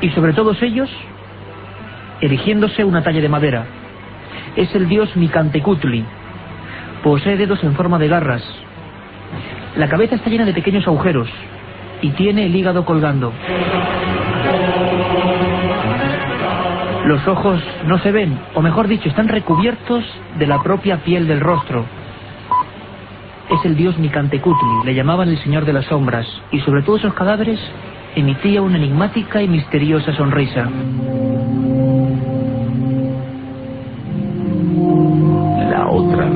Y 0.00 0.10
sobre 0.10 0.32
todos 0.32 0.60
ellos, 0.62 0.90
erigiéndose 2.20 2.84
una 2.84 3.02
talla 3.02 3.20
de 3.20 3.28
madera. 3.28 3.66
Es 4.56 4.74
el 4.74 4.88
dios 4.88 5.14
Mikantecutli. 5.16 6.04
Posee 7.02 7.36
dedos 7.36 7.62
en 7.62 7.74
forma 7.74 7.98
de 7.98 8.08
garras. 8.08 8.42
La 9.76 9.88
cabeza 9.88 10.16
está 10.16 10.28
llena 10.30 10.44
de 10.44 10.54
pequeños 10.54 10.86
agujeros 10.86 11.28
y 12.02 12.10
tiene 12.10 12.46
el 12.46 12.54
hígado 12.54 12.84
colgando. 12.84 13.32
Los 17.06 17.26
ojos 17.28 17.62
no 17.86 17.98
se 17.98 18.10
ven, 18.10 18.38
o 18.54 18.60
mejor 18.60 18.88
dicho, 18.88 19.08
están 19.08 19.28
recubiertos 19.28 20.04
de 20.38 20.46
la 20.46 20.62
propia 20.62 20.98
piel 20.98 21.28
del 21.28 21.40
rostro. 21.40 21.84
Es 23.48 23.64
el 23.64 23.76
dios 23.76 23.96
Mikantecutli, 23.96 24.84
le 24.84 24.94
llamaban 24.94 25.28
el 25.28 25.38
señor 25.38 25.64
de 25.64 25.72
las 25.72 25.84
sombras, 25.84 26.26
y 26.50 26.58
sobre 26.60 26.82
todos 26.82 27.00
esos 27.00 27.14
cadáveres 27.14 27.60
emitía 28.16 28.60
una 28.60 28.76
enigmática 28.76 29.40
y 29.40 29.46
misteriosa 29.46 30.12
sonrisa. 30.14 30.68
La 35.70 35.86
otra 35.88 36.26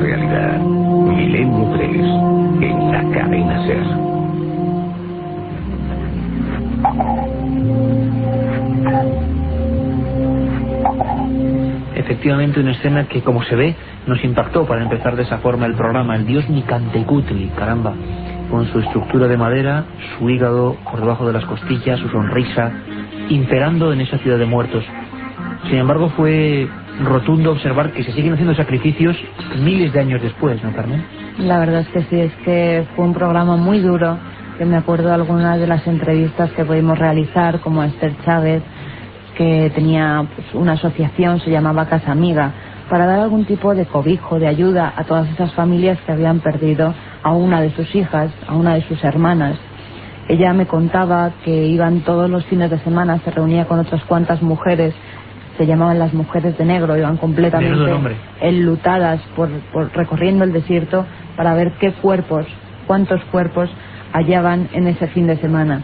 Efectivamente, 12.11 12.59
una 12.59 12.73
escena 12.73 13.07
que, 13.07 13.23
como 13.23 13.45
se 13.45 13.55
ve, 13.55 13.77
nos 14.09 14.23
impactó 14.25 14.67
para 14.67 14.83
empezar 14.83 15.15
de 15.15 15.23
esa 15.23 15.39
forma 15.39 15.67
el 15.67 15.77
programa. 15.77 16.17
El 16.17 16.27
dios 16.27 16.49
Mikantecutli, 16.49 17.53
caramba, 17.57 17.95
con 18.51 18.67
su 18.73 18.81
estructura 18.81 19.29
de 19.29 19.37
madera, 19.37 19.85
su 20.19 20.29
hígado 20.29 20.77
por 20.91 20.99
debajo 20.99 21.25
de 21.25 21.35
las 21.35 21.45
costillas, 21.45 22.01
su 22.01 22.09
sonrisa, 22.09 22.73
imperando 23.29 23.93
en 23.93 24.01
esa 24.01 24.19
ciudad 24.19 24.39
de 24.39 24.47
muertos. 24.47 24.85
Sin 25.69 25.79
embargo, 25.79 26.09
fue 26.17 26.69
rotundo 27.05 27.53
observar 27.53 27.93
que 27.93 28.03
se 28.03 28.11
siguen 28.11 28.33
haciendo 28.33 28.57
sacrificios 28.57 29.17
miles 29.63 29.93
de 29.93 30.01
años 30.01 30.21
después, 30.21 30.61
¿no, 30.65 30.73
Carmen? 30.73 31.05
La 31.39 31.61
verdad 31.61 31.83
es 31.83 31.89
que 31.91 32.03
sí, 32.11 32.21
es 32.21 32.33
que 32.45 32.87
fue 32.97 33.05
un 33.05 33.15
programa 33.15 33.57
muy 33.57 33.79
duro, 33.79 34.19
que 34.59 34.65
me 34.65 34.77
acuerdo 34.77 35.15
algunas 35.15 35.61
de 35.61 35.69
las 35.69 35.87
entrevistas 35.87 36.51
que 36.55 36.65
pudimos 36.65 36.99
realizar, 36.99 37.61
como 37.61 37.85
Esther 37.85 38.17
Chávez, 38.25 38.65
que 39.41 39.73
tenía 39.75 40.27
pues, 40.37 40.49
una 40.53 40.73
asociación, 40.73 41.41
se 41.41 41.51
llamaba 41.51 41.87
Casa 41.87 42.13
Amiga, 42.13 42.53
para 42.91 43.07
dar 43.07 43.21
algún 43.21 43.47
tipo 43.47 43.75
de 43.75 43.87
cobijo, 43.87 44.39
de 44.39 44.47
ayuda 44.47 44.93
a 44.95 45.05
todas 45.05 45.31
esas 45.31 45.55
familias 45.55 45.99
que 46.05 46.13
habían 46.13 46.41
perdido 46.41 46.93
a 47.23 47.33
una 47.33 47.63
de 47.63 47.71
sus 47.75 47.95
hijas, 47.95 48.31
a 48.47 48.55
una 48.55 48.75
de 48.75 48.83
sus 48.83 49.03
hermanas. 49.03 49.57
Ella 50.29 50.53
me 50.53 50.67
contaba 50.67 51.31
que 51.43 51.69
iban 51.69 52.01
todos 52.01 52.29
los 52.29 52.45
fines 52.45 52.71
de 52.71 52.81
semana, 52.81 53.19
se 53.25 53.31
reunía 53.31 53.65
con 53.65 53.79
otras 53.79 54.05
cuantas 54.05 54.43
mujeres, 54.43 54.93
se 55.57 55.65
llamaban 55.65 55.99
las 55.99 56.13
mujeres 56.13 56.59
de 56.59 56.67
negro, 56.67 56.99
iban 56.99 57.17
completamente 57.17 58.19
enlutadas 58.43 59.23
por, 59.35 59.49
por 59.73 59.91
recorriendo 59.97 60.45
el 60.45 60.53
desierto 60.53 61.07
para 61.35 61.55
ver 61.55 61.73
qué 61.81 61.93
cuerpos, 61.93 62.45
cuántos 62.87 63.25
cuerpos 63.31 63.71
hallaban 64.13 64.69
en 64.75 64.87
ese 64.87 65.07
fin 65.09 65.27
de 65.27 65.39
semana. 65.39 65.81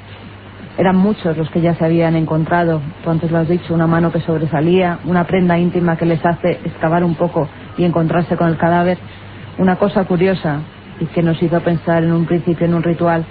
Eran 0.78 0.96
muchos 0.96 1.36
los 1.38 1.48
que 1.50 1.62
ya 1.62 1.74
se 1.74 1.84
habían 1.84 2.16
encontrado, 2.16 2.82
tú 3.02 3.10
antes 3.10 3.30
lo 3.30 3.38
has 3.38 3.48
dicho, 3.48 3.72
una 3.72 3.86
mano 3.86 4.12
que 4.12 4.20
sobresalía, 4.20 4.98
una 5.06 5.24
prenda 5.24 5.58
íntima 5.58 5.96
que 5.96 6.04
les 6.04 6.24
hace 6.24 6.50
excavar 6.64 7.02
un 7.02 7.14
poco 7.14 7.48
y 7.78 7.84
encontrarse 7.84 8.36
con 8.36 8.48
el 8.48 8.58
cadáver. 8.58 8.98
Una 9.56 9.76
cosa 9.76 10.04
curiosa 10.04 10.60
y 11.00 11.06
que 11.06 11.22
nos 11.22 11.42
hizo 11.42 11.60
pensar 11.60 12.04
en 12.04 12.12
un 12.12 12.26
principio 12.26 12.66
en 12.66 12.74
un 12.74 12.82
ritual 12.82 13.24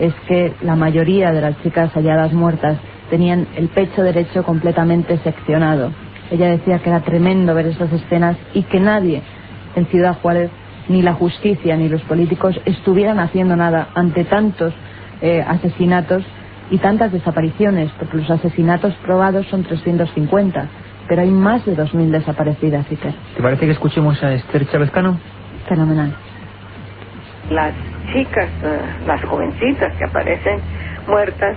es 0.00 0.14
que 0.26 0.54
la 0.62 0.76
mayoría 0.76 1.30
de 1.30 1.42
las 1.42 1.62
chicas 1.62 1.92
halladas 1.92 2.32
muertas 2.32 2.78
tenían 3.10 3.48
el 3.56 3.68
pecho 3.68 4.02
derecho 4.02 4.42
completamente 4.42 5.18
seccionado. 5.18 5.92
Ella 6.30 6.48
decía 6.48 6.78
que 6.78 6.88
era 6.88 7.00
tremendo 7.00 7.54
ver 7.54 7.66
esas 7.66 7.92
escenas 7.92 8.36
y 8.54 8.62
que 8.62 8.80
nadie 8.80 9.22
en 9.74 9.86
Ciudad 9.86 10.16
Juárez, 10.22 10.50
ni 10.88 11.02
la 11.02 11.12
justicia 11.12 11.76
ni 11.76 11.88
los 11.90 12.00
políticos, 12.02 12.58
estuvieran 12.64 13.18
haciendo 13.18 13.56
nada 13.56 13.88
ante 13.94 14.24
tantos 14.24 14.72
eh, 15.20 15.44
asesinatos 15.46 16.24
y 16.70 16.78
tantas 16.78 17.12
desapariciones, 17.12 17.90
porque 17.98 18.18
los 18.18 18.30
asesinatos 18.30 18.94
probados 18.96 19.46
son 19.46 19.62
350, 19.62 20.68
pero 21.08 21.22
hay 21.22 21.30
más 21.30 21.64
de 21.64 21.74
2.000 21.74 22.10
desaparecidas, 22.10 22.86
Iker. 22.90 23.14
¿Te 23.36 23.42
parece 23.42 23.66
que 23.66 23.72
escuchemos 23.72 24.22
a 24.22 24.32
Esther 24.34 24.66
Chávez 24.66 24.90
Cano? 24.90 25.18
Fenomenal. 25.68 26.14
Las 27.50 27.72
chicas, 28.12 28.48
eh, 28.62 28.80
las 29.06 29.22
jovencitas 29.24 29.92
que 29.96 30.04
aparecen 30.04 30.60
muertas, 31.06 31.56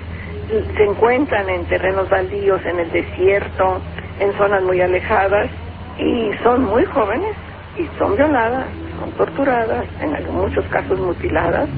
se 0.77 0.83
encuentran 0.83 1.49
en 1.49 1.65
terrenos 1.65 2.09
baldíos, 2.09 2.61
en 2.65 2.79
el 2.79 2.91
desierto, 2.91 3.81
en 4.19 4.33
zonas 4.37 4.63
muy 4.63 4.81
alejadas, 4.81 5.49
y 5.97 6.31
son 6.43 6.65
muy 6.65 6.83
jóvenes, 6.85 7.35
y 7.77 7.87
son 7.97 8.15
violadas, 8.15 8.67
son 8.99 9.11
torturadas, 9.13 9.85
en 10.01 10.13
algunos- 10.15 10.49
muchos 10.49 10.65
casos 10.65 10.99
mutiladas, 10.99 11.69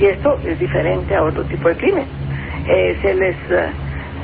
y 0.00 0.06
esto 0.06 0.38
es 0.44 0.58
diferente 0.58 1.14
a 1.14 1.22
otro 1.22 1.44
tipo 1.44 1.68
de 1.68 1.76
crimen. 1.76 2.06
Eh, 2.66 2.98
se 3.02 3.14
les 3.14 3.36
eh, 3.50 3.74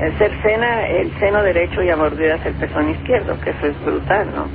eh, 0.00 0.14
cercena 0.18 0.86
el 0.88 1.12
seno 1.20 1.42
derecho 1.42 1.82
y 1.82 1.90
a 1.90 1.96
mordidas 1.96 2.44
el 2.46 2.56
pezón 2.56 2.90
izquierdo, 2.90 3.38
que 3.40 3.50
eso 3.50 3.66
es 3.66 3.80
brutal, 3.84 4.34
¿no? 4.34 4.50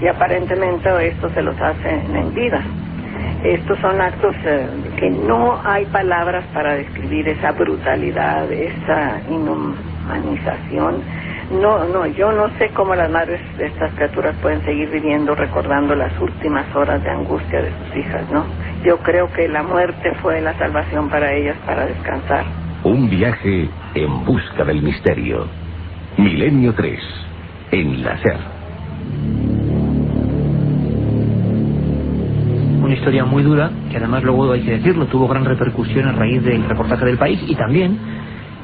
Y 0.00 0.08
aparentemente 0.08 1.08
esto 1.08 1.30
se 1.32 1.42
los 1.42 1.60
hacen 1.60 2.16
en 2.16 2.32
vida. 2.34 2.64
Estos 3.44 3.78
son 3.80 4.00
actos 4.00 4.36
eh, 4.44 4.68
que 4.98 5.10
no 5.10 5.60
hay 5.64 5.86
palabras 5.86 6.46
para 6.54 6.74
describir 6.76 7.28
esa 7.28 7.52
brutalidad, 7.52 8.50
esa 8.52 9.22
inhumanización. 9.28 11.04
No, 11.50 11.84
no, 11.86 12.06
yo 12.08 12.32
no 12.32 12.50
sé 12.58 12.70
cómo 12.72 12.94
las 12.94 13.10
madres 13.10 13.40
de 13.58 13.66
estas 13.66 13.92
criaturas 13.94 14.36
pueden 14.42 14.62
seguir 14.64 14.90
viviendo 14.90 15.34
recordando 15.34 15.94
las 15.96 16.18
últimas 16.20 16.74
horas 16.76 17.02
de 17.04 17.10
angustia 17.10 17.62
de 17.62 17.72
sus 17.78 17.96
hijas, 17.96 18.30
¿no? 18.30 18.46
Yo 18.84 18.98
creo 19.02 19.30
que 19.32 19.48
la 19.48 19.62
muerte 19.64 20.14
fue 20.22 20.40
la 20.42 20.54
salvación 20.58 21.10
para 21.10 21.32
ellas 21.32 21.58
para 21.66 21.86
descansar. 21.86 22.46
Un 22.82 23.10
viaje 23.10 23.68
en 23.94 24.24
busca 24.24 24.64
del 24.64 24.80
misterio. 24.80 25.46
Milenio 26.16 26.72
3. 26.72 26.98
En 27.72 28.02
la 28.02 28.16
Ser. 28.22 28.38
Una 32.82 32.94
historia 32.94 33.26
muy 33.26 33.42
dura, 33.42 33.70
que 33.90 33.98
además 33.98 34.22
luego 34.22 34.50
hay 34.52 34.62
que 34.62 34.78
decirlo, 34.78 35.04
tuvo 35.06 35.28
gran 35.28 35.44
repercusión 35.44 36.08
a 36.08 36.12
raíz 36.12 36.42
del 36.42 36.64
reportaje 36.64 37.04
del 37.04 37.18
país 37.18 37.38
y 37.46 37.54
también 37.54 37.98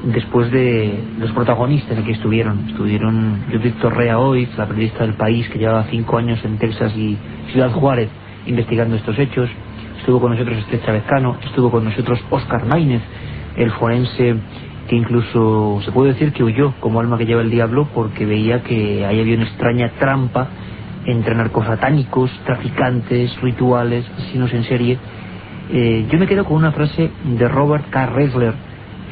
después 0.05 0.51
de 0.51 0.99
los 1.19 1.31
protagonistas 1.33 2.03
que 2.03 2.13
estuvieron. 2.13 2.71
Estuvieron 2.71 3.45
Judith 3.53 3.79
Torrea 3.81 4.19
hoy, 4.19 4.49
la 4.57 4.67
periodista 4.67 5.05
del 5.05 5.15
país 5.15 5.47
que 5.51 5.59
llevaba 5.59 5.85
cinco 5.91 6.17
años 6.17 6.43
en 6.43 6.57
Texas 6.57 6.97
y 6.97 7.19
Ciudad 7.53 7.71
Juárez 7.71 8.09
investigando 8.47 8.97
estos 8.97 9.19
hechos. 9.19 9.51
Estuvo 9.99 10.21
con 10.21 10.33
nosotros 10.33 10.57
Esther 10.57 10.83
Chávez 10.87 11.03
Cano, 11.07 11.37
estuvo 11.45 11.71
con 11.71 11.85
nosotros 11.85 12.19
Oscar 12.31 12.65
Maínez, 12.65 13.03
el 13.57 13.71
forense 13.73 14.37
que 14.89 14.97
incluso 14.97 15.81
se 15.85 15.93
puede 15.93 16.13
decir 16.13 16.33
que 16.33 16.45
huyó 16.45 16.75
como 16.81 17.01
alma 17.01 17.19
que 17.19 17.27
lleva 17.27 17.43
el 17.43 17.51
diablo 17.51 17.89
porque 17.95 18.25
veía 18.25 18.63
que 18.63 19.05
ahí 19.05 19.21
había 19.21 19.37
una 19.37 19.45
extraña 19.45 19.91
trampa 19.99 20.49
entre 21.07 21.35
narcosatánicos, 21.35 22.31
traficantes, 22.45 23.41
rituales, 23.41 24.05
asesinos 24.17 24.53
en 24.53 24.65
serie. 24.65 24.99
Eh, 25.73 26.07
yo 26.11 26.19
me 26.19 26.27
quedo 26.27 26.45
con 26.45 26.57
una 26.57 26.73
frase 26.73 27.11
de 27.25 27.49
Robert 27.49 27.89
K. 27.91 28.07
Ressler, 28.07 28.55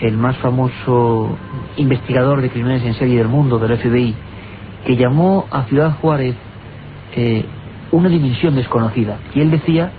el 0.01 0.17
más 0.17 0.37
famoso 0.39 1.37
investigador 1.77 2.41
de 2.41 2.51
crímenes 2.51 2.85
en 2.85 2.95
serie 2.95 3.19
del 3.19 3.29
mundo, 3.29 3.59
del 3.59 3.79
FBI, 3.79 4.15
que 4.85 4.97
llamó 4.97 5.47
a 5.51 5.65
Ciudad 5.65 5.97
Juárez 6.01 6.35
eh, 7.15 7.45
una 7.93 8.09
dimensión 8.09 8.57
desconocida. 8.57 9.19
Y 9.35 9.41
él 9.41 9.51
decía 9.51 9.93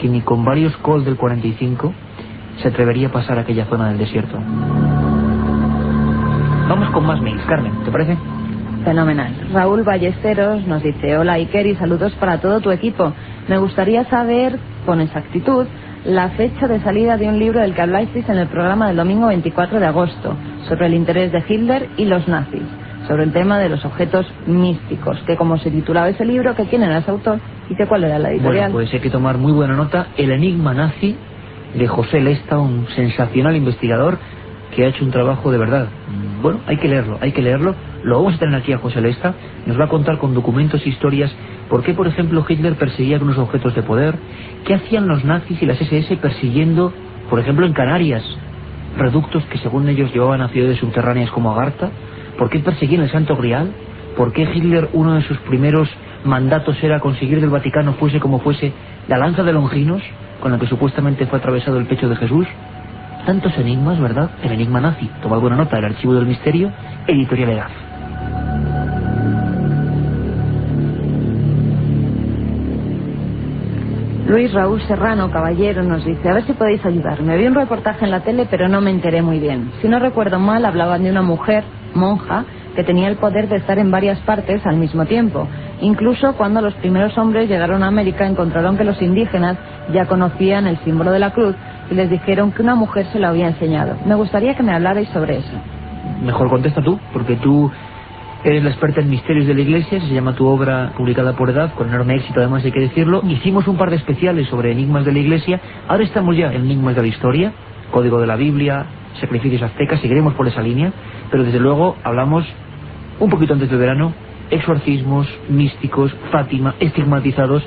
que 0.00 0.08
ni 0.08 0.22
con 0.22 0.44
varios 0.44 0.74
Colt 0.78 1.04
del 1.04 1.16
45 1.16 1.92
se 2.62 2.68
atrevería 2.68 3.08
a 3.08 3.12
pasar 3.12 3.38
aquella 3.38 3.66
zona 3.66 3.88
del 3.88 3.98
desierto. 3.98 4.38
Vamos 6.68 6.90
con 6.90 7.06
más 7.06 7.20
mails, 7.20 7.44
Carmen, 7.46 7.72
¿te 7.84 7.90
parece? 7.90 8.16
Fenomenal. 8.84 9.32
Raúl 9.52 9.82
Ballesteros 9.82 10.66
nos 10.66 10.82
dice, 10.82 11.16
hola 11.16 11.34
Iker 11.34 11.66
y 11.66 11.74
saludos 11.76 12.12
para 12.14 12.38
todo 12.38 12.60
tu 12.60 12.70
equipo. 12.70 13.12
Me 13.48 13.58
gustaría 13.58 14.04
saber 14.04 14.58
con 14.86 15.00
exactitud 15.00 15.66
la 16.04 16.30
fecha 16.30 16.68
de 16.68 16.80
salida 16.80 17.16
de 17.16 17.28
un 17.28 17.38
libro 17.38 17.60
del 17.60 17.74
que 17.74 17.82
habláis 17.82 18.08
en 18.14 18.36
el 18.36 18.48
programa 18.48 18.88
del 18.88 18.96
domingo 18.96 19.28
24 19.28 19.80
de 19.80 19.86
agosto, 19.86 20.36
sobre 20.68 20.86
el 20.86 20.94
interés 20.94 21.32
de 21.32 21.42
Hitler 21.46 21.88
y 21.96 22.04
los 22.04 22.28
nazis, 22.28 22.62
sobre 23.08 23.24
el 23.24 23.32
tema 23.32 23.58
de 23.58 23.70
los 23.70 23.84
objetos 23.84 24.26
místicos, 24.46 25.18
que 25.26 25.36
como 25.36 25.56
se 25.56 25.70
titulaba 25.70 26.10
ese 26.10 26.24
libro, 26.26 26.54
que 26.54 26.66
quién 26.66 26.82
era 26.82 26.98
ese 26.98 27.10
autor 27.10 27.40
y 27.70 27.74
que 27.74 27.86
cuál 27.86 28.04
era 28.04 28.18
la 28.18 28.30
editorial. 28.30 28.70
Bueno, 28.70 28.74
pues 28.74 28.92
hay 28.92 29.00
que 29.00 29.10
tomar 29.10 29.38
muy 29.38 29.52
buena 29.52 29.74
nota. 29.74 30.08
El 30.16 30.30
enigma 30.30 30.74
nazi 30.74 31.16
de 31.74 31.88
José 31.88 32.20
Lesta, 32.20 32.58
un 32.58 32.86
sensacional 32.94 33.56
investigador. 33.56 34.18
que 34.74 34.84
ha 34.84 34.88
hecho 34.88 35.04
un 35.04 35.12
trabajo 35.12 35.52
de 35.52 35.58
verdad. 35.58 35.86
Bueno, 36.42 36.58
hay 36.66 36.78
que 36.78 36.88
leerlo, 36.88 37.16
hay 37.20 37.30
que 37.30 37.40
leerlo. 37.40 37.76
Lo 38.02 38.16
vamos 38.16 38.34
a 38.34 38.38
tener 38.38 38.56
aquí 38.56 38.72
a 38.72 38.78
José 38.78 39.00
Lesta. 39.00 39.32
Nos 39.66 39.78
va 39.78 39.84
a 39.84 39.88
contar 39.88 40.18
con 40.18 40.34
documentos 40.34 40.84
historias 40.84 41.32
por 41.68 41.82
qué, 41.82 41.94
por 41.94 42.06
ejemplo, 42.06 42.44
Hitler 42.46 42.74
perseguía 42.74 43.18
unos 43.18 43.38
objetos 43.38 43.74
de 43.74 43.82
poder, 43.82 44.16
qué 44.64 44.74
hacían 44.74 45.08
los 45.08 45.24
nazis 45.24 45.62
y 45.62 45.66
las 45.66 45.80
SS 45.80 46.16
persiguiendo, 46.18 46.92
por 47.30 47.40
ejemplo, 47.40 47.66
en 47.66 47.72
Canarias, 47.72 48.22
reductos 48.96 49.44
que 49.46 49.58
según 49.58 49.88
ellos 49.88 50.12
llevaban 50.12 50.42
a 50.42 50.48
ciudades 50.48 50.78
subterráneas 50.78 51.30
como 51.30 51.52
Agartha, 51.52 51.90
por 52.38 52.50
qué 52.50 52.58
perseguían 52.58 53.02
el 53.02 53.10
Santo 53.10 53.36
Grial, 53.36 53.72
por 54.16 54.32
qué 54.32 54.42
Hitler 54.42 54.90
uno 54.92 55.14
de 55.14 55.22
sus 55.22 55.38
primeros 55.38 55.88
mandatos 56.24 56.82
era 56.82 57.00
conseguir 57.00 57.40
del 57.40 57.50
Vaticano, 57.50 57.94
fuese 57.94 58.20
como 58.20 58.40
fuese, 58.40 58.72
la 59.08 59.18
lanza 59.18 59.42
de 59.42 59.52
Longinos, 59.52 60.02
con 60.40 60.52
la 60.52 60.58
que 60.58 60.66
supuestamente 60.66 61.26
fue 61.26 61.38
atravesado 61.38 61.78
el 61.78 61.86
pecho 61.86 62.08
de 62.08 62.16
Jesús. 62.16 62.46
Tantos 63.26 63.56
enigmas, 63.56 63.98
¿verdad? 64.00 64.30
El 64.42 64.52
enigma 64.52 64.80
nazi. 64.80 65.10
Tomad 65.22 65.40
buena 65.40 65.56
nota, 65.56 65.78
el 65.78 65.84
archivo 65.86 66.14
del 66.14 66.26
misterio, 66.26 66.70
editorial 67.06 67.50
Edad. 67.50 67.70
Luis 74.26 74.52
Raúl 74.54 74.80
Serrano, 74.88 75.30
caballero, 75.30 75.82
nos 75.82 76.04
dice, 76.04 76.28
a 76.28 76.34
ver 76.34 76.44
si 76.44 76.54
podéis 76.54 76.84
ayudarme. 76.84 77.36
Vi 77.36 77.46
un 77.46 77.54
reportaje 77.54 78.06
en 78.06 78.10
la 78.10 78.20
tele, 78.20 78.46
pero 78.50 78.68
no 78.68 78.80
me 78.80 78.90
enteré 78.90 79.20
muy 79.20 79.38
bien. 79.38 79.70
Si 79.82 79.88
no 79.88 79.98
recuerdo 79.98 80.38
mal, 80.38 80.64
hablaban 80.64 81.02
de 81.02 81.10
una 81.10 81.22
mujer, 81.22 81.62
monja, 81.94 82.44
que 82.74 82.84
tenía 82.84 83.08
el 83.08 83.16
poder 83.16 83.48
de 83.48 83.56
estar 83.56 83.78
en 83.78 83.90
varias 83.90 84.18
partes 84.20 84.64
al 84.66 84.76
mismo 84.76 85.04
tiempo. 85.04 85.46
Incluso 85.84 86.32
cuando 86.32 86.62
los 86.62 86.72
primeros 86.76 87.16
hombres 87.18 87.46
llegaron 87.46 87.82
a 87.82 87.88
América, 87.88 88.26
encontraron 88.26 88.78
que 88.78 88.84
los 88.84 89.00
indígenas 89.02 89.58
ya 89.92 90.06
conocían 90.06 90.66
el 90.66 90.78
símbolo 90.78 91.10
de 91.10 91.18
la 91.18 91.32
cruz 91.32 91.54
y 91.90 91.94
les 91.94 92.08
dijeron 92.08 92.52
que 92.52 92.62
una 92.62 92.74
mujer 92.74 93.04
se 93.12 93.18
lo 93.18 93.28
había 93.28 93.48
enseñado. 93.48 93.94
Me 94.06 94.14
gustaría 94.14 94.54
que 94.56 94.62
me 94.62 94.72
hablarais 94.72 95.10
sobre 95.10 95.36
eso. 95.36 95.56
Mejor 96.22 96.48
contesta 96.48 96.82
tú, 96.82 96.98
porque 97.12 97.36
tú 97.36 97.70
Eres 98.44 98.62
la 98.62 98.68
experta 98.68 99.00
en 99.00 99.08
misterios 99.08 99.46
de 99.46 99.54
la 99.54 99.62
iglesia, 99.62 99.98
se 100.00 100.12
llama 100.12 100.34
tu 100.34 100.46
obra 100.46 100.92
publicada 100.98 101.34
por 101.34 101.48
edad, 101.48 101.72
con 101.72 101.88
enorme 101.88 102.16
éxito 102.16 102.40
además 102.40 102.62
hay 102.62 102.72
que 102.72 102.80
decirlo. 102.80 103.22
Hicimos 103.26 103.66
un 103.66 103.78
par 103.78 103.88
de 103.88 103.96
especiales 103.96 104.48
sobre 104.48 104.70
enigmas 104.70 105.06
de 105.06 105.12
la 105.12 105.18
iglesia, 105.18 105.58
ahora 105.88 106.04
estamos 106.04 106.36
ya 106.36 106.52
en 106.52 106.60
enigmas 106.60 106.94
de 106.94 107.00
la 107.00 107.08
historia, 107.08 107.52
código 107.90 108.20
de 108.20 108.26
la 108.26 108.36
Biblia, 108.36 108.84
sacrificios 109.18 109.62
aztecas, 109.62 109.98
seguiremos 110.00 110.34
por 110.34 110.46
esa 110.46 110.60
línea, 110.60 110.92
pero 111.30 111.42
desde 111.42 111.58
luego 111.58 111.96
hablamos 112.04 112.44
un 113.18 113.30
poquito 113.30 113.54
antes 113.54 113.70
del 113.70 113.78
verano, 113.78 114.12
exorcismos, 114.54 115.26
místicos, 115.48 116.14
Fátima, 116.30 116.74
estigmatizados, 116.78 117.62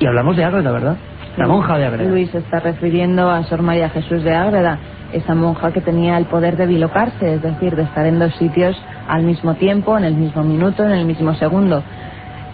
y 0.00 0.06
hablamos 0.06 0.36
de 0.36 0.44
Ágreda, 0.44 0.72
¿verdad? 0.72 0.96
La 1.36 1.46
monja 1.46 1.78
de 1.78 1.86
Ágreda. 1.86 2.10
Luis 2.10 2.34
está 2.34 2.60
refiriendo 2.60 3.30
a 3.30 3.44
Sor 3.44 3.62
María 3.62 3.90
Jesús 3.90 4.22
de 4.22 4.34
Ágreda, 4.34 4.78
esa 5.12 5.34
monja 5.34 5.72
que 5.72 5.80
tenía 5.80 6.16
el 6.16 6.24
poder 6.24 6.56
de 6.56 6.66
bilocarse, 6.66 7.34
es 7.34 7.42
decir, 7.42 7.76
de 7.76 7.82
estar 7.82 8.06
en 8.06 8.18
dos 8.18 8.34
sitios 8.36 8.76
al 9.08 9.24
mismo 9.24 9.54
tiempo, 9.54 9.96
en 9.96 10.04
el 10.04 10.14
mismo 10.14 10.42
minuto, 10.42 10.84
en 10.84 10.92
el 10.92 11.04
mismo 11.04 11.34
segundo. 11.34 11.82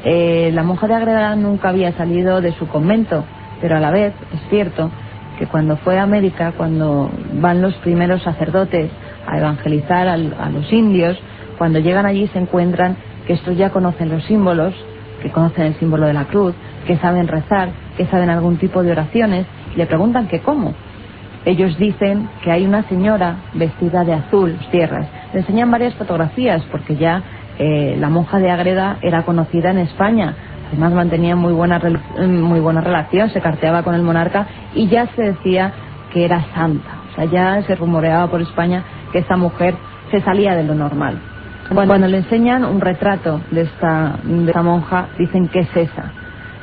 Eh, 0.05 0.51
la 0.53 0.63
monja 0.65 0.89
de 0.89 0.95
Ágreda 0.95 1.37
nunca 1.37 1.69
había 1.69 1.93
salido 1.93 2.41
de 2.41 2.53
su 2.53 2.67
convento, 2.67 3.25
pero 3.61 3.77
a 3.77 3.81
la 3.81 3.91
vez 3.91 4.13
es 4.35 4.41
cierto 4.51 4.91
que 5.39 5.47
cuando 5.47 5.77
fue 5.77 5.99
a 5.99 6.03
América, 6.03 6.53
cuando 6.57 7.11
van 7.35 7.63
los 7.63 7.75
primeros 7.77 8.23
sacerdotes 8.23 8.91
a 9.27 9.39
evangelizar 9.39 10.09
a 10.09 10.17
los 10.17 10.73
indios, 10.73 11.17
cuando 11.59 11.81
llegan 11.81 12.07
allí 12.07 12.29
se 12.29 12.39
encuentran 12.39 12.97
que 13.29 13.35
estos 13.35 13.59
ya 13.59 13.69
conocen 13.69 14.09
los 14.09 14.25
símbolos, 14.25 14.75
que 15.23 15.31
conocen 15.31 15.67
el 15.67 15.75
símbolo 15.75 16.07
de 16.07 16.15
la 16.15 16.25
cruz, 16.25 16.55
que 16.87 16.97
saben 16.97 17.29
rezar, 17.29 17.69
que 17.99 18.07
saben 18.07 18.31
algún 18.31 18.57
tipo 18.57 18.83
de 18.83 18.91
oraciones, 18.91 19.47
y 19.75 19.77
le 19.77 19.87
preguntan 19.87 20.29
que 20.29 20.41
cómo. 20.41 20.73
Ellos 21.45 21.77
dicen 21.77 22.31
que 22.43 22.51
hay 22.51 22.67
una 22.67 22.89
señora 22.89 23.37
vestida 23.53 24.03
de 24.05 24.15
azul, 24.15 24.59
tierras. 24.71 25.07
Le 25.35 25.41
enseñan 25.41 25.71
varias 25.71 25.95
fotografías 25.95 26.63
porque 26.71 26.97
ya 26.97 27.23
eh, 27.59 27.97
la 28.01 28.09
monja 28.09 28.39
de 28.39 28.51
Agreda 28.51 28.97
era 29.03 29.23
conocida 29.25 29.73
en 29.73 29.79
España. 29.79 30.35
Además 30.69 30.95
mantenía 30.95 31.37
muy 31.37 31.53
buena, 31.53 31.81
muy 32.27 32.61
buena 32.61 32.81
relación, 32.81 33.29
se 33.29 33.43
carteaba 33.43 33.83
con 33.83 33.95
el 33.95 34.03
monarca 34.03 34.47
y 34.75 34.89
ya 34.89 35.07
se 35.15 35.23
decía 35.23 35.73
que 36.15 36.25
era 36.25 36.47
santa. 36.55 37.03
O 37.13 37.15
sea, 37.15 37.25
ya 37.27 37.63
se 37.63 37.75
rumoreaba 37.75 38.31
por 38.31 38.41
España 38.41 38.85
que 39.13 39.19
esta 39.19 39.37
mujer 39.37 39.75
se 40.11 40.23
salía 40.23 40.55
de 40.55 40.65
lo 40.65 40.75
normal. 40.75 41.21
Cuando 41.75 42.07
le 42.07 42.19
enseñan 42.19 42.65
un 42.65 42.81
retrato 42.81 43.41
de 43.51 43.63
esta, 43.63 44.19
de 44.23 44.47
esta 44.47 44.63
monja, 44.63 45.09
dicen 45.19 45.49
que 45.49 45.61
es 45.61 45.77
esa. 45.77 46.13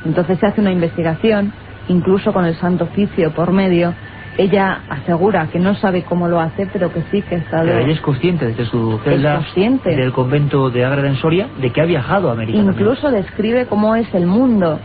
Entonces 0.04 0.38
se 0.38 0.46
hace 0.46 0.60
una 0.60 0.72
investigación, 0.72 1.52
incluso 1.88 2.32
con 2.32 2.44
el 2.44 2.54
Santo 2.56 2.84
Oficio 2.84 3.32
por 3.32 3.52
medio, 3.52 3.94
ella 4.38 4.82
asegura 4.88 5.48
que 5.50 5.58
no 5.58 5.74
sabe 5.74 6.02
cómo 6.02 6.28
lo 6.28 6.40
hace, 6.40 6.66
pero 6.72 6.92
que 6.92 7.02
sí 7.10 7.22
que 7.22 7.36
está... 7.36 7.62
Pero 7.62 7.78
ella 7.78 7.92
es 7.92 8.00
consciente 8.00 8.46
desde 8.46 8.66
su 8.66 8.98
celda 9.02 9.42
del 9.84 10.12
convento 10.12 10.70
de 10.70 10.84
Ágreda 10.84 11.08
en 11.08 11.16
Soria 11.16 11.48
de 11.58 11.72
que 11.72 11.80
ha 11.80 11.86
viajado 11.86 12.28
a 12.28 12.32
América. 12.32 12.58
Incluso 12.58 13.10
describe 13.10 13.66
cómo 13.66 13.96
es 13.96 14.12
el 14.14 14.26
mundo 14.26 14.78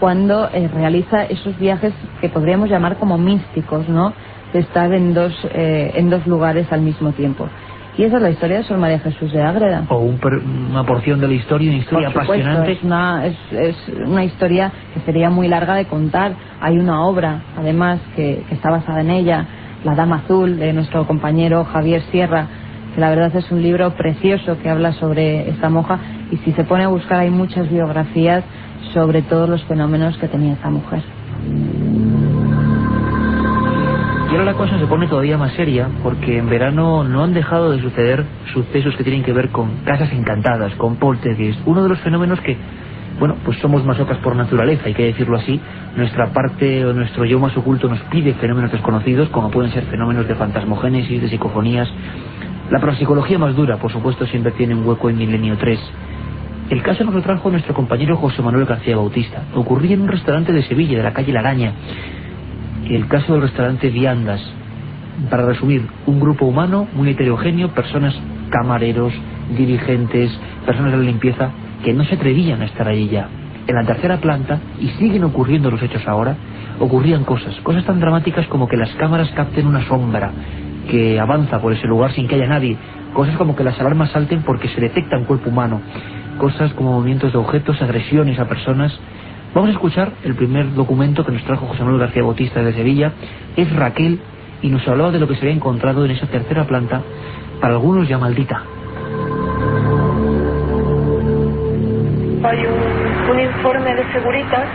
cuando 0.00 0.48
eh, 0.52 0.68
realiza 0.74 1.24
esos 1.24 1.56
viajes 1.58 1.94
que 2.20 2.28
podríamos 2.28 2.68
llamar 2.68 2.98
como 2.98 3.16
místicos, 3.16 3.88
¿no? 3.88 4.12
De 4.52 4.60
estar 4.60 4.92
en 4.92 5.14
dos, 5.14 5.32
eh, 5.52 5.92
en 5.94 6.10
dos 6.10 6.26
lugares 6.26 6.70
al 6.72 6.80
mismo 6.80 7.12
tiempo. 7.12 7.48
Y 7.98 8.04
esa 8.04 8.16
es 8.16 8.22
la 8.22 8.30
historia 8.30 8.58
de 8.58 8.64
Sor 8.64 8.78
María 8.78 8.98
Jesús 8.98 9.32
de 9.32 9.42
Ágreda. 9.42 9.86
O 9.88 9.98
una 9.98 10.84
porción 10.84 11.18
de 11.18 11.28
la 11.28 11.34
historia, 11.34 11.70
una 11.70 11.78
historia 11.78 12.08
apasionante. 12.08 12.72
Es 12.72 12.82
una, 12.82 13.24
es, 13.24 13.36
es 13.52 13.76
una 14.06 14.24
historia 14.24 14.70
que 14.92 15.00
sería 15.00 15.30
muy 15.30 15.48
larga 15.48 15.74
de 15.74 15.86
contar. 15.86 16.34
Hay 16.60 16.78
una 16.78 17.06
obra, 17.06 17.42
además, 17.56 17.98
que, 18.14 18.44
que 18.48 18.54
está 18.54 18.70
basada 18.70 19.00
en 19.00 19.10
ella, 19.10 19.46
La 19.84 19.94
Dama 19.94 20.16
Azul, 20.24 20.58
de 20.58 20.74
nuestro 20.74 21.06
compañero 21.06 21.64
Javier 21.64 22.02
Sierra, 22.10 22.46
que 22.94 23.00
la 23.00 23.08
verdad 23.08 23.34
es 23.34 23.50
un 23.50 23.62
libro 23.62 23.90
precioso 23.94 24.58
que 24.58 24.68
habla 24.68 24.92
sobre 24.92 25.48
esta 25.48 25.70
monja. 25.70 25.98
Y 26.30 26.36
si 26.38 26.52
se 26.52 26.64
pone 26.64 26.84
a 26.84 26.88
buscar, 26.88 27.20
hay 27.20 27.30
muchas 27.30 27.70
biografías 27.70 28.44
sobre 28.92 29.22
todos 29.22 29.48
los 29.48 29.64
fenómenos 29.64 30.18
que 30.18 30.28
tenía 30.28 30.52
esta 30.52 30.68
mujer. 30.68 31.02
Y 34.26 34.30
ahora 34.30 34.44
la 34.44 34.54
cosa 34.54 34.76
se 34.78 34.86
pone 34.86 35.06
todavía 35.06 35.38
más 35.38 35.52
seria 35.52 35.88
porque 36.02 36.38
en 36.38 36.48
verano 36.48 37.04
no 37.04 37.22
han 37.22 37.32
dejado 37.32 37.70
de 37.70 37.80
suceder 37.80 38.24
sucesos 38.52 38.96
que 38.96 39.04
tienen 39.04 39.22
que 39.22 39.32
ver 39.32 39.50
con 39.50 39.84
casas 39.84 40.12
encantadas, 40.12 40.74
con 40.74 40.96
poltergeist, 40.96 41.60
uno 41.64 41.84
de 41.84 41.88
los 41.88 42.00
fenómenos 42.00 42.40
que, 42.40 42.56
bueno, 43.20 43.36
pues 43.44 43.56
somos 43.58 43.84
masocas 43.84 44.18
por 44.18 44.34
naturaleza, 44.34 44.82
hay 44.86 44.94
que 44.94 45.04
decirlo 45.04 45.36
así. 45.36 45.60
Nuestra 45.96 46.32
parte 46.32 46.84
o 46.84 46.92
nuestro 46.92 47.24
yo 47.24 47.38
más 47.38 47.56
oculto 47.56 47.88
nos 47.88 48.00
pide 48.10 48.34
fenómenos 48.34 48.72
desconocidos, 48.72 49.28
como 49.28 49.48
pueden 49.50 49.70
ser 49.70 49.84
fenómenos 49.84 50.26
de 50.26 50.34
fantasmogénesis, 50.34 51.22
de 51.22 51.28
psicofonías. 51.28 51.88
La 52.70 52.80
parapsicología 52.80 53.38
más 53.38 53.54
dura, 53.54 53.76
por 53.76 53.92
supuesto, 53.92 54.26
siempre 54.26 54.50
tiene 54.52 54.74
un 54.74 54.84
hueco 54.84 55.08
en 55.08 55.18
Milenio 55.18 55.56
3. 55.56 55.78
El 56.70 56.82
caso 56.82 57.04
nos 57.04 57.14
lo 57.14 57.22
trajo 57.22 57.48
nuestro 57.48 57.74
compañero 57.74 58.16
José 58.16 58.42
Manuel 58.42 58.66
García 58.66 58.96
Bautista. 58.96 59.44
Ocurría 59.54 59.94
en 59.94 60.00
un 60.00 60.08
restaurante 60.08 60.52
de 60.52 60.64
Sevilla, 60.64 60.98
de 60.98 61.04
la 61.04 61.12
calle 61.12 61.32
Laraña 61.32 61.72
el 62.94 63.08
caso 63.08 63.32
del 63.32 63.42
restaurante 63.42 63.90
Viandas. 63.90 64.40
Para 65.30 65.46
resumir, 65.46 65.86
un 66.06 66.20
grupo 66.20 66.46
humano 66.46 66.86
muy 66.92 67.10
heterogéneo, 67.10 67.74
personas 67.74 68.14
camareros, 68.50 69.12
dirigentes, 69.56 70.30
personas 70.64 70.92
de 70.92 70.98
la 70.98 71.04
limpieza, 71.04 71.50
que 71.82 71.92
no 71.92 72.04
se 72.04 72.14
atrevían 72.14 72.62
a 72.62 72.66
estar 72.66 72.86
allí 72.86 73.08
ya. 73.08 73.28
En 73.66 73.74
la 73.74 73.84
tercera 73.84 74.18
planta, 74.18 74.60
y 74.78 74.88
siguen 74.90 75.24
ocurriendo 75.24 75.70
los 75.70 75.82
hechos 75.82 76.06
ahora, 76.06 76.36
ocurrían 76.78 77.24
cosas, 77.24 77.54
cosas 77.62 77.84
tan 77.84 77.98
dramáticas 77.98 78.46
como 78.46 78.68
que 78.68 78.76
las 78.76 78.90
cámaras 78.94 79.30
capten 79.30 79.66
una 79.66 79.86
sombra 79.88 80.30
que 80.88 81.18
avanza 81.18 81.60
por 81.60 81.72
ese 81.72 81.86
lugar 81.86 82.12
sin 82.12 82.28
que 82.28 82.36
haya 82.36 82.46
nadie, 82.46 82.76
cosas 83.12 83.36
como 83.36 83.56
que 83.56 83.64
las 83.64 83.78
alarmas 83.80 84.10
salten 84.10 84.42
porque 84.42 84.68
se 84.68 84.80
detecta 84.80 85.16
un 85.16 85.24
cuerpo 85.24 85.50
humano, 85.50 85.80
cosas 86.38 86.72
como 86.74 86.92
movimientos 86.92 87.32
de 87.32 87.38
objetos, 87.38 87.80
agresiones 87.82 88.38
a 88.38 88.46
personas, 88.46 88.96
Vamos 89.56 89.70
a 89.70 89.72
escuchar 89.72 90.12
el 90.22 90.34
primer 90.34 90.74
documento 90.74 91.24
que 91.24 91.32
nos 91.32 91.42
trajo 91.44 91.64
José 91.64 91.82
Manuel 91.82 92.00
García 92.00 92.22
Bautista 92.22 92.62
de 92.62 92.74
Sevilla. 92.74 93.12
Es 93.56 93.74
Raquel 93.74 94.20
y 94.60 94.68
nos 94.68 94.86
hablaba 94.86 95.10
de 95.12 95.18
lo 95.18 95.26
que 95.26 95.34
se 95.34 95.40
había 95.40 95.54
encontrado 95.54 96.04
en 96.04 96.10
esa 96.10 96.26
tercera 96.26 96.64
planta, 96.64 97.00
para 97.58 97.72
algunos 97.72 98.06
ya 98.06 98.18
maldita. 98.18 98.62
Hay 102.44 102.66
un, 102.66 103.40
informe 103.40 103.94
de 103.94 104.12
Seguritas 104.12 104.68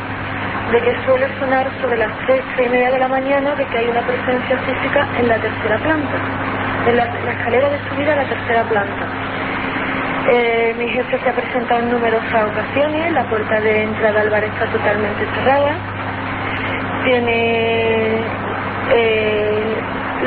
de 0.71 0.79
que 0.79 0.95
suele 1.05 1.27
sonar 1.39 1.69
sobre 1.79 1.97
las 1.97 2.17
tres 2.25 2.41
y 2.57 2.69
media 2.69 2.89
de 2.89 2.97
la 2.97 3.07
mañana 3.07 3.53
de 3.53 3.63
que 3.67 3.77
hay 3.77 3.87
una 3.87 4.01
presencia 4.01 4.57
física 4.65 5.07
en 5.19 5.27
la 5.27 5.39
tercera 5.39 5.77
planta, 5.77 6.89
en 6.89 6.97
la, 6.97 7.05
la 7.05 7.31
escalera 7.33 7.69
de 7.69 7.77
subida 7.87 8.13
a 8.13 8.15
la 8.15 8.29
tercera 8.29 8.63
planta. 8.63 9.07
Eh, 10.29 10.75
mi 10.77 10.87
jefe 10.87 11.19
se 11.19 11.29
ha 11.29 11.33
presentado 11.33 11.81
en 11.81 11.91
numerosas 11.91 12.45
ocasiones, 12.51 13.11
la 13.11 13.23
puerta 13.27 13.59
de 13.59 13.83
entrada 13.83 14.21
al 14.21 14.29
bar 14.29 14.43
está 14.43 14.65
totalmente 14.67 15.25
cerrada. 15.33 15.73
Tiene 17.03 18.19
eh, 18.93 19.75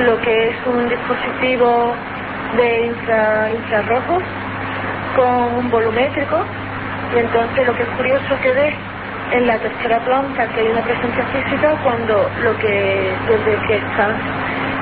lo 0.05 0.21
que 0.21 0.49
es 0.49 0.57
un 0.67 0.89
dispositivo 0.89 1.95
de 2.57 2.87
infra, 2.87 3.51
infrarrojos 3.51 4.23
con 5.17 5.55
un 5.59 5.71
volumétrico 5.71 6.45
y 7.15 7.19
entonces 7.19 7.67
lo 7.67 7.77
que 7.77 7.83
es 7.85 7.89
curioso 7.91 8.41
que 8.43 8.53
ve 8.53 8.75
en 9.33 9.47
la 9.47 9.59
tercera 9.59 10.01
planta 10.05 10.49
que 10.49 10.61
hay 10.61 10.69
una 10.69 10.83
presencia 10.83 11.25
física 11.27 11.77
cuando 11.85 12.31
lo 12.43 12.59
que 12.59 13.13
desde 13.29 13.67
que 13.67 13.77
está 13.77 14.09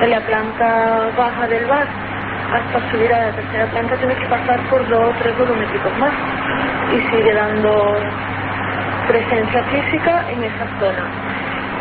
en 0.01 0.09
la 0.09 0.19
planta 0.21 1.11
baja 1.15 1.47
del 1.47 1.65
bar 1.67 1.87
hasta 2.53 2.91
subir 2.91 3.11
a 3.13 3.27
la 3.27 3.31
tercera 3.35 3.65
planta 3.67 3.95
tiene 3.97 4.15
que 4.15 4.27
pasar 4.27 4.59
por 4.69 4.87
dos 4.87 5.09
o 5.09 5.19
tres 5.19 5.37
volumétricos 5.37 5.97
más 5.97 6.11
y 6.93 7.15
sigue 7.15 7.33
dando 7.33 7.97
presencia 9.07 9.63
física 9.63 10.25
en 10.29 10.43
esa 10.43 10.65
zona. 10.79 11.05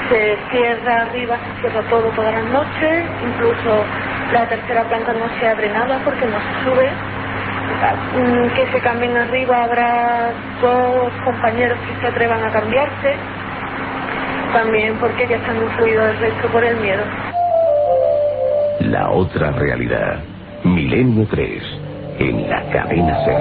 Se 0.08 0.38
cierra 0.50 1.02
arriba, 1.02 1.36
se 1.36 1.60
cierra 1.60 1.88
todo 1.88 2.08
todas 2.10 2.34
las 2.34 2.44
noches, 2.44 3.04
incluso 3.24 3.84
la 4.32 4.48
tercera 4.48 4.84
planta 4.84 5.12
no 5.12 5.28
se 5.38 5.48
abre 5.48 5.68
nada 5.70 6.00
porque 6.04 6.26
no 6.26 6.38
se 6.38 6.64
sube. 6.64 6.88
Mm, 8.16 8.48
Que 8.54 8.66
se 8.72 8.80
cambien 8.80 9.16
arriba 9.16 9.64
habrá 9.64 10.30
dos 10.60 11.12
compañeros 11.24 11.78
que 11.86 12.00
se 12.00 12.06
atrevan 12.08 12.44
a 12.44 12.50
cambiarse, 12.50 13.14
también 14.52 14.96
porque 14.98 15.26
ya 15.28 15.36
están 15.36 15.56
influidos 15.56 16.10
el 16.10 16.18
resto 16.18 16.48
por 16.48 16.64
el 16.64 16.76
miedo. 16.76 17.02
La 18.80 19.10
otra 19.10 19.52
realidad. 19.52 20.18
Milenio 20.92 21.26
3. 21.26 21.62
En 22.18 22.50
la 22.50 22.70
cadena 22.70 23.24
Ser. 23.24 23.40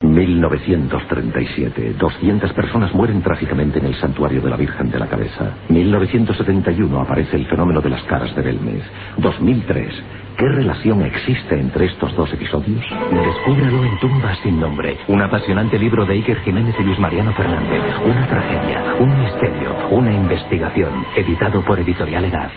1937. 0.00 1.96
200 1.98 2.52
personas 2.54 2.94
mueren 2.94 3.20
trágicamente 3.20 3.78
en 3.78 3.84
el 3.84 3.94
santuario 3.96 4.40
de 4.40 4.48
la 4.48 4.56
Virgen 4.56 4.90
de 4.90 4.98
la 4.98 5.06
Cabeza. 5.06 5.52
1971 5.68 6.98
aparece 6.98 7.36
el 7.36 7.46
fenómeno 7.46 7.82
de 7.82 7.90
las 7.90 8.02
caras 8.04 8.34
de 8.34 8.40
Belmes. 8.40 8.82
2003. 9.18 10.02
¿Qué 10.38 10.48
relación 10.48 11.02
existe 11.02 11.60
entre 11.60 11.84
estos 11.84 12.16
dos 12.16 12.32
episodios? 12.32 12.82
Descúbrelo 13.12 13.84
en 13.84 13.98
Tumbas 13.98 14.38
sin 14.42 14.58
nombre, 14.58 14.96
un 15.08 15.20
apasionante 15.20 15.78
libro 15.78 16.06
de 16.06 16.14
Iker 16.14 16.40
Jiménez 16.40 16.74
y 16.80 16.84
Luis 16.84 16.98
Mariano 16.98 17.34
Fernández. 17.34 17.82
Una 18.06 18.26
tragedia, 18.26 18.94
un 18.98 19.20
misterio, 19.20 19.88
una 19.90 20.10
investigación, 20.10 21.04
editado 21.16 21.62
por 21.66 21.78
Editorial 21.78 22.24
Edad. 22.24 22.50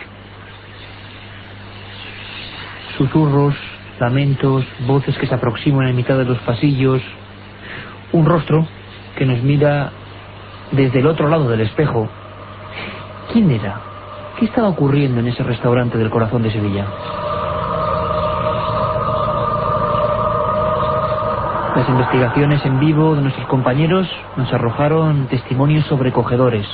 Susurros, 2.97 3.55
lamentos, 3.99 4.65
voces 4.85 5.17
que 5.17 5.27
se 5.27 5.35
aproximan 5.35 5.87
en 5.87 5.95
mitad 5.95 6.17
de 6.17 6.25
los 6.25 6.37
pasillos, 6.39 7.01
un 8.11 8.25
rostro 8.25 8.67
que 9.15 9.25
nos 9.25 9.41
mira 9.41 9.91
desde 10.71 10.99
el 10.99 11.07
otro 11.07 11.27
lado 11.27 11.49
del 11.49 11.61
espejo. 11.61 12.09
¿Quién 13.31 13.51
era? 13.51 13.79
¿Qué 14.37 14.45
estaba 14.45 14.67
ocurriendo 14.67 15.19
en 15.19 15.27
ese 15.27 15.43
restaurante 15.43 15.97
del 15.97 16.09
corazón 16.09 16.43
de 16.43 16.51
Sevilla? 16.51 16.85
Las 21.75 21.89
investigaciones 21.89 22.63
en 22.65 22.79
vivo 22.79 23.15
de 23.15 23.21
nuestros 23.21 23.47
compañeros 23.47 24.07
nos 24.37 24.51
arrojaron 24.53 25.27
testimonios 25.27 25.85
sobrecogedores. 25.87 26.67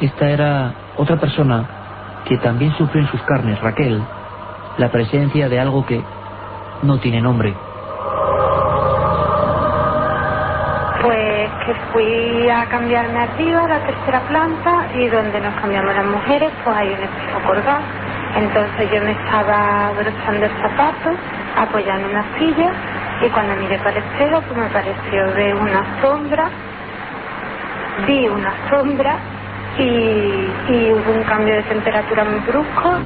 Esta 0.00 0.28
era 0.28 0.74
otra 0.96 1.16
persona 1.18 1.64
que 2.24 2.36
también 2.38 2.72
sufrió 2.76 3.02
en 3.02 3.10
sus 3.10 3.22
carnes, 3.22 3.60
Raquel, 3.60 4.02
la 4.78 4.90
presencia 4.90 5.48
de 5.48 5.60
algo 5.60 5.84
que 5.86 6.02
no 6.82 6.98
tiene 6.98 7.20
nombre. 7.20 7.54
Pues 11.02 11.50
que 11.66 11.74
fui 11.92 12.48
a 12.48 12.66
cambiarme 12.66 13.20
arriba 13.20 13.64
a 13.64 13.68
la 13.68 13.86
tercera 13.86 14.20
planta 14.28 14.86
y 14.94 15.08
donde 15.08 15.40
nos 15.40 15.54
cambiamos 15.60 15.94
las 15.94 16.06
mujeres 16.06 16.50
pues 16.64 16.76
hay 16.76 16.88
un 16.88 17.02
espejo 17.02 17.40
colgado. 17.46 17.80
Entonces 18.36 18.90
yo 18.90 19.00
me 19.02 19.12
estaba 19.12 19.88
abrochando 19.88 20.46
el 20.46 20.52
zapato, 20.62 21.10
apoyando 21.56 22.08
una 22.08 22.24
silla 22.38 22.72
y 23.22 23.28
cuando 23.28 23.54
miré 23.56 23.78
para 23.78 23.90
el 23.90 23.98
espejo 23.98 24.40
pues 24.48 24.58
me 24.58 24.68
pareció 24.70 25.34
ver 25.34 25.54
una 25.54 26.02
sombra, 26.02 26.50
vi 28.06 28.26
una 28.26 28.52
sombra 28.70 29.16
y, 29.78 29.82
y 29.82 30.92
hubo 30.92 31.12
un 31.12 31.22
cambio 31.24 31.54
de 31.54 31.62
temperatura 31.64 32.24
muy 32.24 32.40
brusco. 32.40 32.98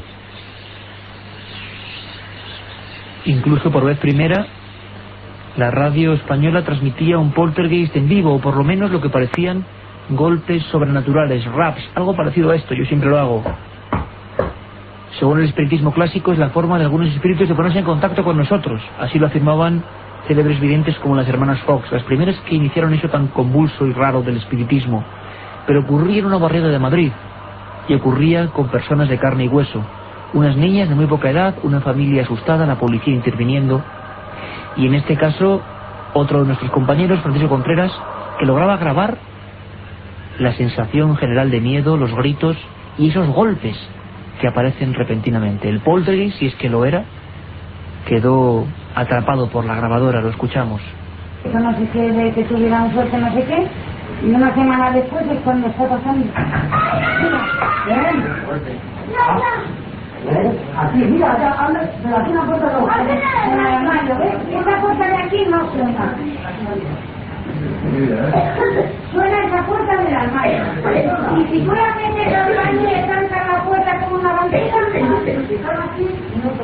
Incluso 3.28 3.70
por 3.70 3.84
vez 3.84 3.98
primera, 3.98 4.46
la 5.58 5.70
radio 5.70 6.14
española 6.14 6.64
transmitía 6.64 7.18
un 7.18 7.32
poltergeist 7.32 7.94
en 7.94 8.08
vivo, 8.08 8.34
o 8.34 8.40
por 8.40 8.56
lo 8.56 8.64
menos 8.64 8.90
lo 8.90 9.02
que 9.02 9.10
parecían 9.10 9.66
golpes 10.08 10.62
sobrenaturales, 10.72 11.44
raps, 11.44 11.82
algo 11.94 12.16
parecido 12.16 12.50
a 12.50 12.56
esto, 12.56 12.72
yo 12.72 12.86
siempre 12.86 13.10
lo 13.10 13.18
hago. 13.18 13.44
Según 15.18 15.40
el 15.40 15.44
espiritismo 15.44 15.92
clásico, 15.92 16.32
es 16.32 16.38
la 16.38 16.48
forma 16.48 16.78
de 16.78 16.84
algunos 16.84 17.08
espíritus 17.08 17.46
de 17.46 17.54
ponerse 17.54 17.80
en 17.80 17.84
contacto 17.84 18.24
con 18.24 18.38
nosotros. 18.38 18.80
Así 18.98 19.18
lo 19.18 19.26
afirmaban 19.26 19.84
célebres 20.26 20.58
videntes 20.58 20.96
como 21.00 21.14
las 21.14 21.28
hermanas 21.28 21.60
Fox, 21.66 21.92
las 21.92 22.04
primeras 22.04 22.36
que 22.48 22.54
iniciaron 22.54 22.94
eso 22.94 23.10
tan 23.10 23.26
convulso 23.26 23.86
y 23.86 23.92
raro 23.92 24.22
del 24.22 24.38
espiritismo. 24.38 25.04
Pero 25.66 25.80
ocurría 25.80 26.20
en 26.20 26.26
una 26.26 26.38
barriada 26.38 26.68
de 26.68 26.78
Madrid, 26.78 27.12
y 27.88 27.94
ocurría 27.94 28.46
con 28.48 28.68
personas 28.68 29.10
de 29.10 29.18
carne 29.18 29.44
y 29.44 29.48
hueso. 29.48 29.84
Unas 30.34 30.56
niñas 30.56 30.88
de 30.88 30.94
muy 30.94 31.06
poca 31.06 31.30
edad, 31.30 31.54
una 31.62 31.80
familia 31.80 32.22
asustada, 32.22 32.66
la 32.66 32.76
policía 32.76 33.14
interviniendo. 33.14 33.82
Y 34.76 34.86
en 34.86 34.94
este 34.94 35.16
caso, 35.16 35.62
otro 36.12 36.40
de 36.40 36.46
nuestros 36.46 36.70
compañeros, 36.70 37.20
Francisco 37.20 37.48
Contreras, 37.48 37.92
que 38.38 38.46
lograba 38.46 38.76
grabar 38.76 39.16
la 40.38 40.52
sensación 40.52 41.16
general 41.16 41.50
de 41.50 41.60
miedo, 41.60 41.96
los 41.96 42.14
gritos 42.14 42.56
y 42.96 43.08
esos 43.08 43.26
golpes 43.28 43.76
que 44.40 44.48
aparecen 44.48 44.94
repentinamente. 44.94 45.68
El 45.68 45.80
poltergeist, 45.80 46.38
si 46.38 46.46
es 46.46 46.54
que 46.56 46.68
lo 46.68 46.84
era, 46.84 47.04
quedó 48.06 48.66
atrapado 48.94 49.48
por 49.48 49.64
la 49.64 49.74
grabadora, 49.74 50.20
lo 50.20 50.28
escuchamos. 50.28 50.80
Eso 51.44 51.58
no 51.58 51.76
sé 51.76 51.88
qué, 51.92 52.12
de 52.12 52.32
que 52.32 52.44
tuvieran 52.44 52.92
suerte, 52.92 53.18
no 53.18 53.32
sé 53.32 53.44
qué. 53.44 53.66
Y 54.26 54.30
una 54.30 54.52
semana 54.54 54.90
después 54.90 55.24
es 55.30 55.38
cuando 55.40 55.68
está 55.68 55.88
pasando. 55.88 56.26
Mira. 57.22 57.46
¿Eh? 60.26 60.58
Aquí, 60.76 60.98
mira, 60.98 61.38
ya, 61.38 61.52
habla, 61.52 61.80
de 61.80 62.14
aquí 62.16 62.30
una 62.30 62.44
puerta 62.46 62.72
no. 62.72 62.88
En 62.88 63.60
el 63.60 63.66
armario, 63.66 64.18
¿ves? 64.18 64.34
Esa 64.50 64.80
puerta 64.80 65.06
de 65.06 65.16
aquí 65.16 65.46
no 65.46 65.70
suena. 65.72 66.14
Suena 69.12 69.44
esa 69.46 69.66
puerta 69.66 69.96
del 69.96 70.14
armario. 70.14 70.62
Y 71.38 71.46
si 71.46 71.64
tú 71.64 71.72
la 71.72 71.94
metes 71.96 72.34
al 72.34 72.54
baño 72.54 72.82
y 72.82 73.06
trancas 73.06 73.46
la 73.46 73.64
puerta 73.64 74.00
como 74.00 74.16
una 74.16 74.28
y 74.48 75.02
no 75.08 75.18
te 75.20 75.34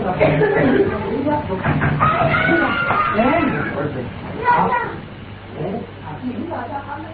lo 0.01 0.13
Mira, 0.13 1.39
ven. 3.17 3.45
Aquí, 6.11 6.29
mira, 6.39 6.59
ya, 6.69 6.79
habla. 6.93 7.09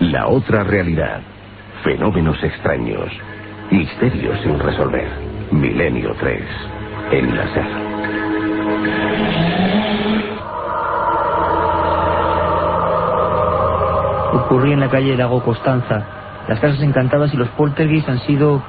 La 0.00 0.26
otra 0.28 0.64
realidad. 0.64 1.20
Fenómenos 1.82 2.42
extraños. 2.42 3.10
Misterios 3.70 4.38
sin 4.42 4.58
resolver. 4.58 5.08
Milenio 5.50 6.14
3. 6.20 6.42
En 7.12 7.36
la 7.36 7.46
SER. 7.54 7.66
Ocurría 14.34 14.74
en 14.74 14.80
la 14.80 14.90
calle 14.90 15.16
Lago 15.16 15.42
Costanza. 15.42 16.06
Las 16.48 16.60
casas 16.60 16.82
encantadas 16.82 17.32
y 17.32 17.36
los 17.36 17.48
poltergeist 17.50 18.08
han 18.08 18.20
sido 18.20 18.62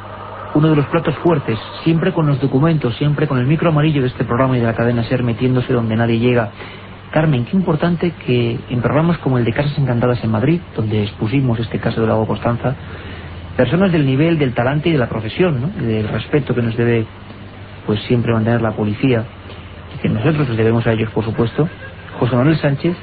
uno 0.53 0.69
de 0.69 0.75
los 0.77 0.85
platos 0.87 1.15
fuertes, 1.17 1.59
siempre 1.83 2.13
con 2.13 2.27
los 2.27 2.39
documentos, 2.39 2.95
siempre 2.95 3.27
con 3.27 3.37
el 3.37 3.45
micro 3.45 3.69
amarillo 3.69 4.01
de 4.01 4.07
este 4.07 4.23
programa 4.23 4.57
y 4.57 4.61
de 4.61 4.67
la 4.67 4.75
cadena 4.75 5.03
SER 5.03 5.23
metiéndose 5.23 5.73
donde 5.73 5.97
nadie 5.97 6.19
llega. 6.19 6.51
Carmen, 7.11 7.45
qué 7.45 7.57
importante 7.57 8.11
que 8.25 8.59
en 8.69 8.81
programas 8.81 9.17
como 9.17 9.37
el 9.37 9.45
de 9.45 9.53
Casas 9.53 9.77
Encantadas 9.77 10.23
en 10.23 10.31
Madrid, 10.31 10.61
donde 10.75 11.03
expusimos 11.03 11.59
este 11.59 11.79
caso 11.79 12.01
de 12.01 12.07
Lago 12.07 12.25
Constanza, 12.25 12.75
personas 13.55 13.91
del 13.91 14.05
nivel, 14.05 14.37
del 14.37 14.53
talante 14.53 14.89
y 14.89 14.91
de 14.93 14.97
la 14.97 15.09
profesión, 15.09 15.61
¿no? 15.61 15.67
Del 15.67 16.07
respeto 16.07 16.53
que 16.53 16.61
nos 16.61 16.75
debe 16.75 17.05
pues 17.85 17.99
siempre 18.03 18.33
mantener 18.33 18.61
la 18.61 18.71
policía, 18.71 19.23
y 19.95 19.99
que 19.99 20.09
nosotros 20.09 20.49
les 20.49 20.57
debemos 20.57 20.85
a 20.87 20.91
ellos, 20.91 21.09
por 21.11 21.23
supuesto, 21.23 21.69
José 22.19 22.35
Manuel 22.35 22.57
Sánchez, 22.57 22.95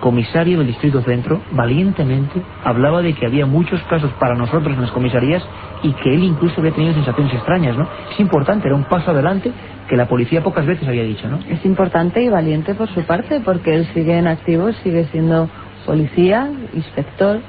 comisario 0.00 0.58
del 0.58 0.68
Distrito 0.68 1.02
Centro, 1.02 1.40
valientemente 1.52 2.40
hablaba 2.64 3.02
de 3.02 3.14
que 3.14 3.26
había 3.26 3.46
muchos 3.46 3.82
casos 3.84 4.12
para 4.18 4.34
nosotros 4.34 4.74
en 4.74 4.80
las 4.80 4.90
comisarías 4.90 5.46
y 5.82 5.92
que 5.92 6.14
él 6.14 6.22
incluso 6.22 6.60
había 6.60 6.72
tenido 6.72 6.94
sensaciones 6.94 7.34
extrañas, 7.34 7.76
¿no? 7.76 7.88
Es 8.12 8.20
importante, 8.20 8.66
era 8.66 8.76
un 8.76 8.84
paso 8.84 9.10
adelante 9.10 9.52
que 9.88 9.96
la 9.96 10.06
policía 10.06 10.42
pocas 10.42 10.66
veces 10.66 10.86
había 10.86 11.02
dicho, 11.02 11.28
¿no? 11.28 11.38
Es 11.48 11.64
importante 11.64 12.22
y 12.22 12.28
valiente 12.28 12.74
por 12.74 12.88
su 12.88 13.04
parte, 13.04 13.40
porque 13.44 13.74
él 13.74 13.86
sigue 13.94 14.18
en 14.18 14.26
activo, 14.26 14.72
sigue 14.84 15.04
siendo 15.06 15.48
policía, 15.86 16.50
inspector, 16.74 17.40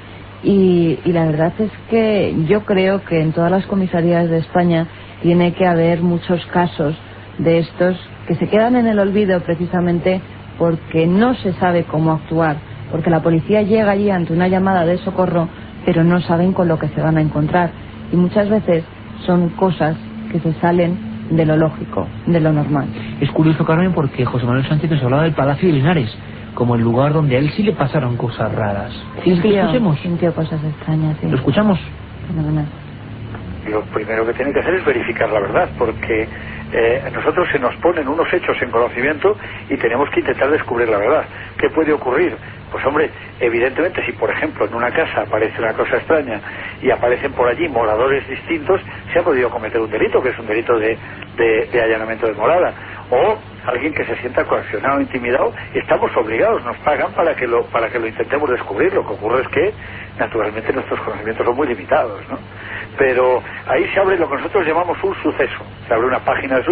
y, 0.42 0.98
y 1.04 1.12
la 1.12 1.26
verdad 1.26 1.52
es 1.58 1.70
que 1.88 2.34
yo 2.48 2.64
creo 2.64 3.04
que 3.04 3.20
en 3.20 3.32
todas 3.32 3.50
las 3.50 3.66
comisarías 3.66 4.28
de 4.28 4.38
España 4.38 4.86
tiene 5.22 5.52
que 5.54 5.66
haber 5.66 6.02
muchos 6.02 6.44
casos 6.46 6.96
de 7.38 7.58
estos 7.58 7.96
que 8.26 8.36
se 8.36 8.48
quedan 8.48 8.76
en 8.76 8.86
el 8.86 8.98
olvido 8.98 9.40
precisamente 9.40 10.20
porque 10.58 11.06
no 11.06 11.34
se 11.34 11.52
sabe 11.54 11.84
cómo 11.84 12.12
actuar, 12.12 12.58
porque 12.90 13.10
la 13.10 13.22
policía 13.22 13.62
llega 13.62 13.92
allí 13.92 14.10
ante 14.10 14.32
una 14.32 14.48
llamada 14.48 14.84
de 14.84 14.98
socorro, 14.98 15.48
pero 15.86 16.04
no 16.04 16.20
saben 16.20 16.52
con 16.52 16.68
lo 16.68 16.78
que 16.78 16.88
se 16.88 17.00
van 17.00 17.16
a 17.16 17.22
encontrar. 17.22 17.72
Y 18.12 18.16
muchas 18.16 18.48
veces 18.48 18.84
son 19.24 19.50
cosas 19.50 19.96
que 20.30 20.38
se 20.40 20.52
salen 20.60 20.98
de 21.30 21.46
lo 21.46 21.56
lógico, 21.56 22.06
de 22.26 22.40
lo 22.40 22.52
normal. 22.52 22.88
Es 23.20 23.30
curioso, 23.30 23.64
Carmen, 23.64 23.92
porque 23.92 24.24
José 24.24 24.44
Manuel 24.44 24.66
Sánchez 24.66 24.90
nos 24.90 25.02
hablaba 25.02 25.22
del 25.22 25.34
Palacio 25.34 25.68
de 25.68 25.74
Linares, 25.74 26.14
como 26.54 26.74
el 26.74 26.82
lugar 26.82 27.12
donde 27.12 27.36
a 27.36 27.38
él 27.38 27.50
sí 27.50 27.62
le 27.62 27.72
pasaron 27.72 28.16
cosas 28.16 28.52
raras. 28.52 28.92
¿Quieres 29.22 29.40
que 29.42 29.48
lo 29.48 29.54
Sintió, 29.54 29.60
escuchemos? 29.62 30.00
sintió 30.00 30.34
cosas 30.34 30.62
extrañas, 30.64 31.16
sí. 31.20 31.26
¿Lo 31.28 31.36
escuchamos? 31.36 31.78
Fenomenal. 32.26 32.66
lo 33.66 33.82
primero 33.86 34.26
que 34.26 34.34
tiene 34.34 34.52
que 34.52 34.60
hacer 34.60 34.74
es 34.74 34.84
verificar 34.84 35.30
la 35.30 35.40
verdad, 35.40 35.68
porque 35.78 36.28
eh, 36.72 37.02
a 37.06 37.10
nosotros 37.10 37.48
se 37.52 37.58
nos 37.58 37.74
ponen 37.76 38.08
unos 38.08 38.32
hechos 38.32 38.56
en 38.62 38.70
conocimiento 38.70 39.36
y 39.68 39.76
tenemos 39.76 40.08
que 40.10 40.20
intentar 40.20 40.50
descubrir 40.50 40.88
la 40.88 40.98
verdad. 40.98 41.24
¿Qué 41.58 41.68
puede 41.70 41.92
ocurrir? 41.92 42.36
Pues 42.72 42.84
hombre, 42.86 43.10
evidentemente 43.40 44.04
si 44.06 44.12
por 44.12 44.30
ejemplo 44.30 44.66
en 44.66 44.74
una 44.74 44.90
casa 44.92 45.22
aparece 45.22 45.60
una 45.60 45.72
cosa 45.74 45.96
extraña 45.96 46.40
y 46.80 46.90
aparecen 46.90 47.32
por 47.32 47.48
allí 47.48 47.68
moradores 47.68 48.26
distintos, 48.28 48.80
se 49.12 49.18
ha 49.18 49.22
podido 49.24 49.50
cometer 49.50 49.80
un 49.80 49.90
delito, 49.90 50.22
que 50.22 50.30
es 50.30 50.38
un 50.38 50.46
delito 50.46 50.78
de, 50.78 50.96
de, 51.36 51.68
de 51.72 51.82
allanamiento 51.82 52.26
de 52.28 52.34
morada. 52.34 52.72
O 53.10 53.38
alguien 53.66 53.94
que 53.94 54.04
se 54.06 54.16
sienta 54.18 54.44
coaccionado 54.46 55.00
intimidado, 55.02 55.52
estamos 55.74 56.16
obligados, 56.16 56.64
nos 56.64 56.78
pagan 56.80 57.12
para 57.14 57.36
que 57.36 57.46
lo, 57.46 57.68
para 57.70 57.90
que 57.90 58.00
lo 58.00 58.08
intentemos 58.08 58.50
descubrir. 58.50 58.92
Lo 58.94 59.06
que 59.06 59.14
ocurre 59.14 59.42
es 59.42 59.48
que, 59.48 59.74
naturalmente, 60.18 60.72
nuestros 60.72 61.00
conocimientos 61.02 61.46
son 61.46 61.56
muy 61.56 61.68
limitados, 61.68 62.28
¿no? 62.30 62.40
Pero 62.98 63.42
ahí 63.66 63.88
se 63.94 64.00
abre 64.00 64.18
lo 64.18 64.28
que 64.28 64.36
nosotros 64.36 64.66
llamamos 64.66 65.02
un 65.04 65.14
suceso. 65.16 65.66
Se 65.88 65.94
abre 65.94 66.06
una 66.08 66.24
página, 66.24 66.62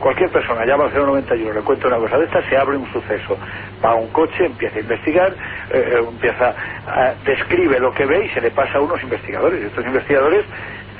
cualquier 0.00 0.30
persona 0.30 0.64
llama 0.66 0.84
al 0.86 0.94
091, 0.94 1.52
le 1.54 1.62
cuenta 1.62 1.88
una 1.88 1.98
cosa 1.98 2.18
de 2.18 2.24
esta, 2.24 2.42
se 2.48 2.56
abre 2.56 2.76
un 2.76 2.86
suceso. 2.92 3.38
Va 3.84 3.90
a 3.90 3.94
un 3.96 4.10
coche, 4.10 4.46
empieza 4.46 4.78
a 4.78 4.80
investigar, 4.82 5.36
eh, 5.70 6.02
empieza 6.08 6.54
a, 6.86 7.14
describe 7.24 7.80
lo 7.80 7.92
que 7.92 8.06
ve 8.06 8.24
y 8.26 8.28
se 8.30 8.40
le 8.40 8.50
pasa 8.52 8.78
a 8.78 8.80
unos 8.82 9.02
investigadores. 9.02 9.62
Estos 9.64 9.84
investigadores 9.86 10.46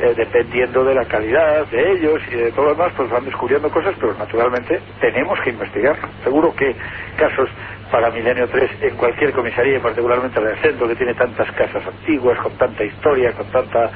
eh, 0.01 0.15
dependiendo 0.17 0.85
de 0.85 0.95
la 0.95 1.05
calidad 1.07 1.67
de 1.69 1.93
ellos 1.93 2.21
y 2.31 2.37
de 2.37 2.53
todo 2.53 2.67
lo 2.67 2.75
demás, 2.75 2.93
pues 2.97 3.11
van 3.11 3.25
descubriendo 3.25 3.71
cosas, 3.71 3.95
pero 4.01 4.15
naturalmente 4.15 4.81
tenemos 5.01 5.41
que 5.41 5.51
investigar. 5.51 5.97
Seguro 6.23 6.55
que 6.55 6.77
casos 7.17 7.49
para 7.91 8.11
Milenio 8.11 8.49
3 8.49 8.71
en 8.83 8.97
cualquier 8.97 9.33
comisaría, 9.33 9.79
y 9.79 9.81
particularmente 9.81 10.39
en 10.39 10.47
el 10.47 10.57
centro, 10.59 10.89
que 10.89 10.97
tiene 10.97 11.15
tantas 11.15 11.51
casas 11.53 11.87
antiguas, 11.87 12.39
con 12.39 12.53
tanta 12.57 12.85
historia, 12.85 13.33
con 13.33 13.47
tanta 13.51 13.91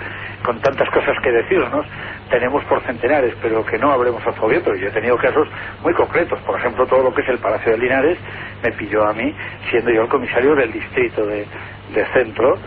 con 0.45 0.61
tantas 0.61 0.91
cosas 0.91 1.17
que 1.23 1.31
decirnos, 1.31 1.87
tenemos 2.29 2.65
por 2.65 2.83
centenares, 2.83 3.35
pero 3.41 3.65
que 3.65 3.79
no 3.79 3.93
habremos 3.93 4.27
absorbido. 4.27 4.75
Yo 4.75 4.89
he 4.89 4.91
tenido 4.91 5.17
casos 5.17 5.47
muy 5.83 5.95
concretos, 5.95 6.41
por 6.41 6.59
ejemplo, 6.59 6.87
todo 6.87 7.05
lo 7.05 7.15
que 7.15 7.23
es 7.23 7.29
el 7.29 7.39
Palacio 7.39 7.73
de 7.73 7.79
Linares 7.79 8.19
me 8.63 8.73
pilló 8.73 9.05
a 9.05 9.13
mí, 9.13 9.35
siendo 9.71 9.91
yo 9.91 10.03
el 10.03 10.09
comisario 10.09 10.55
del 10.55 10.73
distrito 10.73 11.25
de, 11.27 11.47
de 11.95 12.07
centro, 12.13 12.59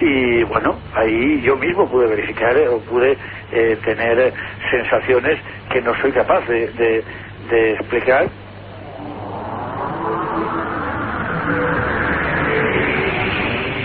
y 0.00 0.42
bueno, 0.44 0.76
ahí 0.94 1.40
yo 1.42 1.56
mismo 1.56 1.88
pude 1.88 2.06
verificar 2.08 2.56
eh, 2.56 2.68
o 2.68 2.78
pude 2.80 3.16
eh, 3.52 3.78
tener 3.84 4.32
sensaciones 4.70 5.38
que 5.70 5.80
no 5.80 5.94
soy 6.00 6.12
capaz 6.12 6.46
de, 6.46 7.02
de, 7.50 7.72
explicar. 7.74 8.26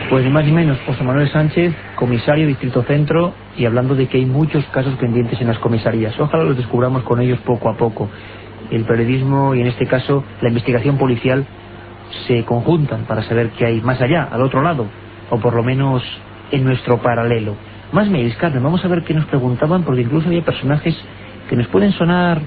Pues 0.09 0.23
ni 0.23 0.31
más 0.31 0.43
ni 0.45 0.51
menos, 0.51 0.79
José 0.87 1.03
Manuel 1.03 1.29
Sánchez, 1.29 1.73
comisario 1.95 2.47
Distrito 2.47 2.81
Centro, 2.83 3.33
y 3.55 3.65
hablando 3.65 3.93
de 3.93 4.07
que 4.07 4.17
hay 4.17 4.25
muchos 4.25 4.65
casos 4.67 4.95
pendientes 4.95 5.39
en 5.39 5.47
las 5.47 5.59
comisarías. 5.59 6.19
Ojalá 6.19 6.43
los 6.45 6.57
descubramos 6.57 7.03
con 7.03 7.21
ellos 7.21 7.39
poco 7.41 7.69
a 7.69 7.77
poco. 7.77 8.09
El 8.71 8.85
periodismo 8.85 9.53
y 9.53 9.61
en 9.61 9.67
este 9.67 9.85
caso 9.85 10.23
la 10.41 10.49
investigación 10.49 10.97
policial 10.97 11.45
se 12.27 12.43
conjuntan 12.45 13.05
para 13.05 13.21
saber 13.23 13.51
qué 13.51 13.67
hay 13.67 13.81
más 13.81 14.01
allá, 14.01 14.27
al 14.31 14.41
otro 14.41 14.63
lado, 14.63 14.87
o 15.29 15.39
por 15.39 15.53
lo 15.53 15.63
menos 15.63 16.03
en 16.51 16.63
nuestro 16.63 16.97
paralelo. 17.01 17.55
Más 17.91 18.09
mails, 18.09 18.35
Carmen, 18.37 18.63
vamos 18.63 18.83
a 18.85 18.87
ver 18.87 19.03
qué 19.03 19.13
nos 19.13 19.25
preguntaban, 19.25 19.83
porque 19.83 20.01
incluso 20.01 20.27
había 20.27 20.43
personajes 20.43 20.95
que 21.49 21.55
nos 21.55 21.67
pueden 21.67 21.91
sonar, 21.93 22.39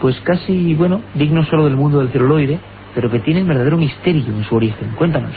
pues 0.00 0.18
casi, 0.20 0.74
bueno, 0.74 1.00
dignos 1.14 1.48
solo 1.48 1.64
del 1.64 1.76
mundo 1.76 2.00
del 2.00 2.10
celuloide, 2.10 2.58
pero 2.94 3.10
que 3.10 3.20
tienen 3.20 3.48
verdadero 3.48 3.76
misterio 3.76 4.26
en 4.26 4.44
su 4.44 4.54
origen. 4.54 4.90
Cuéntanos. 4.96 5.32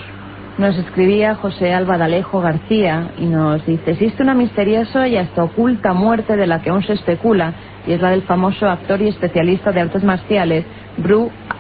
Nos 0.58 0.76
escribía 0.76 1.36
José 1.36 1.74
Alba 1.74 1.98
D'Alejo 1.98 2.42
García 2.42 3.12
y 3.20 3.26
nos 3.26 3.64
dice, 3.66 3.92
existe 3.92 4.24
una 4.24 4.34
misteriosa 4.34 5.08
y 5.08 5.16
hasta 5.16 5.44
oculta 5.44 5.94
muerte 5.94 6.36
de 6.36 6.48
la 6.48 6.62
que 6.62 6.72
aún 6.72 6.84
se 6.84 6.94
especula, 6.94 7.54
y 7.86 7.94
es 7.94 8.02
la 8.02 8.10
del 8.10 8.24
famoso 8.24 8.68
actor 8.68 9.02
y 9.02 9.08
especialista 9.08 9.72
de 9.72 9.82
artes 9.82 10.04
marciales, 10.04 10.66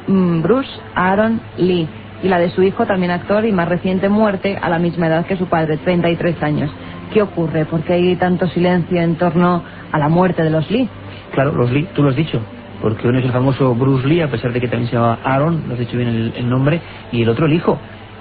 mm, 0.07 0.41
Bruce 0.41 0.71
Aaron 0.95 1.39
Lee, 1.57 1.87
y 2.23 2.27
la 2.27 2.39
de 2.39 2.49
su 2.49 2.63
hijo, 2.63 2.85
también 2.85 3.11
actor 3.11 3.45
y 3.45 3.51
más 3.51 3.67
reciente 3.67 4.09
muerte, 4.09 4.57
a 4.61 4.69
la 4.69 4.79
misma 4.79 5.07
edad 5.07 5.25
que 5.25 5.37
su 5.37 5.47
padre, 5.47 5.77
33 5.77 6.41
años. 6.43 6.71
¿Qué 7.13 7.21
ocurre? 7.21 7.65
¿Por 7.65 7.81
qué 7.81 7.93
hay 7.93 8.15
tanto 8.15 8.47
silencio 8.47 8.99
en 8.99 9.15
torno 9.15 9.63
a 9.91 9.97
la 9.97 10.09
muerte 10.09 10.43
de 10.43 10.49
los 10.49 10.69
Lee? 10.69 10.89
Claro, 11.33 11.53
los 11.53 11.71
Lee, 11.71 11.87
tú 11.93 12.03
lo 12.03 12.09
has 12.09 12.15
dicho, 12.15 12.41
porque 12.81 13.07
uno 13.07 13.19
es 13.19 13.25
el 13.25 13.31
famoso 13.31 13.73
Bruce 13.75 14.07
Lee, 14.07 14.21
a 14.21 14.31
pesar 14.31 14.51
de 14.51 14.59
que 14.59 14.67
también 14.67 14.89
se 14.89 14.95
llama 14.95 15.19
Aaron, 15.23 15.63
lo 15.67 15.73
has 15.73 15.79
dicho 15.79 15.95
bien 15.95 16.09
el, 16.09 16.33
el 16.35 16.49
nombre, 16.49 16.81
y 17.11 17.21
el 17.21 17.29
otro 17.29 17.45
el 17.45 17.53
hijo. 17.53 17.79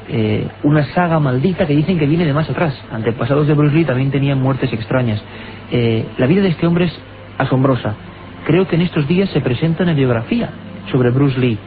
Eh, 0.09 0.47
una 0.63 0.85
saga 0.95 1.19
maldita 1.19 1.67
que 1.67 1.75
dicen 1.75 1.99
que 1.99 2.07
viene 2.07 2.25
de 2.25 2.33
más 2.33 2.49
atrás. 2.49 2.81
Antepasados 2.93 3.47
de 3.49 3.55
Bruce 3.55 3.75
Lee 3.75 3.85
también 3.85 4.11
tenían 4.11 4.41
muertes 4.41 4.73
extrañas. 4.73 5.21
Eh, 5.73 6.07
la 6.19 6.27
vida 6.27 6.43
de 6.43 6.49
este 6.49 6.67
hombre 6.67 6.85
es 6.85 6.99
asombrosa. 7.39 7.95
Creo 8.47 8.69
que 8.69 8.77
en 8.77 8.83
estos 8.83 9.09
días 9.09 9.29
se 9.31 9.41
presenta 9.41 9.83
una 9.83 9.95
biografía 9.95 10.51
sobre 10.93 11.11
Bruce 11.11 11.39
Lee. 11.41 11.59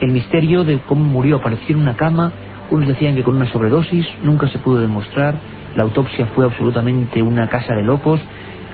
El 0.00 0.12
misterio 0.12 0.64
de 0.64 0.78
cómo 0.80 1.04
murió 1.04 1.36
apareció 1.36 1.76
en 1.76 1.82
una 1.82 1.96
cama. 1.96 2.32
Unos 2.70 2.88
decían 2.88 3.14
que 3.14 3.24
con 3.24 3.36
una 3.36 3.50
sobredosis, 3.50 4.06
nunca 4.22 4.48
se 4.48 4.58
pudo 4.58 4.80
demostrar. 4.80 5.34
La 5.74 5.82
autopsia 5.82 6.26
fue 6.34 6.44
absolutamente 6.44 7.22
una 7.22 7.48
casa 7.48 7.74
de 7.74 7.82
locos. 7.82 8.20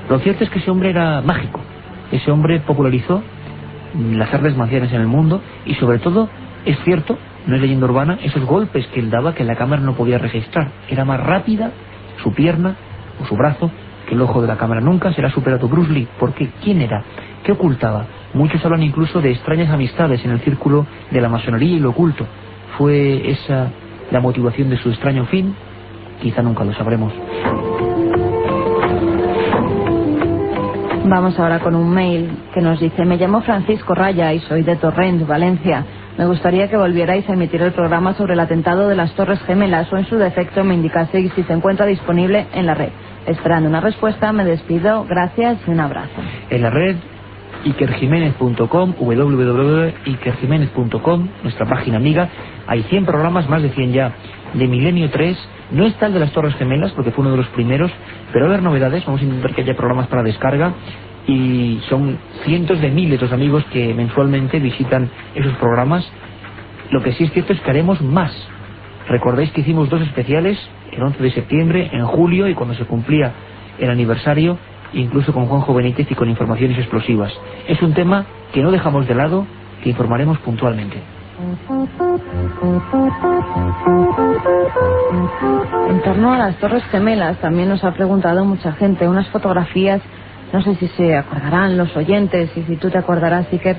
Lo 0.09 0.18
cierto 0.18 0.45
es 0.45 0.51
que 0.51 0.59
ese 0.59 0.70
hombre 0.70 0.91
era 0.91 1.20
mágico. 1.22 1.61
Ese 2.12 2.31
hombre 2.31 2.61
popularizó 2.61 3.22
las 3.95 4.33
artes 4.35 4.57
marciales 4.57 4.93
en 4.93 5.01
el 5.01 5.07
mundo 5.07 5.41
y 5.64 5.75
sobre 5.75 5.99
todo 5.99 6.29
es 6.64 6.79
cierto 6.85 7.16
no 7.47 7.57
es 7.57 7.61
leyenda 7.61 7.87
urbana, 7.87 8.18
esos 8.22 8.45
golpes 8.45 8.87
que 8.89 9.01
él 9.01 9.11
daba 9.11 9.35
que 9.35 9.45
la 9.45 9.55
cámara 9.55 9.83
no 9.83 9.95
podía 9.95 10.18
registrar. 10.18 10.70
Era 10.89 11.05
más 11.05 11.20
rápida 11.20 11.72
su 12.22 12.33
pierna 12.33 12.77
o 13.20 13.27
su 13.27 13.37
brazo 13.37 13.70
que 14.09 14.14
el 14.14 14.22
ojo 14.22 14.41
de 14.41 14.49
la 14.49 14.57
cámara. 14.57 14.81
Nunca 14.81 15.12
será 15.12 15.31
superado 15.31 15.68
Bruce 15.68 15.93
Lee. 15.93 16.09
¿Por 16.18 16.33
qué? 16.33 16.51
¿Quién 16.62 16.81
era? 16.81 17.05
¿Qué 17.43 17.53
ocultaba? 17.53 18.07
Muchos 18.35 18.64
hablan 18.64 18.82
incluso 18.82 19.20
de 19.20 19.30
extrañas 19.30 19.70
amistades 19.70 20.24
en 20.24 20.32
el 20.32 20.41
círculo 20.41 20.87
de 21.11 21.20
la 21.20 21.28
masonería 21.28 21.76
y 21.76 21.80
lo 21.80 21.91
oculto. 21.91 22.26
¿Fue 22.76 23.30
esa 23.30 23.70
la 24.11 24.20
motivación 24.20 24.68
de 24.70 24.76
su 24.76 24.91
extraño 24.91 25.24
fin? 25.26 25.55
Quizá 26.20 26.43
nunca 26.43 26.64
lo 26.64 26.72
sabremos. 26.74 27.12
Vamos 31.07 31.39
ahora 31.39 31.61
con 31.61 31.74
un 31.74 31.91
mail 31.91 32.30
que 32.53 32.61
nos 32.61 32.80
dice, 32.80 33.05
me 33.05 33.16
llamo 33.16 33.43
Francisco 33.43 33.95
Raya 33.95 34.32
y 34.32 34.41
soy 34.41 34.62
de 34.62 34.76
Torrent, 34.76 35.26
Valencia. 35.26 35.85
Me 36.16 36.26
gustaría 36.26 36.68
que 36.68 36.76
volvierais 36.76 37.28
a 37.28 37.35
emitir 37.35 37.61
el 37.62 37.72
programa 37.72 38.14
sobre 38.14 38.32
el 38.32 38.41
atentado 38.41 38.89
de 38.89 38.97
las 38.97 39.14
Torres 39.14 39.41
Gemelas 39.43 39.93
o 39.93 39.99
en 39.99 40.07
su 40.07 40.16
defecto 40.16 40.64
me 40.64 40.74
indicaseis 40.74 41.32
si 41.35 41.43
se 41.43 41.53
encuentra 41.53 41.87
disponible 41.87 42.47
en 42.55 42.66
la 42.66 42.74
red. 42.74 42.91
Esperando 43.26 43.68
una 43.68 43.80
respuesta, 43.80 44.32
me 44.32 44.45
despido. 44.45 45.05
Gracias 45.05 45.59
y 45.66 45.70
un 45.70 45.80
abrazo. 45.80 46.20
En 46.51 46.62
la 46.62 46.70
red 46.70 46.97
ikerjiménez.com, 47.64 48.94
www.ikerjiménez.com, 48.98 51.28
nuestra 51.42 51.66
página 51.66 51.96
amiga. 51.96 52.28
Hay 52.66 52.82
100 52.84 53.04
programas, 53.06 53.48
más 53.48 53.62
de 53.62 53.70
100 53.70 53.92
ya, 53.92 54.12
de 54.52 54.68
Milenio 54.68 55.10
3. 55.10 55.36
No 55.72 55.86
está 55.86 56.06
el 56.06 56.12
de 56.14 56.20
las 56.20 56.30
Torres 56.32 56.54
Gemelas, 56.56 56.92
porque 56.92 57.10
fue 57.10 57.22
uno 57.22 57.32
de 57.32 57.38
los 57.38 57.48
primeros, 57.48 57.90
pero 58.32 58.44
va 58.46 58.50
a 58.50 58.54
haber 58.54 58.64
novedades. 58.64 59.04
Vamos 59.04 59.20
a 59.20 59.24
intentar 59.24 59.52
que 59.54 59.62
haya 59.62 59.76
programas 59.76 60.06
para 60.08 60.22
descarga 60.22 60.72
y 61.26 61.80
son 61.88 62.18
cientos 62.44 62.80
de 62.80 62.90
miles 62.90 63.20
los 63.20 63.32
amigos 63.32 63.64
que 63.72 63.92
mensualmente 63.94 64.60
visitan 64.60 65.10
esos 65.34 65.54
programas. 65.54 66.08
Lo 66.90 67.02
que 67.02 67.12
sí 67.12 67.24
es 67.24 67.32
cierto 67.32 67.54
es 67.54 67.60
que 67.60 67.70
haremos 67.70 68.00
más. 68.02 68.32
Recordáis 69.08 69.50
que 69.52 69.62
hicimos 69.62 69.88
dos 69.88 70.02
especiales, 70.02 70.58
el 70.92 71.02
11 71.02 71.22
de 71.22 71.30
septiembre, 71.30 71.88
en 71.92 72.04
julio 72.06 72.46
y 72.48 72.54
cuando 72.54 72.74
se 72.74 72.84
cumplía 72.84 73.32
el 73.78 73.88
aniversario, 73.90 74.58
incluso 74.95 75.32
con 75.32 75.47
Juanjo 75.47 75.74
Benítez 75.74 76.11
y 76.11 76.14
con 76.14 76.28
informaciones 76.28 76.78
explosivas. 76.78 77.32
Es 77.68 77.80
un 77.82 77.95
tema 77.95 78.26
que 78.53 78.62
no 78.62 78.70
dejamos 78.70 79.07
de 79.07 79.14
lado, 79.14 79.47
que 79.82 79.90
informaremos 79.90 80.38
puntualmente. 80.38 81.03
En 85.88 86.03
torno 86.03 86.32
a 86.32 86.38
las 86.38 86.57
Torres 86.57 86.84
Gemelas 86.84 87.38
también 87.40 87.68
nos 87.68 87.82
ha 87.84 87.92
preguntado 87.92 88.45
mucha 88.45 88.72
gente 88.72 89.09
unas 89.09 89.28
fotografías 89.28 90.01
no 90.55 90.62
sé 90.62 90.76
si 90.76 90.86
se 90.86 91.16
acordarán 91.16 91.76
los 91.76 91.97
oyentes 91.97 92.49
y 92.57 92.62
si 92.62 92.76
tú 92.76 92.88
te 92.88 92.97
acordarás, 92.97 93.49
que 93.49 93.76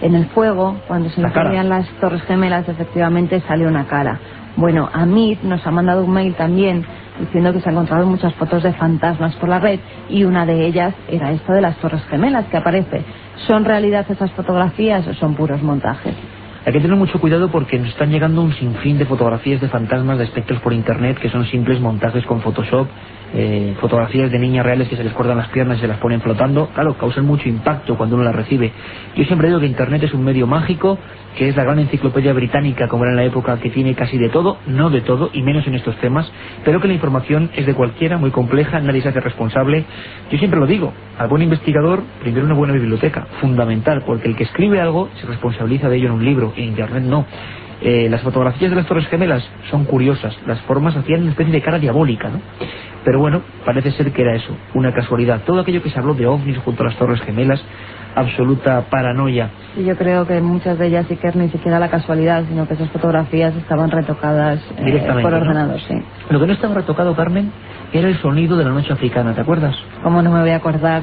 en 0.00 0.16
el 0.16 0.26
fuego, 0.26 0.76
cuando 0.88 1.10
se 1.10 1.20
encendían 1.20 1.68
las 1.68 1.88
torres 2.00 2.22
gemelas, 2.22 2.68
efectivamente 2.68 3.40
salió 3.46 3.68
una 3.68 3.86
cara. 3.86 4.18
Bueno, 4.56 4.90
Amit 4.92 5.40
nos 5.42 5.64
ha 5.64 5.70
mandado 5.70 6.04
un 6.04 6.10
mail 6.10 6.34
también 6.34 6.84
diciendo 7.18 7.52
que 7.52 7.60
se 7.60 7.68
han 7.68 7.74
encontrado 7.74 8.06
muchas 8.06 8.34
fotos 8.34 8.62
de 8.62 8.72
fantasmas 8.72 9.34
por 9.36 9.48
la 9.48 9.58
red 9.58 9.80
y 10.08 10.24
una 10.24 10.46
de 10.46 10.66
ellas 10.66 10.94
era 11.08 11.32
esta 11.32 11.54
de 11.54 11.60
las 11.60 11.76
torres 11.78 12.02
gemelas 12.06 12.46
que 12.46 12.56
aparece. 12.56 13.04
¿Son 13.46 13.64
realidad 13.64 14.06
esas 14.08 14.30
fotografías 14.32 15.06
o 15.06 15.14
son 15.14 15.34
puros 15.34 15.62
montajes? 15.62 16.14
Hay 16.66 16.72
que 16.72 16.80
tener 16.80 16.96
mucho 16.96 17.20
cuidado 17.20 17.50
porque 17.50 17.78
nos 17.78 17.88
están 17.88 18.10
llegando 18.10 18.42
un 18.42 18.52
sinfín 18.52 18.98
de 18.98 19.06
fotografías 19.06 19.60
de 19.60 19.68
fantasmas, 19.68 20.18
de 20.18 20.24
espectros 20.24 20.60
por 20.60 20.72
internet 20.72 21.18
que 21.18 21.30
son 21.30 21.46
simples 21.46 21.80
montajes 21.80 22.26
con 22.26 22.40
Photoshop 22.40 22.88
eh, 23.34 23.74
fotografías 23.80 24.30
de 24.30 24.38
niñas 24.38 24.64
reales 24.64 24.88
que 24.88 24.96
se 24.96 25.04
les 25.04 25.12
cortan 25.12 25.36
las 25.36 25.48
piernas 25.48 25.78
y 25.78 25.80
se 25.82 25.88
las 25.88 25.98
ponen 25.98 26.20
flotando, 26.20 26.68
claro, 26.68 26.96
causan 26.96 27.26
mucho 27.26 27.48
impacto 27.48 27.96
cuando 27.96 28.16
uno 28.16 28.24
las 28.24 28.34
recibe. 28.34 28.72
Yo 29.16 29.24
siempre 29.24 29.48
digo 29.48 29.60
que 29.60 29.66
Internet 29.66 30.02
es 30.04 30.14
un 30.14 30.24
medio 30.24 30.46
mágico, 30.46 30.98
que 31.36 31.48
es 31.48 31.56
la 31.56 31.64
gran 31.64 31.78
enciclopedia 31.78 32.32
británica 32.32 32.88
como 32.88 33.04
era 33.04 33.12
en 33.12 33.16
la 33.16 33.24
época, 33.24 33.58
que 33.58 33.70
tiene 33.70 33.94
casi 33.94 34.18
de 34.18 34.28
todo, 34.28 34.58
no 34.66 34.90
de 34.90 35.02
todo, 35.02 35.30
y 35.32 35.42
menos 35.42 35.66
en 35.66 35.74
estos 35.74 35.96
temas, 35.96 36.30
pero 36.64 36.80
que 36.80 36.88
la 36.88 36.94
información 36.94 37.50
es 37.54 37.66
de 37.66 37.74
cualquiera, 37.74 38.18
muy 38.18 38.30
compleja, 38.30 38.80
nadie 38.80 39.02
se 39.02 39.10
hace 39.10 39.20
responsable. 39.20 39.84
Yo 40.30 40.38
siempre 40.38 40.58
lo 40.58 40.66
digo, 40.66 40.92
al 41.18 41.28
buen 41.28 41.42
investigador, 41.42 42.02
primero 42.20 42.46
una 42.46 42.54
buena 42.54 42.72
biblioteca, 42.72 43.26
fundamental, 43.40 44.02
porque 44.06 44.28
el 44.28 44.36
que 44.36 44.44
escribe 44.44 44.80
algo 44.80 45.08
se 45.20 45.26
responsabiliza 45.26 45.88
de 45.88 45.96
ello 45.96 46.06
en 46.06 46.12
un 46.12 46.24
libro, 46.24 46.52
en 46.56 46.64
Internet 46.64 47.04
no. 47.04 47.26
Eh, 47.80 48.08
las 48.10 48.22
fotografías 48.22 48.70
de 48.70 48.76
las 48.76 48.86
Torres 48.86 49.06
Gemelas 49.06 49.48
son 49.70 49.84
curiosas, 49.84 50.36
las 50.46 50.60
formas 50.62 50.96
hacían 50.96 51.22
una 51.22 51.30
especie 51.30 51.52
de 51.52 51.62
cara 51.62 51.78
diabólica, 51.78 52.28
¿no? 52.28 52.40
Pero 53.04 53.20
bueno, 53.20 53.42
parece 53.64 53.92
ser 53.92 54.12
que 54.12 54.22
era 54.22 54.34
eso, 54.34 54.56
una 54.74 54.92
casualidad. 54.92 55.42
Todo 55.46 55.60
aquello 55.60 55.82
que 55.82 55.90
se 55.90 55.98
habló 55.98 56.14
de 56.14 56.26
ovnis 56.26 56.58
junto 56.58 56.82
a 56.82 56.86
las 56.86 56.96
Torres 56.96 57.20
Gemelas, 57.20 57.62
absoluta 58.16 58.82
paranoia. 58.90 59.50
Y 59.76 59.84
yo 59.84 59.96
creo 59.96 60.26
que 60.26 60.40
muchas 60.40 60.78
de 60.78 60.88
ellas 60.88 61.06
sí 61.08 61.16
que 61.16 61.30
ni 61.34 61.48
siquiera 61.50 61.78
la 61.78 61.88
casualidad, 61.88 62.44
sino 62.48 62.66
que 62.66 62.74
esas 62.74 62.90
fotografías 62.90 63.54
estaban 63.54 63.90
retocadas 63.90 64.60
eh, 64.76 64.84
Directamente, 64.84 65.22
por 65.22 65.32
¿no? 65.32 65.38
ordenador, 65.38 65.80
sí. 65.80 65.94
Lo 66.30 66.40
que 66.40 66.46
no 66.46 66.52
estaba 66.52 66.74
retocado, 66.74 67.14
Carmen, 67.14 67.52
era 67.92 68.08
el 68.08 68.18
sonido 68.18 68.56
de 68.56 68.64
la 68.64 68.70
noche 68.70 68.92
africana, 68.92 69.34
¿te 69.34 69.40
acuerdas? 69.40 69.76
¿Cómo 70.02 70.20
no 70.20 70.32
me 70.32 70.40
voy 70.40 70.50
a 70.50 70.56
acordar? 70.56 71.02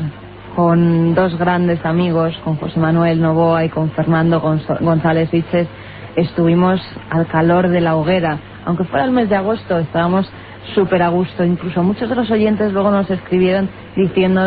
Con 0.56 1.16
dos 1.16 1.38
grandes 1.38 1.84
amigos, 1.86 2.38
con 2.44 2.56
José 2.58 2.80
Manuel 2.80 3.22
Novoa 3.22 3.66
y 3.66 3.70
con 3.70 3.92
Fernando 3.92 4.40
González 4.40 5.30
Viches, 5.32 5.68
estuvimos 6.16 6.82
al 7.10 7.28
calor 7.28 7.70
de 7.70 7.82
la 7.82 7.96
hoguera. 7.96 8.40
Aunque 8.66 8.84
fuera 8.86 9.06
el 9.06 9.12
mes 9.12 9.30
de 9.30 9.36
agosto, 9.36 9.78
estábamos 9.78 10.30
súper 10.74 11.04
a 11.04 11.10
gusto. 11.10 11.44
Incluso 11.44 11.84
muchos 11.84 12.10
de 12.10 12.16
los 12.16 12.30
oyentes 12.32 12.72
luego 12.72 12.92
nos 12.92 13.10
escribieron 13.10 13.70
diciendo 13.96 14.42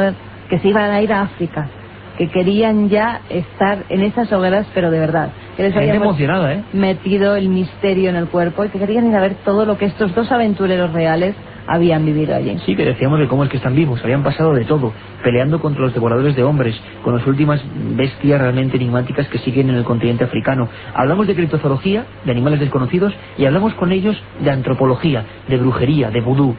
que 0.48 0.58
se 0.58 0.68
iban 0.68 0.90
a 0.90 1.00
ir 1.00 1.12
a 1.12 1.22
África, 1.22 1.68
que 2.16 2.28
querían 2.30 2.88
ya 2.88 3.20
estar 3.28 3.84
en 3.88 4.02
esas 4.02 4.32
hogueras, 4.32 4.66
pero 4.74 4.90
de 4.90 4.98
verdad. 4.98 5.30
Que 5.56 5.64
les 5.64 5.76
habíamos 5.76 6.18
¿eh? 6.18 6.62
metido 6.72 7.36
el 7.36 7.48
misterio 7.48 8.10
en 8.10 8.16
el 8.16 8.28
cuerpo 8.28 8.64
y 8.64 8.68
que 8.68 8.78
querían 8.78 9.08
ir 9.08 9.16
a 9.16 9.20
ver 9.20 9.36
todo 9.44 9.66
lo 9.66 9.76
que 9.76 9.86
estos 9.86 10.14
dos 10.14 10.30
aventureros 10.32 10.92
reales 10.92 11.34
habían 11.68 12.04
vivido 12.04 12.34
allí. 12.34 12.56
Sí, 12.64 12.74
que 12.74 12.84
decíamos 12.84 13.20
de 13.20 13.28
cómo 13.28 13.44
es 13.44 13.50
que 13.50 13.58
están 13.58 13.76
vivos, 13.76 14.02
habían 14.02 14.22
pasado 14.22 14.54
de 14.54 14.64
todo, 14.64 14.92
peleando 15.22 15.60
contra 15.60 15.82
los 15.82 15.94
devoradores 15.94 16.34
de 16.34 16.42
hombres, 16.42 16.74
con 17.02 17.14
las 17.16 17.26
últimas 17.26 17.62
bestias 17.94 18.40
realmente 18.40 18.76
enigmáticas 18.76 19.28
que 19.28 19.38
siguen 19.38 19.68
en 19.68 19.76
el 19.76 19.84
continente 19.84 20.24
africano. 20.24 20.68
Hablamos 20.94 21.26
de 21.26 21.34
criptozoología, 21.34 22.06
de 22.24 22.32
animales 22.32 22.60
desconocidos, 22.60 23.14
y 23.36 23.44
hablamos 23.44 23.74
con 23.74 23.92
ellos 23.92 24.16
de 24.40 24.50
antropología, 24.50 25.24
de 25.46 25.58
brujería, 25.58 26.10
de 26.10 26.20
vudú. 26.22 26.56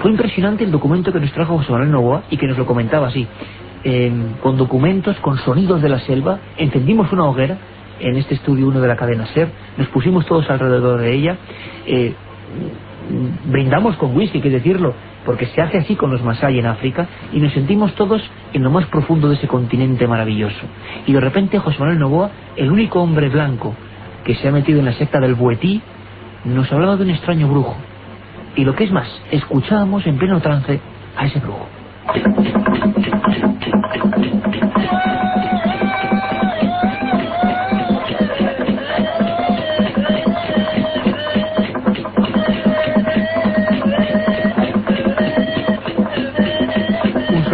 Fue 0.00 0.10
impresionante 0.10 0.64
el 0.64 0.70
documento 0.70 1.12
que 1.12 1.20
nos 1.20 1.32
trajo 1.32 1.56
José 1.56 1.72
Manuel 1.72 1.90
Novoa 1.90 2.22
y 2.30 2.36
que 2.36 2.46
nos 2.46 2.58
lo 2.58 2.66
comentaba 2.66 3.08
así. 3.08 3.26
Eh, 3.84 4.12
con 4.42 4.56
documentos, 4.56 5.16
con 5.20 5.38
sonidos 5.38 5.82
de 5.82 5.88
la 5.88 6.00
selva, 6.00 6.38
encendimos 6.56 7.10
una 7.12 7.24
hoguera 7.24 7.58
en 7.98 8.16
este 8.16 8.34
estudio 8.34 8.68
1 8.68 8.80
de 8.80 8.88
la 8.88 8.96
cadena 8.96 9.26
SER, 9.26 9.48
nos 9.76 9.88
pusimos 9.88 10.26
todos 10.26 10.48
alrededor 10.50 11.00
de 11.00 11.14
ella, 11.14 11.36
eh, 11.86 12.14
brindamos 13.44 13.96
con 13.96 14.16
whisky, 14.16 14.38
hay 14.38 14.42
que 14.42 14.50
decirlo, 14.50 14.94
porque 15.24 15.46
se 15.46 15.60
hace 15.60 15.78
así 15.78 15.96
con 15.96 16.10
los 16.10 16.22
Masai 16.22 16.58
en 16.58 16.66
África, 16.66 17.06
y 17.32 17.40
nos 17.40 17.52
sentimos 17.52 17.94
todos 17.94 18.22
en 18.52 18.62
lo 18.62 18.70
más 18.70 18.86
profundo 18.86 19.28
de 19.28 19.36
ese 19.36 19.48
continente 19.48 20.06
maravilloso. 20.06 20.60
Y 21.06 21.12
de 21.12 21.20
repente 21.20 21.58
José 21.58 21.78
Manuel 21.78 21.98
Novoa, 21.98 22.30
el 22.56 22.70
único 22.70 23.00
hombre 23.00 23.28
blanco 23.28 23.74
que 24.24 24.34
se 24.34 24.48
ha 24.48 24.52
metido 24.52 24.78
en 24.78 24.86
la 24.86 24.92
secta 24.92 25.20
del 25.20 25.34
Buetí, 25.34 25.82
nos 26.44 26.70
hablaba 26.72 26.96
de 26.96 27.04
un 27.04 27.10
extraño 27.10 27.48
brujo. 27.48 27.76
Y 28.56 28.64
lo 28.64 28.74
que 28.74 28.84
es 28.84 28.92
más, 28.92 29.08
escuchábamos 29.30 30.06
en 30.06 30.18
pleno 30.18 30.40
trance 30.40 30.80
a 31.16 31.26
ese 31.26 31.40
brujo. 31.40 31.68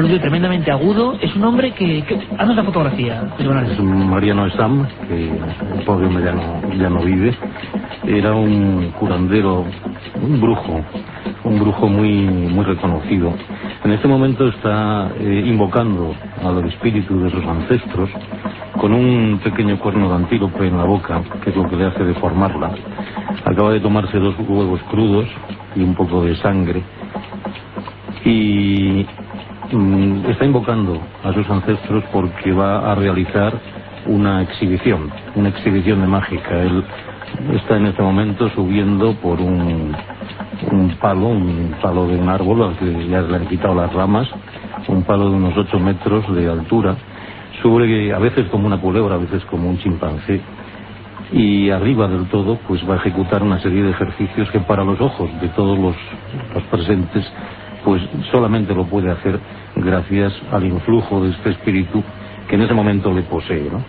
Tremendamente 0.07 0.70
agudo. 0.70 1.18
Es 1.20 1.34
un 1.34 1.44
hombre 1.44 1.72
que... 1.72 2.05
que... 2.05 2.20
Haznos 2.38 2.55
la 2.55 2.62
fotografía. 2.62 3.20
Es 3.36 3.78
un 3.80 4.09
Mariano 4.09 4.46
Esam, 4.46 4.86
que 5.09 5.24
el 5.24 5.84
pobre 5.84 6.07
hombre 6.07 6.24
ya 6.24 6.32
no, 6.32 6.72
ya 6.74 6.88
no 6.88 7.01
vive. 7.03 7.34
Era 8.07 8.32
un 8.32 8.92
curandero, 8.96 9.64
un 10.22 10.40
brujo, 10.40 10.80
un 11.42 11.59
brujo 11.59 11.88
muy, 11.88 12.12
muy 12.22 12.64
reconocido. 12.64 13.34
En 13.84 13.90
este 13.90 14.07
momento 14.07 14.46
está 14.46 15.11
eh, 15.18 15.42
invocando 15.44 16.14
al 16.44 16.64
espíritu 16.68 17.20
de 17.20 17.30
sus 17.30 17.44
ancestros 17.44 18.09
con 18.80 18.92
un 18.92 19.40
pequeño 19.42 19.80
cuerno 19.80 20.11
de 20.11 20.14
antílope 20.14 20.68
en 20.68 20.76
la 20.78 20.84
boca, 20.84 21.22
que 21.42 21.51
es 21.51 21.57
lo 21.57 21.68
que 21.68 21.74
le 21.74 21.86
hace 21.86 22.05
deformarla. 22.05 22.70
Acaba 23.44 23.72
de 23.72 23.80
tomarse 23.80 24.16
dos 24.18 24.36
huevos 24.38 24.80
crudos 24.90 25.26
y 25.74 25.82
un 25.82 25.96
poco 25.96 26.22
de 26.22 26.36
sangre. 26.36 26.84
Y 28.24 29.05
está 30.30 30.44
invocando 30.44 30.98
a 31.22 31.32
sus 31.32 31.48
ancestros 31.50 32.04
porque 32.12 32.52
va 32.52 32.90
a 32.90 32.94
realizar 32.94 33.52
una 34.06 34.42
exhibición, 34.42 35.10
una 35.34 35.50
exhibición 35.50 36.00
de 36.00 36.06
mágica. 36.06 36.62
Él 36.62 36.84
está 37.54 37.76
en 37.76 37.86
este 37.86 38.02
momento 38.02 38.48
subiendo 38.50 39.14
por 39.16 39.40
un, 39.40 39.94
un 40.72 40.96
palo, 41.00 41.26
un 41.28 41.74
palo 41.82 42.06
de 42.06 42.16
un 42.16 42.28
árbol 42.28 42.62
al 42.62 42.78
que 42.78 43.08
ya 43.08 43.20
le 43.20 43.36
han 43.36 43.46
quitado 43.46 43.74
las 43.74 43.92
ramas, 43.92 44.28
un 44.88 45.02
palo 45.02 45.28
de 45.28 45.36
unos 45.36 45.56
8 45.56 45.78
metros 45.78 46.34
de 46.34 46.50
altura, 46.50 46.96
sube 47.60 48.12
a 48.14 48.18
veces 48.18 48.48
como 48.48 48.66
una 48.66 48.80
culebra, 48.80 49.16
a 49.16 49.18
veces 49.18 49.44
como 49.46 49.68
un 49.68 49.78
chimpancé. 49.78 50.40
Y 51.30 51.68
arriba 51.68 52.08
del 52.08 52.26
todo, 52.28 52.58
pues 52.66 52.88
va 52.88 52.94
a 52.94 52.96
ejecutar 52.96 53.42
una 53.42 53.60
serie 53.60 53.82
de 53.82 53.90
ejercicios 53.90 54.50
que 54.50 54.60
para 54.60 54.82
los 54.82 54.98
ojos 54.98 55.28
de 55.42 55.48
todos 55.48 55.78
los, 55.78 55.94
los 56.54 56.62
presentes, 56.64 57.30
pues 57.85 58.03
solamente 58.31 58.74
lo 58.74 58.85
puede 58.87 59.11
hacer 59.11 59.39
gracias 59.76 60.33
al 60.53 60.64
influjo 60.64 61.22
de 61.22 61.31
este 61.31 61.51
espíritu 61.51 62.03
que 62.49 62.57
en 62.57 62.62
ese 62.62 62.74
momento 62.74 63.12
le 63.12 63.22
posee, 63.22 63.70
¿no? 63.70 63.85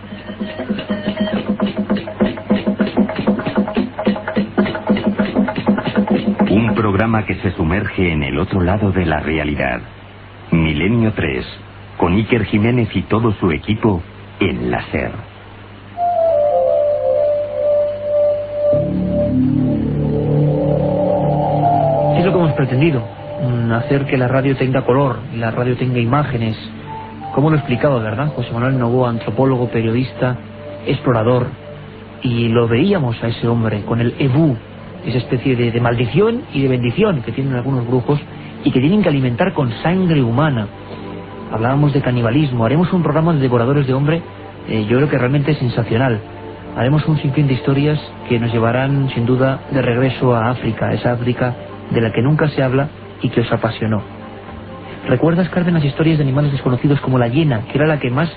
Un 6.50 6.74
programa 6.74 7.24
que 7.24 7.36
se 7.36 7.52
sumerge 7.52 8.12
en 8.12 8.22
el 8.22 8.38
otro 8.38 8.60
lado 8.60 8.92
de 8.92 9.06
la 9.06 9.20
realidad. 9.20 9.80
Milenio 10.50 11.12
3, 11.12 11.46
con 11.96 12.14
Iker 12.14 12.44
Jiménez 12.44 12.88
y 12.94 13.02
todo 13.02 13.32
su 13.34 13.50
equipo 13.50 14.02
en 14.40 14.70
la 14.70 14.82
SER. 14.90 15.12
Es 22.18 22.24
lo 22.26 22.32
que 22.32 22.38
hemos 22.38 22.52
pretendido, 22.52 23.02
hacer 23.72 24.06
que 24.06 24.16
la 24.16 24.28
radio 24.28 24.56
tenga 24.56 24.82
color, 24.82 25.18
la 25.36 25.50
radio 25.50 25.76
tenga 25.76 25.98
imágenes. 25.98 26.56
Como 27.34 27.50
lo 27.50 27.56
he 27.56 27.58
explicado, 27.58 28.00
verdad? 28.00 28.32
José 28.34 28.52
Manuel 28.52 28.78
Novoa, 28.78 29.10
antropólogo, 29.10 29.68
periodista, 29.68 30.36
explorador. 30.86 31.46
Y 32.22 32.48
lo 32.48 32.68
veíamos 32.68 33.22
a 33.22 33.28
ese 33.28 33.48
hombre 33.48 33.82
con 33.84 34.00
el 34.00 34.14
ebú, 34.18 34.56
esa 35.06 35.18
especie 35.18 35.56
de, 35.56 35.70
de 35.70 35.80
maldición 35.80 36.42
y 36.52 36.62
de 36.62 36.68
bendición 36.68 37.22
que 37.22 37.32
tienen 37.32 37.54
algunos 37.54 37.86
brujos 37.86 38.20
y 38.64 38.70
que 38.70 38.80
tienen 38.80 39.02
que 39.02 39.08
alimentar 39.08 39.54
con 39.54 39.70
sangre 39.82 40.22
humana. 40.22 40.66
Hablábamos 41.50 41.92
de 41.92 42.02
canibalismo, 42.02 42.64
haremos 42.64 42.92
un 42.92 43.02
programa 43.02 43.32
de 43.32 43.40
devoradores 43.40 43.86
de 43.86 43.94
hombre, 43.94 44.22
eh, 44.68 44.86
yo 44.88 44.98
creo 44.98 45.08
que 45.08 45.18
realmente 45.18 45.54
sensacional. 45.54 46.20
Haremos 46.76 47.06
un 47.08 47.18
sinfín 47.18 47.48
de 47.48 47.54
historias 47.54 47.98
que 48.28 48.38
nos 48.38 48.52
llevarán 48.52 49.08
sin 49.14 49.26
duda 49.26 49.60
de 49.72 49.82
regreso 49.82 50.34
a 50.34 50.50
África, 50.50 50.92
esa 50.92 51.12
África 51.12 51.56
de 51.90 52.00
la 52.00 52.12
que 52.12 52.22
nunca 52.22 52.48
se 52.50 52.62
habla 52.62 52.88
y 53.22 53.28
que 53.30 53.40
os 53.40 53.52
apasionó. 53.52 54.02
¿Recuerdas, 55.06 55.48
Carmen, 55.48 55.74
las 55.74 55.84
historias 55.84 56.18
de 56.18 56.24
animales 56.24 56.52
desconocidos 56.52 57.00
como 57.00 57.18
la 57.18 57.28
hiena, 57.28 57.62
que 57.62 57.78
era 57.78 57.86
la 57.86 57.98
que 57.98 58.10
más 58.10 58.30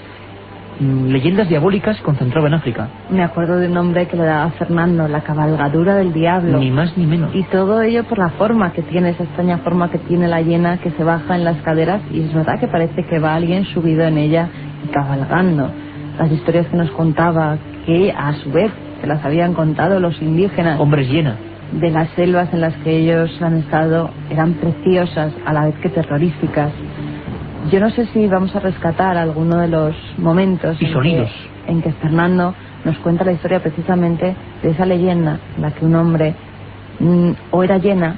mm, 0.80 1.08
leyendas 1.08 1.50
diabólicas 1.50 2.00
concentraba 2.02 2.48
en 2.48 2.54
África? 2.54 2.88
Me 3.10 3.22
acuerdo 3.22 3.58
de 3.58 3.68
un 3.68 3.74
nombre 3.74 4.08
que 4.08 4.16
le 4.16 4.24
daba 4.24 4.50
Fernando, 4.52 5.08
la 5.08 5.22
cabalgadura 5.22 5.96
del 5.96 6.14
diablo. 6.14 6.58
Ni 6.60 6.72
más 6.72 6.98
ni 6.98 7.06
menos. 7.06 7.36
Y 7.36 7.44
todo 7.44 7.82
ello 7.82 8.06
por 8.06 8.18
la 8.18 8.30
forma 8.30 8.72
que 8.72 8.82
tiene, 8.82 9.10
esa 9.10 9.24
extraña 9.24 9.58
forma 9.60 9.92
que 9.92 10.00
tiene 10.00 10.28
la 10.28 10.42
hiena 10.42 10.78
que 10.78 10.92
se 10.92 11.04
baja 11.04 11.36
en 11.36 11.44
las 11.44 11.58
caderas 11.58 12.02
y 12.12 12.22
es 12.22 12.34
verdad 12.34 12.60
que 12.60 12.68
parece 12.68 13.04
que 13.06 13.20
va 13.20 13.36
alguien 13.36 13.66
subido 13.66 14.04
en 14.04 14.18
ella 14.18 14.50
y 14.84 14.88
cabalgando. 14.88 15.70
Las 16.18 16.32
historias 16.32 16.68
que 16.68 16.78
nos 16.78 16.92
contaba, 16.92 17.58
que 17.86 18.12
a 18.12 18.34
su 18.34 18.52
vez 18.52 18.72
se 19.02 19.08
las 19.08 19.24
habían 19.26 19.54
contado 19.54 20.00
los 20.00 20.22
indígenas. 20.22 20.80
Hombres 20.80 21.10
hiena. 21.10 21.36
De 21.80 21.90
las 21.90 22.10
selvas 22.12 22.54
en 22.54 22.62
las 22.62 22.76
que 22.78 22.98
ellos 22.98 23.42
han 23.42 23.58
estado 23.58 24.12
eran 24.30 24.54
preciosas 24.54 25.34
a 25.46 25.54
la 25.54 25.66
vez 25.66 25.76
que 25.80 25.90
terroríficas. 25.90 26.72
Yo 27.72 27.80
no 27.80 27.90
sé 27.90 28.06
si 28.08 28.28
vamos 28.28 28.56
a 28.56 28.60
rescatar 28.60 29.18
alguno 29.18 29.58
de 29.58 29.68
los 29.70 29.96
momentos 30.18 30.80
Y 30.82 30.86
en 30.86 30.94
sonidos. 30.94 31.32
que, 31.66 31.72
en 31.72 31.82
que 31.82 31.92
Fernando 31.94 32.54
nos 32.86 32.98
cuenta 33.00 33.24
la 33.24 33.32
historia 33.32 33.62
precisamente 33.62 34.36
de 34.62 34.70
esa 34.70 34.86
leyenda 34.86 35.40
en 35.56 35.62
la 35.62 35.72
que 35.72 35.86
un 35.86 35.96
hombre 35.96 36.36
mm, 37.00 37.32
o 37.52 37.64
era 37.64 37.78
llena 37.78 38.18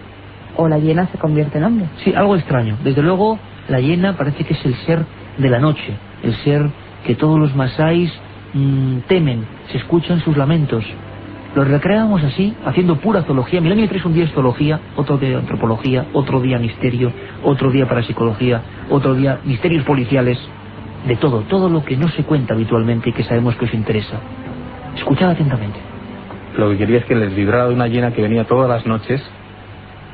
o 0.58 0.68
la 0.68 0.80
hiena 0.80 1.08
se 1.12 1.18
convierte 1.18 1.58
en 1.58 1.66
hombre. 1.66 1.86
Sí, 2.04 2.14
algo 2.14 2.36
extraño. 2.36 2.78
Desde 2.84 3.02
luego, 3.02 3.38
la 3.70 3.80
hiena 3.80 4.18
parece 4.18 4.44
que 4.44 4.54
es 4.54 4.66
el 4.66 4.74
ser 4.86 5.06
de 5.38 5.50
la 5.50 5.60
noche, 5.60 5.94
el 6.24 6.34
ser 6.38 6.70
que 7.06 7.16
todos 7.16 7.40
los 7.40 7.56
masáis 7.56 8.12
mm, 8.54 9.00
temen, 9.08 9.46
se 9.72 9.78
escuchan 9.78 10.20
sus 10.22 10.36
lamentos. 10.36 10.84
Los 11.56 11.68
recreamos 11.70 12.22
así, 12.22 12.54
haciendo 12.66 12.98
pura 12.98 13.24
zoología. 13.24 13.62
Milenio 13.62 13.88
3 13.88 14.04
un 14.06 14.14
día 14.14 14.26
es 14.26 14.32
zoología, 14.34 14.82
otro 14.98 15.18
día 15.18 15.38
antropología, 15.38 16.06
otro 16.12 16.42
día 16.42 16.60
misterio, 16.60 17.14
otro 17.44 17.72
día 17.72 17.88
parapsicología, 17.88 18.62
otro 18.90 19.14
día 19.14 19.40
misterios 19.46 19.86
policiales, 19.86 20.38
de 21.08 21.16
todo, 21.16 21.42
todo 21.42 21.70
lo 21.70 21.86
que 21.86 21.96
no 21.96 22.10
se 22.10 22.24
cuenta 22.24 22.54
habitualmente 22.54 23.10
y 23.10 23.14
que 23.14 23.24
sabemos 23.24 23.56
que 23.56 23.66
os 23.66 23.74
interesa. 23.74 24.20
Escuchad 24.98 25.30
atentamente. 25.30 25.80
Lo 26.58 26.70
que 26.72 26.78
quería 26.78 26.98
es 26.98 27.06
que 27.06 27.16
les 27.16 27.34
vibrara 27.34 27.68
de 27.68 27.74
una 27.74 27.88
hiena 27.88 28.12
que 28.12 28.22
venía 28.22 28.44
todas 28.44 28.68
las 28.68 28.86
noches 28.86 29.24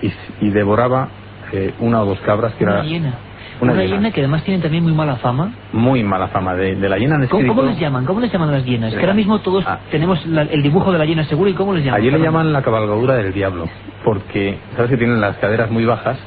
y, 0.04 0.12
y 0.46 0.50
devoraba 0.52 1.10
eh, 1.54 1.74
una 1.80 2.04
o 2.04 2.06
dos 2.06 2.20
cabras 2.20 2.54
que 2.54 2.66
Una 2.66 2.74
era 2.74 2.84
hiena. 2.84 3.14
Una 3.62 3.74
Una, 3.74 3.82
hiena. 3.84 3.96
hiena 3.96 4.12
que 4.12 4.22
además 4.22 4.44
tiene 4.44 4.62
también 4.62 4.84
muy 4.84 4.94
mala 4.94 5.18
fama. 5.18 5.52
muy 5.72 6.04
mala 6.04 6.28
fama 6.30 6.56
de, 6.56 6.76
de 6.76 6.90
la 6.90 6.98
hiena 6.98 7.16
¿Cómo, 7.30 7.48
cómo 7.48 7.62
les 7.64 7.80
llaman? 7.80 8.06
¿Cómo 8.06 8.20
les 8.20 8.32
llaman 8.34 8.52
las 8.52 8.66
hienas? 8.66 8.94
Que 8.94 9.00
ahora 9.00 9.14
mismo 9.14 9.40
todos 9.40 9.64
Ah. 9.68 9.80
tenemos 9.92 10.26
la- 10.26 10.42
el 10.44 10.64
dibujo 10.64 10.92
de 10.92 10.98
la 10.98 11.06
hiena 11.06 11.24
seguro 11.26 11.50
y 11.50 11.54
¿cómo 11.54 11.74
les 11.74 11.86
llaman? 11.86 12.02
Allí 12.02 12.10
le 12.10 12.20
llaman 12.20 12.52
la 12.52 12.62
cabalgadura 12.64 13.16
del 13.16 13.32
diablo, 13.34 13.70
porque 14.04 14.58
sabes 14.76 14.90
que 14.92 14.98
tienen 14.98 15.22
las 15.22 15.38
caderas 15.38 15.70
muy 15.70 15.86
bajas 15.86 16.18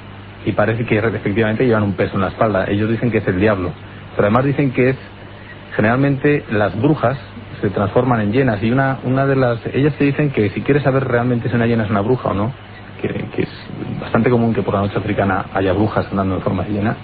y 0.46 0.52
parece 0.52 0.84
que 0.84 0.98
efectivamente 0.98 1.66
llevan 1.66 1.82
un 1.82 1.94
peso 1.94 2.14
en 2.14 2.20
la 2.20 2.28
espalda. 2.28 2.66
Ellos 2.68 2.88
dicen 2.88 3.10
que 3.10 3.18
es 3.18 3.26
el 3.26 3.40
diablo, 3.40 3.72
pero 4.14 4.26
además 4.28 4.44
dicen 4.44 4.70
que 4.72 4.90
es 4.90 4.96
generalmente 5.74 6.44
las 6.50 6.80
brujas 6.80 7.18
se 7.60 7.70
transforman 7.70 8.20
en 8.20 8.32
hienas 8.32 8.62
y 8.62 8.70
una 8.70 8.98
una 9.04 9.26
de 9.26 9.36
las 9.36 9.58
ellas 9.72 9.94
te 9.94 10.04
dicen 10.04 10.30
que 10.30 10.50
si 10.50 10.60
quieres 10.60 10.82
saber 10.82 11.04
realmente 11.04 11.48
si 11.48 11.56
una 11.56 11.66
hiena 11.66 11.84
es 11.84 11.90
una 11.90 12.00
bruja 12.02 12.28
o 12.30 12.34
no, 12.34 12.52
que, 13.00 13.08
que 13.34 13.42
es 13.42 13.48
bastante 14.00 14.30
común 14.30 14.54
que 14.54 14.62
por 14.62 14.74
la 14.74 14.80
noche 14.82 14.98
africana 14.98 15.46
haya 15.54 15.72
brujas 15.72 16.06
andando 16.10 16.36
en 16.36 16.40
forma 16.42 16.62
de 16.64 16.72
hiena, 16.74 16.96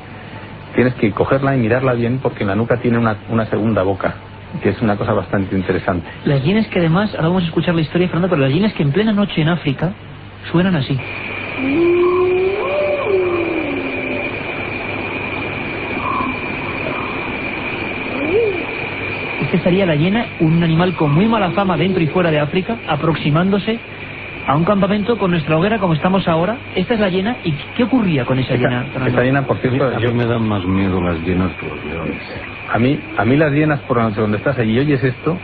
tienes 0.75 0.95
que 0.95 1.11
cogerla 1.13 1.57
y 1.57 1.61
mirarla 1.61 1.95
bien 1.95 2.19
porque 2.23 2.43
en 2.43 2.49
la 2.49 2.55
nuca 2.55 2.79
tiene 2.79 2.99
una, 2.99 3.17
una 3.29 3.47
segunda 3.47 3.83
boca, 3.83 4.15
que 4.63 4.71
es 4.71 4.81
una 4.81 4.97
cosa 4.97 5.13
bastante 5.13 5.57
interesante. 5.57 6.07
Las 6.25 6.43
hienas 6.43 6.67
que 6.69 6.79
además, 6.79 7.15
ahora 7.15 7.29
vamos 7.29 7.45
a 7.45 7.47
escuchar 7.47 7.75
la 7.75 7.81
historia, 7.83 8.09
Fernando, 8.09 8.29
pero 8.29 8.43
las 8.43 8.53
hienas 8.53 8.73
que 8.75 8.83
en 8.83 8.93
plena 8.93 9.13
noche 9.13 9.41
en 9.43 9.49
África 9.49 9.93
suenan 10.51 10.77
así. 10.77 10.99
Este 19.43 19.59
sería 19.65 19.85
la 19.85 19.97
hiena, 19.97 20.27
un 20.39 20.63
animal 20.63 20.95
con 20.95 21.13
muy 21.13 21.27
mala 21.27 21.51
fama 21.51 21.77
dentro 21.77 22.01
y 22.01 22.07
fuera 22.07 22.31
de 22.31 22.39
África, 22.39 22.77
aproximándose 22.87 23.81
a 24.47 24.57
un 24.57 24.65
campamento 24.65 25.19
con 25.19 25.31
nuestra 25.31 25.57
hoguera 25.57 25.79
como 25.79 25.95
estamos 25.95 26.27
ahora. 26.27 26.57
Esta 26.75 26.95
es 26.95 27.01
la 27.01 27.09
hiena. 27.09 27.37
¿Y 27.45 27.53
qué 27.77 27.85
ocurría 27.85 28.25
con 28.25 28.39
esa 28.39 28.55
hiena? 28.57 28.85
Fernando? 28.85 29.07
Esta 29.09 29.25
hiena, 29.25 29.47
por 29.47 29.59
cierto, 29.59 29.87
A 29.87 29.99
mí 29.99 30.03
yo 30.03 30.15
me 30.15 30.27
dan 30.27 30.49
más 30.49 30.65
miedo 30.65 31.01
las 31.01 31.21
hienas 31.25 31.53
que 31.61 31.67
los 31.69 31.85
leones. 31.85 32.23
A 32.73 32.79
mí, 32.79 32.99
a 33.17 33.25
mí 33.25 33.37
las 33.37 33.53
hienas 33.53 33.81
por 33.81 33.99
la 33.99 34.05
noche 34.05 34.21
donde 34.21 34.39
estás 34.39 34.59
allí 34.59 34.73
y 34.73 34.79
oyes 34.81 35.03
esto, 35.03 35.37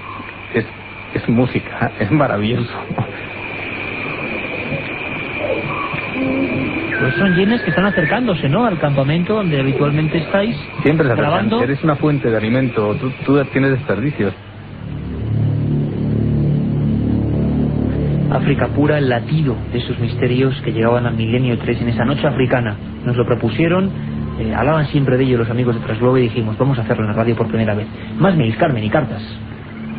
es, 0.54 0.66
es 1.14 1.28
música, 1.28 1.92
es 2.00 2.10
maravilloso. 2.10 2.72
Pues 6.98 7.14
son 7.14 7.34
hienas 7.34 7.60
que 7.60 7.70
están 7.70 7.84
acercándose, 7.84 8.48
¿no? 8.48 8.64
Al 8.64 8.78
campamento 8.78 9.34
donde 9.34 9.60
habitualmente 9.60 10.18
estáis. 10.18 10.56
Siempre 10.82 11.06
se 11.06 11.12
acercan, 11.12 11.30
grabando. 11.30 11.62
eres 11.62 11.82
una 11.84 11.96
fuente 11.96 12.30
de 12.30 12.36
alimento, 12.36 12.94
tú, 12.96 13.12
tú 13.24 13.44
tienes 13.46 13.72
desperdicios. 13.72 14.32
África 18.36 18.68
pura, 18.68 18.98
el 18.98 19.08
latido 19.08 19.56
de 19.72 19.78
esos 19.78 19.98
misterios 19.98 20.60
que 20.62 20.72
llegaban 20.72 21.06
al 21.06 21.14
milenio 21.14 21.58
3 21.58 21.82
en 21.82 21.88
esa 21.88 22.04
noche 22.04 22.26
africana. 22.26 22.76
Nos 23.04 23.16
lo 23.16 23.26
propusieron, 23.26 23.90
eh, 24.38 24.54
hablaban 24.54 24.86
siempre 24.86 25.16
de 25.16 25.24
ello 25.24 25.38
los 25.38 25.50
amigos 25.50 25.74
de 25.74 25.80
Trasglobe 25.80 26.20
y 26.20 26.24
dijimos, 26.24 26.58
vamos 26.58 26.78
a 26.78 26.82
hacerlo 26.82 27.04
en 27.04 27.10
la 27.10 27.16
radio 27.16 27.36
por 27.36 27.48
primera 27.48 27.74
vez. 27.74 27.86
Más 28.18 28.36
mails, 28.36 28.56
Carmen, 28.56 28.84
y 28.84 28.90
cartas. 28.90 29.22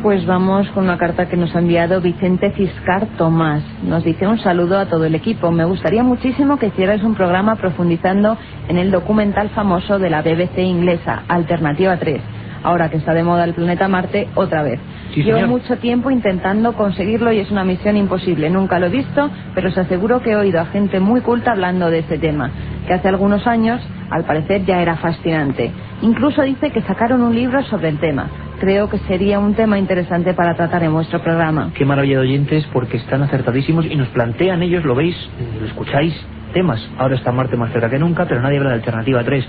Pues 0.02 0.24
vamos 0.26 0.68
con 0.70 0.84
una 0.84 0.96
carta 0.96 1.28
que 1.28 1.36
nos 1.36 1.54
ha 1.56 1.58
enviado 1.58 2.00
Vicente 2.00 2.52
Fiscar 2.52 3.06
Tomás. 3.16 3.64
Nos 3.82 4.04
dice 4.04 4.28
un 4.28 4.38
saludo 4.38 4.78
a 4.78 4.86
todo 4.86 5.04
el 5.04 5.16
equipo. 5.16 5.50
Me 5.50 5.64
gustaría 5.64 6.04
muchísimo 6.04 6.56
que 6.56 6.68
hicierais 6.68 7.02
un 7.02 7.16
programa 7.16 7.56
profundizando 7.56 8.38
en 8.68 8.78
el 8.78 8.92
documental 8.92 9.48
famoso 9.50 9.98
de 9.98 10.10
la 10.10 10.22
BBC 10.22 10.58
inglesa, 10.58 11.24
Alternativa 11.26 11.96
3. 11.96 12.20
Ahora 12.62 12.90
que 12.90 12.96
está 12.96 13.14
de 13.14 13.22
moda 13.22 13.44
el 13.44 13.54
planeta 13.54 13.88
Marte, 13.88 14.28
otra 14.34 14.62
vez. 14.62 14.80
Sí, 15.14 15.22
Llevo 15.22 15.46
mucho 15.46 15.78
tiempo 15.78 16.10
intentando 16.10 16.74
conseguirlo 16.74 17.32
y 17.32 17.38
es 17.38 17.50
una 17.50 17.64
misión 17.64 17.96
imposible. 17.96 18.50
Nunca 18.50 18.78
lo 18.78 18.86
he 18.86 18.90
visto, 18.90 19.30
pero 19.54 19.68
os 19.68 19.78
aseguro 19.78 20.20
que 20.20 20.32
he 20.32 20.36
oído 20.36 20.60
a 20.60 20.66
gente 20.66 21.00
muy 21.00 21.20
culta 21.20 21.52
hablando 21.52 21.90
de 21.90 22.00
este 22.00 22.18
tema, 22.18 22.50
que 22.86 22.94
hace 22.94 23.08
algunos 23.08 23.46
años, 23.46 23.80
al 24.10 24.24
parecer, 24.24 24.64
ya 24.64 24.82
era 24.82 24.96
fascinante. 24.96 25.72
Incluso 26.02 26.42
dice 26.42 26.70
que 26.70 26.82
sacaron 26.82 27.22
un 27.22 27.34
libro 27.34 27.62
sobre 27.64 27.88
el 27.88 27.98
tema. 27.98 28.28
Creo 28.60 28.88
que 28.90 28.98
sería 29.00 29.38
un 29.38 29.54
tema 29.54 29.78
interesante 29.78 30.34
para 30.34 30.54
tratar 30.54 30.82
en 30.82 30.92
vuestro 30.92 31.20
programa. 31.20 31.70
Qué 31.74 31.84
maravilla 31.84 32.16
de 32.16 32.22
oyentes 32.22 32.66
porque 32.72 32.96
están 32.96 33.22
acertadísimos 33.22 33.86
y 33.86 33.94
nos 33.96 34.08
plantean 34.08 34.62
ellos, 34.62 34.84
lo 34.84 34.94
veis, 34.94 35.16
lo 35.60 35.66
escucháis, 35.66 36.14
temas. 36.52 36.80
Ahora 36.98 37.14
está 37.14 37.30
Marte 37.32 37.56
más 37.56 37.72
cerca 37.72 37.88
que 37.88 37.98
nunca, 37.98 38.26
pero 38.26 38.40
nadie 38.40 38.58
habla 38.58 38.70
de 38.70 38.76
Alternativa 38.76 39.22
3. 39.22 39.44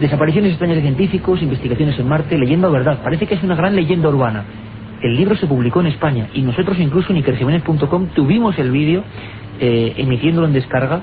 Desapariciones 0.00 0.50
extrañas 0.50 0.76
de 0.76 0.82
científicos, 0.82 1.40
investigaciones 1.40 1.98
en 1.98 2.08
Marte, 2.08 2.36
leyenda 2.36 2.68
o 2.68 2.72
verdad. 2.72 2.98
Parece 3.02 3.26
que 3.26 3.34
es 3.34 3.42
una 3.42 3.54
gran 3.54 3.76
leyenda 3.76 4.08
urbana. 4.08 4.44
El 5.00 5.16
libro 5.16 5.36
se 5.36 5.46
publicó 5.46 5.80
en 5.80 5.86
España 5.86 6.28
y 6.34 6.42
nosotros 6.42 6.78
incluso 6.80 7.12
en 7.12 7.18
ikerjiménez.com 7.18 8.08
tuvimos 8.14 8.58
el 8.58 8.70
vídeo 8.70 9.04
eh, 9.60 9.94
emitiéndolo 9.98 10.46
en 10.46 10.52
descarga 10.52 11.00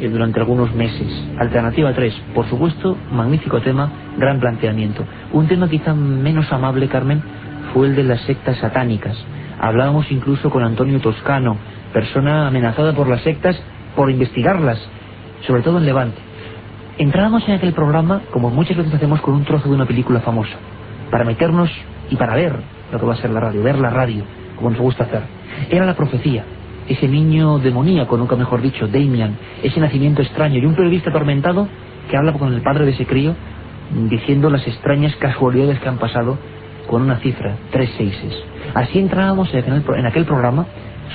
eh, 0.00 0.08
durante 0.08 0.40
algunos 0.40 0.74
meses. 0.74 1.06
Alternativa 1.38 1.92
3, 1.92 2.14
por 2.34 2.48
supuesto, 2.48 2.96
magnífico 3.12 3.60
tema, 3.60 3.90
gran 4.16 4.40
planteamiento. 4.40 5.04
Un 5.32 5.46
tema 5.46 5.68
quizá 5.68 5.92
menos 5.94 6.50
amable, 6.50 6.88
Carmen, 6.88 7.22
fue 7.74 7.88
el 7.88 7.96
de 7.96 8.04
las 8.04 8.22
sectas 8.22 8.56
satánicas. 8.58 9.16
Hablábamos 9.58 10.10
incluso 10.10 10.48
con 10.48 10.62
Antonio 10.62 10.98
Toscano, 11.00 11.58
persona 11.92 12.46
amenazada 12.46 12.94
por 12.94 13.08
las 13.08 13.20
sectas 13.20 13.60
por 13.94 14.10
investigarlas, 14.10 14.78
sobre 15.46 15.62
todo 15.62 15.78
en 15.78 15.84
Levante. 15.84 16.29
Entrábamos 17.00 17.48
en 17.48 17.54
aquel 17.54 17.72
programa, 17.72 18.20
como 18.30 18.50
muchas 18.50 18.76
veces 18.76 18.92
hacemos 18.92 19.22
con 19.22 19.32
un 19.32 19.46
trozo 19.46 19.70
de 19.70 19.74
una 19.74 19.86
película 19.86 20.20
famosa, 20.20 20.58
para 21.10 21.24
meternos 21.24 21.70
y 22.10 22.16
para 22.16 22.34
ver 22.34 22.52
lo 22.92 23.00
que 23.00 23.06
va 23.06 23.14
a 23.14 23.16
ser 23.16 23.30
la 23.30 23.40
radio, 23.40 23.62
ver 23.62 23.78
la 23.78 23.88
radio, 23.88 24.22
como 24.56 24.68
nos 24.68 24.80
gusta 24.80 25.04
hacer. 25.04 25.22
Era 25.70 25.86
la 25.86 25.96
profecía, 25.96 26.44
ese 26.86 27.08
niño 27.08 27.58
demoníaco, 27.58 28.18
nunca 28.18 28.36
mejor 28.36 28.60
dicho, 28.60 28.86
Damian, 28.86 29.34
ese 29.62 29.80
nacimiento 29.80 30.20
extraño 30.20 30.58
y 30.58 30.66
un 30.66 30.74
periodista 30.74 31.08
atormentado 31.08 31.68
que 32.10 32.18
habla 32.18 32.34
con 32.34 32.52
el 32.52 32.60
padre 32.60 32.84
de 32.84 32.90
ese 32.90 33.06
crío 33.06 33.34
diciendo 34.10 34.50
las 34.50 34.66
extrañas 34.66 35.16
casualidades 35.16 35.80
que 35.80 35.88
han 35.88 35.96
pasado 35.96 36.36
con 36.86 37.00
una 37.00 37.16
cifra, 37.20 37.56
tres 37.70 37.88
seises. 37.96 38.34
Así 38.74 38.98
entrábamos 38.98 39.48
en 39.54 40.04
aquel, 40.04 40.26
programa 40.26 40.66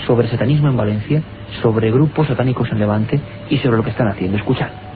sobre 0.08 0.30
satanismo 0.30 0.68
en 0.68 0.78
Valencia, 0.78 1.22
sobre 1.62 1.92
grupos 1.92 2.26
satánicos 2.26 2.72
en 2.72 2.80
Levante 2.80 3.22
y 3.52 3.58
sobre 3.60 3.78
lo 3.78 3.84
que 3.84 3.92
están 3.92 4.08
haciendo. 4.08 4.36
Escuchad. 4.38 4.95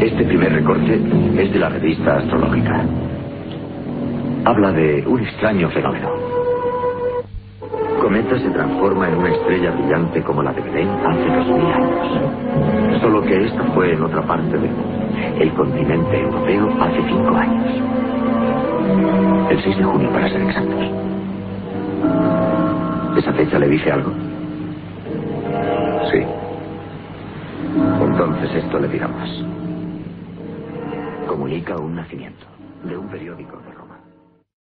Este 0.00 0.24
primer 0.24 0.52
recorte 0.52 0.94
es 0.94 1.52
de 1.52 1.58
la 1.58 1.68
revista 1.68 2.16
astrológica. 2.16 2.84
Habla 4.46 4.72
de 4.72 5.04
un 5.06 5.20
extraño 5.20 5.68
fenómeno. 5.70 6.08
Cometa 8.00 8.38
se 8.38 8.50
transforma 8.50 9.08
en 9.08 9.16
una 9.16 9.30
estrella 9.30 9.72
brillante 9.72 10.22
como 10.22 10.42
la 10.42 10.52
de 10.54 10.62
Belén 10.62 10.88
hace 10.88 11.26
dos 11.36 11.46
mil 11.48 11.66
años. 11.66 13.00
Solo 13.02 13.22
que 13.22 13.44
esta 13.44 13.62
fue 13.74 13.92
en 13.92 14.02
otra 14.02 14.22
parte 14.26 14.58
del 14.58 14.70
mundo, 14.70 15.06
el 15.38 15.52
continente 15.52 16.20
europeo, 16.20 16.68
hace 16.80 17.02
cinco 17.06 17.36
años. 17.36 17.66
El 19.50 19.62
6 19.62 19.76
de 19.76 19.84
junio, 19.84 20.10
para 20.12 20.28
ser 20.30 20.40
exactos. 20.42 20.90
¿Esa 23.18 23.32
fecha 23.34 23.58
le 23.58 23.68
dice 23.68 23.92
algo? 23.92 24.12
Sí. 26.10 26.24
Entonces 28.00 28.54
esto 28.54 28.78
le 28.78 28.88
dirá 28.88 29.08
más. 29.08 29.28
Comunica 31.30 31.78
un 31.78 31.94
nacimiento 31.94 32.44
de 32.82 32.98
un 32.98 33.06
periódico. 33.06 33.69